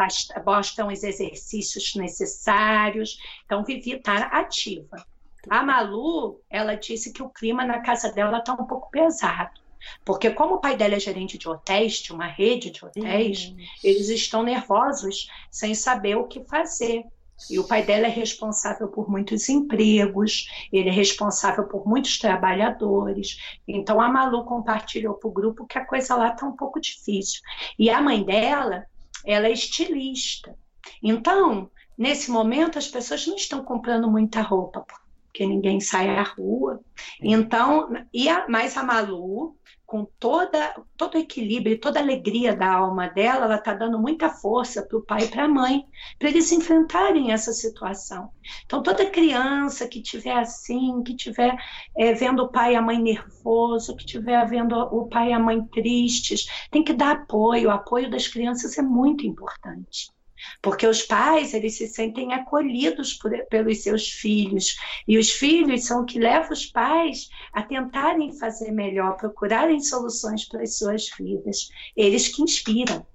[0.47, 3.19] mostram os exercícios necessários.
[3.45, 5.05] Então, Vivi está ativa.
[5.51, 9.61] A Malu, ela disse que o clima na casa dela está um pouco pesado.
[10.05, 14.09] Porque como o pai dela é gerente de hotéis, de uma rede de hotéis, eles
[14.09, 17.05] estão nervosos, sem saber o que fazer.
[17.51, 23.39] E o pai dela é responsável por muitos empregos, ele é responsável por muitos trabalhadores.
[23.67, 27.41] Então a Malu compartilhou para o grupo que a coisa lá está um pouco difícil.
[27.79, 28.87] E a mãe dela,
[29.25, 30.57] ela é estilista.
[31.03, 34.85] Então, nesse momento, as pessoas não estão comprando muita roupa,
[35.27, 36.81] porque ninguém sai à rua.
[37.21, 39.57] Então, e a, mais a Malu,
[39.89, 44.29] com toda, todo o equilíbrio, toda a alegria da alma dela, ela está dando muita
[44.29, 45.87] força para o pai e para a mãe,
[46.19, 48.29] para eles enfrentarem essa situação.
[48.67, 51.57] Então, toda criança que tiver assim, que tiver
[51.97, 55.39] é, vendo o pai e a mãe nervoso, que tiver vendo o pai e a
[55.39, 57.69] mãe tristes, tem que dar apoio.
[57.69, 60.11] O apoio das crianças é muito importante
[60.63, 66.05] porque os pais eles se sentem acolhidos por, pelos seus filhos e os filhos são
[66.05, 71.69] que levam os pais a tentarem fazer melhor, procurarem soluções para as suas vidas.
[71.97, 73.07] Eles que inspiram.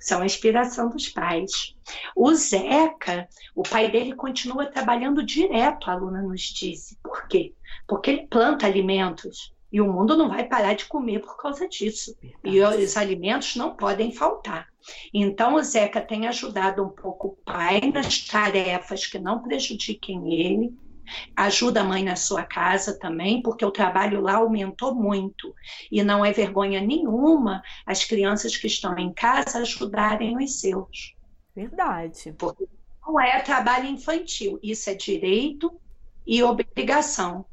[0.00, 1.74] São a inspiração dos pais.
[2.14, 6.96] O Zeca, o pai dele continua trabalhando direto, a aluna nos disse.
[7.02, 7.54] Por quê?
[7.88, 12.16] Porque ele planta alimentos e o mundo não vai parar de comer por causa disso.
[12.44, 14.68] E os alimentos não podem faltar.
[15.12, 20.74] Então, o Zeca tem ajudado um pouco o pai nas tarefas que não prejudiquem ele.
[21.36, 25.54] Ajuda a mãe na sua casa também, porque o trabalho lá aumentou muito.
[25.90, 31.14] E não é vergonha nenhuma as crianças que estão em casa ajudarem os seus.
[31.54, 32.34] Verdade.
[32.36, 32.66] Porque
[33.06, 35.80] não é trabalho infantil, isso é direito
[36.26, 37.46] e obrigação.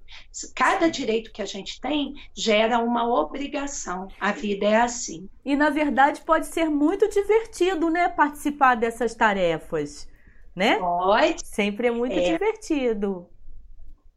[0.55, 4.07] Cada direito que a gente tem gera uma obrigação.
[4.19, 5.29] A vida é assim.
[5.43, 10.07] E na verdade pode ser muito divertido, né, participar dessas tarefas,
[10.55, 10.77] né?
[10.77, 11.45] Pode.
[11.45, 12.31] Sempre é muito é.
[12.31, 13.27] divertido.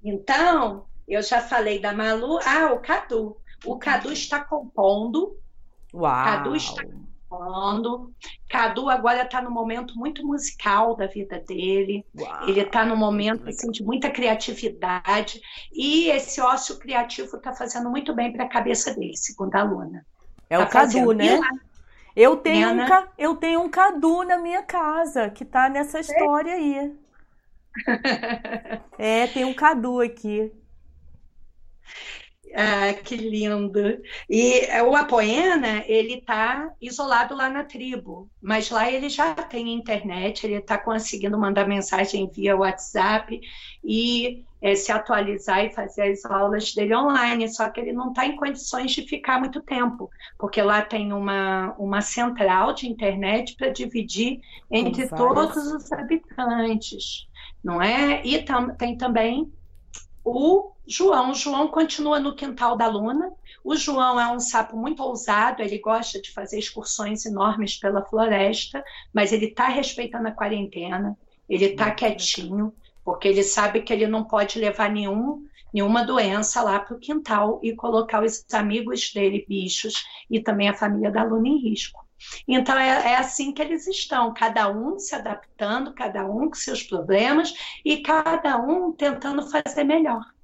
[0.02, 2.39] Então, eu já falei da Malu.
[2.44, 3.36] Ah, o Cadu.
[3.64, 5.39] O Cadu está compondo.
[5.93, 6.24] Uau.
[6.24, 6.85] Cadu está
[7.28, 8.12] falando.
[8.48, 12.05] Cadu agora está no momento muito musical da vida dele.
[12.19, 15.40] Uau, ele está no momento assim, de muita criatividade.
[15.73, 20.07] E esse ócio criativo está fazendo muito bem para a cabeça dele, segundo a Luna.
[20.48, 21.40] É tá o Cadu, né?
[22.15, 22.78] Eu tenho, um,
[23.19, 26.97] eu tenho um Cadu na minha casa que está nessa história aí.
[28.98, 30.51] é, tem um Cadu aqui.
[32.58, 34.00] Ah, que lindo.
[34.30, 39.74] E eh, o Apoena, ele está isolado lá na tribo, mas lá ele já tem
[39.74, 43.38] internet, ele está conseguindo mandar mensagem via WhatsApp
[43.84, 48.24] e é, se atualizar e fazer as aulas dele online, só que ele não está
[48.24, 50.08] em condições de ficar muito tempo,
[50.38, 57.28] porque lá tem uma, uma central de internet para dividir entre todos os habitantes,
[57.62, 58.22] não é?
[58.24, 59.52] E tam, tem também
[60.24, 61.34] o João.
[61.34, 63.32] João continua no quintal da Luna.
[63.64, 68.84] O João é um sapo muito ousado, ele gosta de fazer excursões enormes pela floresta,
[69.12, 71.18] mas ele está respeitando a quarentena,
[71.48, 72.72] ele está quietinho,
[73.04, 75.44] porque ele sabe que ele não pode levar nenhum,
[75.74, 80.74] nenhuma doença lá para o quintal e colocar os amigos dele, bichos, e também a
[80.74, 82.06] família da Luna em risco.
[82.46, 86.82] Então é, é, assim que eles estão, cada um se adaptando, cada um com seus
[86.82, 87.52] problemas
[87.84, 90.35] e cada um tentando fazer melhor.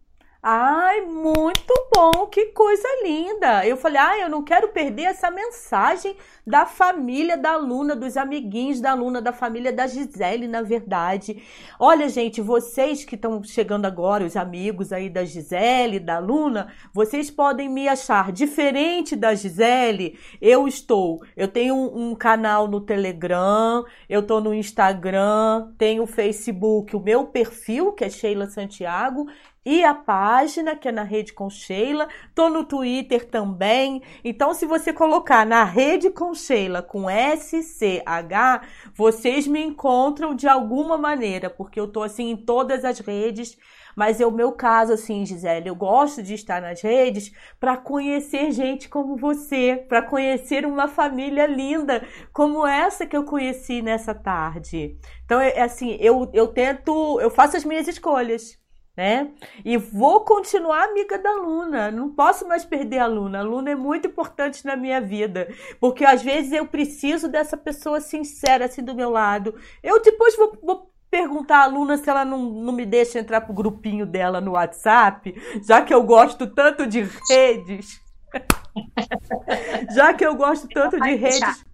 [0.44, 3.64] Ai, muito bom, que coisa linda.
[3.64, 8.80] Eu falei, ai, eu não quero perder essa mensagem da família da Luna, dos amiguinhos
[8.80, 11.40] da Luna, da família da Gisele, na verdade.
[11.78, 17.30] Olha, gente, vocês que estão chegando agora, os amigos aí da Gisele, da Luna, vocês
[17.30, 20.18] podem me achar diferente da Gisele.
[20.40, 26.06] Eu estou, eu tenho um, um canal no Telegram, eu estou no Instagram, tenho o
[26.08, 29.28] Facebook, o meu perfil, que é Sheila Santiago,
[29.64, 32.08] e a página, que é na Rede com Sheila.
[32.34, 34.02] Tô no Twitter também.
[34.24, 40.98] Então, se você colocar na Rede com Sheila com SCH, vocês me encontram de alguma
[40.98, 43.56] maneira, porque eu tô assim em todas as redes.
[43.94, 47.30] Mas é o meu caso, assim, Gisele, eu gosto de estar nas redes
[47.60, 52.02] para conhecer gente como você, para conhecer uma família linda
[52.32, 54.96] como essa que eu conheci nessa tarde.
[55.26, 58.61] Então, é assim, eu, eu tento, eu faço as minhas escolhas
[58.96, 59.30] né?
[59.64, 61.90] E vou continuar amiga da Luna.
[61.90, 63.40] Não posso mais perder a Luna.
[63.40, 65.48] A Luna é muito importante na minha vida,
[65.80, 69.54] porque às vezes eu preciso dessa pessoa sincera assim do meu lado.
[69.82, 73.54] Eu depois vou, vou perguntar à Luna se ela não, não me deixa entrar pro
[73.54, 75.34] grupinho dela no WhatsApp,
[75.66, 78.00] já que eu gosto tanto de redes.
[79.94, 81.64] já que eu gosto tanto de redes.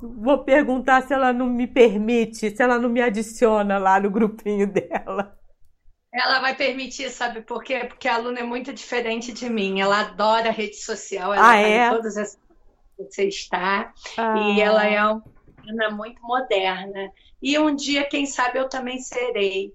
[0.00, 4.66] Vou perguntar se ela não me permite, se ela não me adiciona lá no grupinho
[4.66, 5.36] dela.
[6.16, 7.84] Ela vai permitir, sabe por quê?
[7.84, 9.80] Porque a aluna é muito diferente de mim.
[9.80, 11.90] Ela adora rede social, ela ah, é?
[11.90, 12.38] todas as
[12.98, 13.92] você está.
[14.16, 14.38] Ah.
[14.38, 15.20] E ela é um
[15.66, 17.10] menina muito moderna.
[17.42, 19.74] E um dia, quem sabe, eu também serei.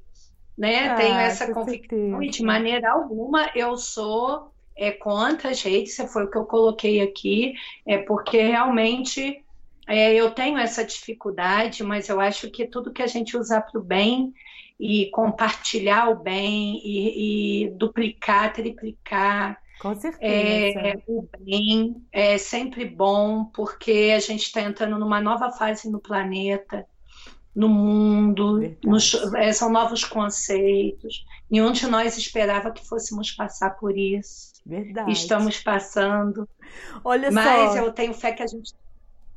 [0.57, 0.89] Né?
[0.89, 6.25] Ah, Tenho essa convicção e de maneira alguma eu sou é, contra as redes, foi
[6.25, 7.53] o que eu coloquei aqui,
[7.85, 9.43] é porque realmente
[9.87, 13.79] é, eu tenho essa dificuldade, mas eu acho que tudo que a gente usar para
[13.79, 14.33] o bem
[14.81, 20.79] e compartilhar o bem e, e duplicar, triplicar, com certeza.
[20.79, 25.99] É, o bem é sempre bom, porque a gente está entrando numa nova fase no
[25.99, 26.85] planeta,
[27.55, 31.25] no mundo, nos, é, são novos conceitos.
[31.49, 34.51] Nenhum de nós esperava que fôssemos passar por isso.
[34.65, 35.11] Verdade.
[35.11, 36.47] Estamos passando.
[37.03, 37.77] Olha Mas só.
[37.77, 38.77] eu tenho fé que a gente está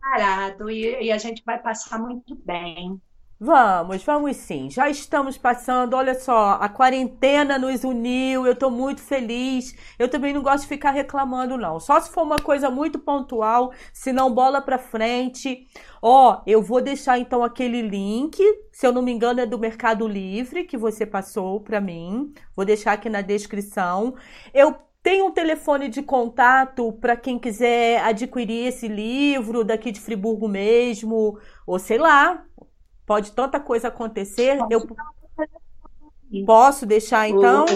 [0.01, 3.01] parado e, e a gente vai passar muito bem.
[3.39, 4.71] Vamos, vamos sim.
[4.71, 5.95] Já estamos passando.
[5.95, 8.47] Olha só, a quarentena nos uniu.
[8.47, 9.75] Eu estou muito feliz.
[9.99, 11.81] Eu também não gosto de ficar reclamando, não.
[11.81, 15.67] Só se for uma coisa muito pontual, se não bola para frente.
[16.01, 18.39] Ó, eu vou deixar então aquele link.
[18.73, 22.33] Se eu não me engano, é do Mercado Livre que você passou para mim.
[22.55, 24.15] Vou deixar aqui na descrição.
[24.53, 30.49] Eu tem um telefone de contato para quem quiser adquirir esse livro daqui de Friburgo
[30.49, 32.43] mesmo, ou sei lá,
[33.07, 34.59] pode tanta coisa acontecer.
[34.71, 34.87] Eu
[36.45, 37.67] posso deixar então?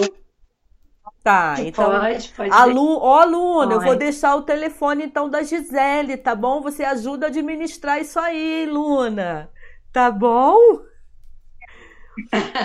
[1.23, 1.89] Tá, então.
[1.89, 2.51] Pode, pode.
[2.51, 2.97] Alu...
[2.97, 6.61] Ó, aluna, eu vou deixar o telefone então da Gisele, tá bom?
[6.61, 9.49] Você ajuda a administrar isso aí, Luna.
[9.91, 10.55] Tá bom?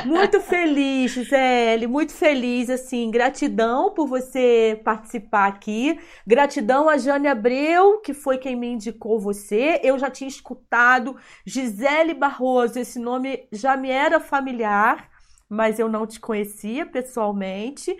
[0.05, 8.01] Muito feliz, Gisele, muito feliz, assim, gratidão por você participar aqui, gratidão a Jane Abreu,
[8.01, 13.77] que foi quem me indicou você, eu já tinha escutado, Gisele Barroso, esse nome já
[13.77, 15.09] me era familiar,
[15.49, 17.97] mas eu não te conhecia pessoalmente,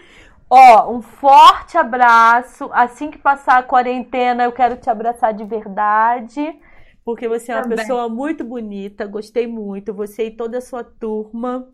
[0.51, 2.71] Ó, um forte abraço.
[2.73, 6.61] Assim que passar a quarentena, eu quero te abraçar de verdade
[7.05, 7.79] porque você é uma Também.
[7.79, 11.73] pessoa muito bonita, gostei muito, você e toda a sua turma.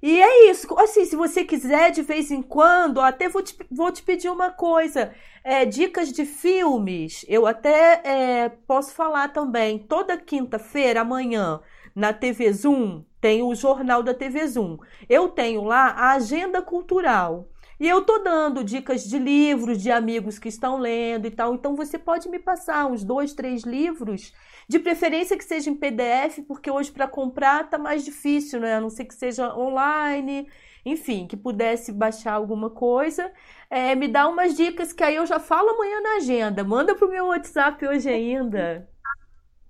[0.00, 0.72] E é isso.
[0.78, 4.50] Assim, se você quiser, de vez em quando, até vou te, vou te pedir uma
[4.50, 5.12] coisa.
[5.42, 7.24] É, dicas de filmes.
[7.28, 9.78] Eu até é, posso falar também.
[9.78, 11.60] Toda quinta-feira, amanhã,
[11.94, 14.78] na TV Zoom, tem o Jornal da TV Zoom.
[15.08, 17.48] Eu tenho lá a agenda cultural.
[17.80, 21.54] E eu tô dando dicas de livros de amigos que estão lendo e tal.
[21.54, 24.32] Então você pode me passar uns dois, três livros,
[24.68, 28.74] de preferência que seja em PDF, porque hoje para comprar tá mais difícil, né?
[28.74, 30.48] A não ser que seja online,
[30.84, 33.32] enfim, que pudesse baixar alguma coisa.
[33.70, 36.64] É, me dá umas dicas que aí eu já falo amanhã na agenda.
[36.64, 38.88] Manda pro meu WhatsApp hoje ainda.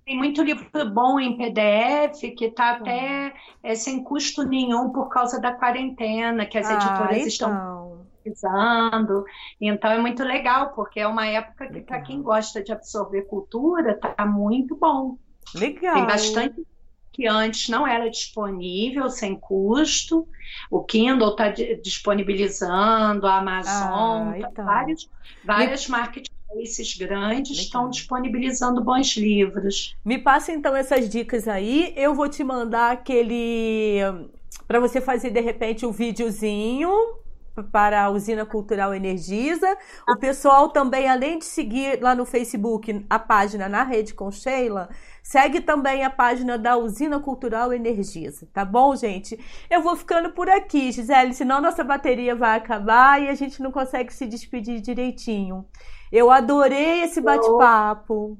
[0.09, 3.31] Tem muito livro bom em PDF que está até
[3.63, 7.27] é, sem custo nenhum por causa da quarentena, que as ah, editoras então.
[7.27, 9.25] estão pesquisando.
[9.61, 14.01] Então é muito legal, porque é uma época que, para quem gosta de absorver cultura,
[14.03, 15.19] está muito bom.
[15.55, 15.97] Legal.
[15.97, 16.67] Tem bastante
[17.13, 20.27] que antes não era disponível, sem custo.
[20.71, 24.65] O Kindle está disponibilizando, a Amazon, ah, tá então.
[24.65, 25.11] vários,
[25.45, 26.28] várias e...
[26.49, 27.65] marketplaces grandes Legal.
[27.65, 29.97] estão disponibilizando bons livros.
[30.05, 31.93] Me passa então essas dicas aí.
[31.97, 34.01] Eu vou te mandar aquele
[34.67, 36.91] para você fazer de repente um videozinho
[37.73, 39.77] para a Usina Cultural Energisa.
[40.09, 44.89] O pessoal também, além de seguir lá no Facebook a página na Rede com Sheila,
[45.23, 49.39] segue também a página da Usina Cultural Energisa, tá bom, gente?
[49.69, 53.73] Eu vou ficando por aqui, Gisele, senão nossa bateria vai acabar e a gente não
[53.73, 55.67] consegue se despedir direitinho.
[56.11, 58.39] Eu adorei esse bate-papo.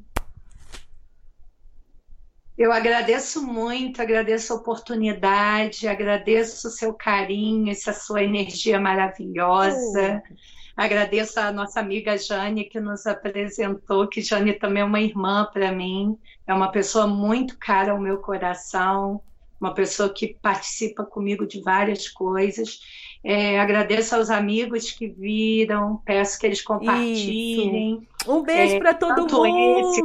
[2.57, 10.23] Eu agradeço muito, agradeço a oportunidade, agradeço o seu carinho, essa sua energia maravilhosa.
[10.29, 10.35] Oh.
[10.77, 15.71] Agradeço a nossa amiga Jane que nos apresentou, que Jane também é uma irmã para
[15.71, 19.21] mim, é uma pessoa muito cara ao meu coração,
[19.61, 22.81] uma pessoa que participa comigo de várias coisas.
[23.31, 27.99] É, agradeço aos amigos que viram, peço que eles compartilhem.
[28.23, 28.33] Isso.
[28.33, 29.91] Um beijo é, para todo mundo.
[29.91, 30.03] Esse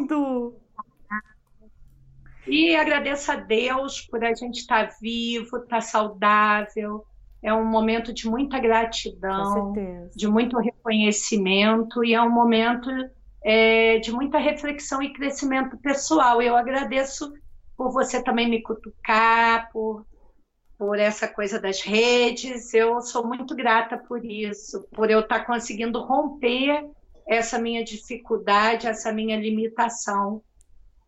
[2.45, 7.05] e agradeço a Deus por a gente estar tá vivo, estar tá saudável.
[7.41, 9.73] É um momento de muita gratidão,
[10.13, 12.89] de muito reconhecimento e é um momento
[13.41, 16.41] é, de muita reflexão e crescimento pessoal.
[16.41, 17.31] Eu agradeço
[17.77, 20.05] por você também me cutucar, por,
[20.83, 22.73] por essa coisa das redes.
[22.73, 26.89] Eu sou muito grata por isso, por eu estar conseguindo romper
[27.25, 30.41] essa minha dificuldade, essa minha limitação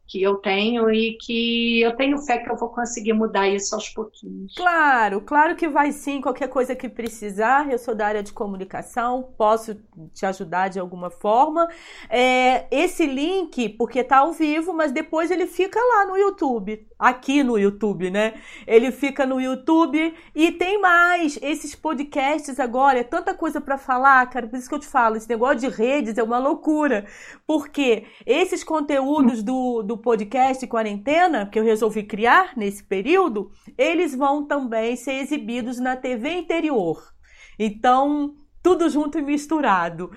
[0.07, 3.89] que eu tenho e que eu tenho fé que eu vou conseguir mudar isso aos
[3.89, 4.53] pouquinhos.
[4.55, 6.21] Claro, claro que vai sim.
[6.21, 9.75] Qualquer coisa que precisar, eu sou da área de comunicação, posso
[10.13, 11.67] te ajudar de alguma forma.
[12.09, 17.43] É, esse link, porque tá ao vivo, mas depois ele fica lá no YouTube, aqui
[17.43, 18.35] no YouTube, né?
[18.67, 21.39] Ele fica no YouTube e tem mais.
[21.41, 24.47] Esses podcasts agora, é tanta coisa para falar, cara.
[24.47, 27.05] Por isso que eu te falo, esse negócio de redes é uma loucura,
[27.47, 34.13] porque esses conteúdos do, do do podcast Quarentena, que eu resolvi criar nesse período, eles
[34.13, 37.13] vão também ser exibidos na TV interior.
[37.57, 40.11] Então, tudo junto e misturado.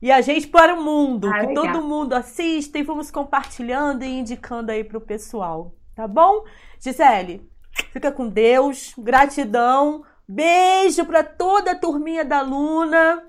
[0.00, 4.18] E a gente para o mundo, ah, que todo mundo assista e vamos compartilhando e
[4.18, 5.72] indicando aí para o pessoal.
[5.94, 6.44] Tá bom?
[6.80, 7.48] Gisele,
[7.92, 13.22] fica com Deus, gratidão, beijo para toda a turminha da Luna.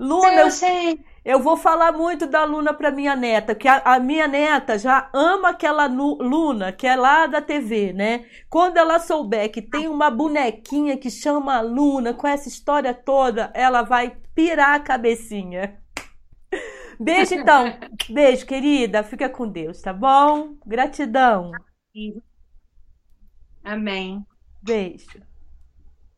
[0.00, 0.98] Luna, eu sei.
[1.26, 5.10] Eu vou falar muito da Luna para minha neta, que a, a, minha neta já
[5.12, 8.26] ama aquela Luna, que é lá da TV, né?
[8.48, 13.82] Quando ela souber que tem uma bonequinha que chama Luna, com essa história toda, ela
[13.82, 15.82] vai pirar a cabecinha.
[17.00, 17.76] Beijo então.
[18.08, 19.02] Beijo, querida.
[19.02, 20.54] Fica com Deus, tá bom?
[20.64, 21.50] Gratidão.
[23.64, 24.24] Amém.
[24.62, 25.20] Beijo.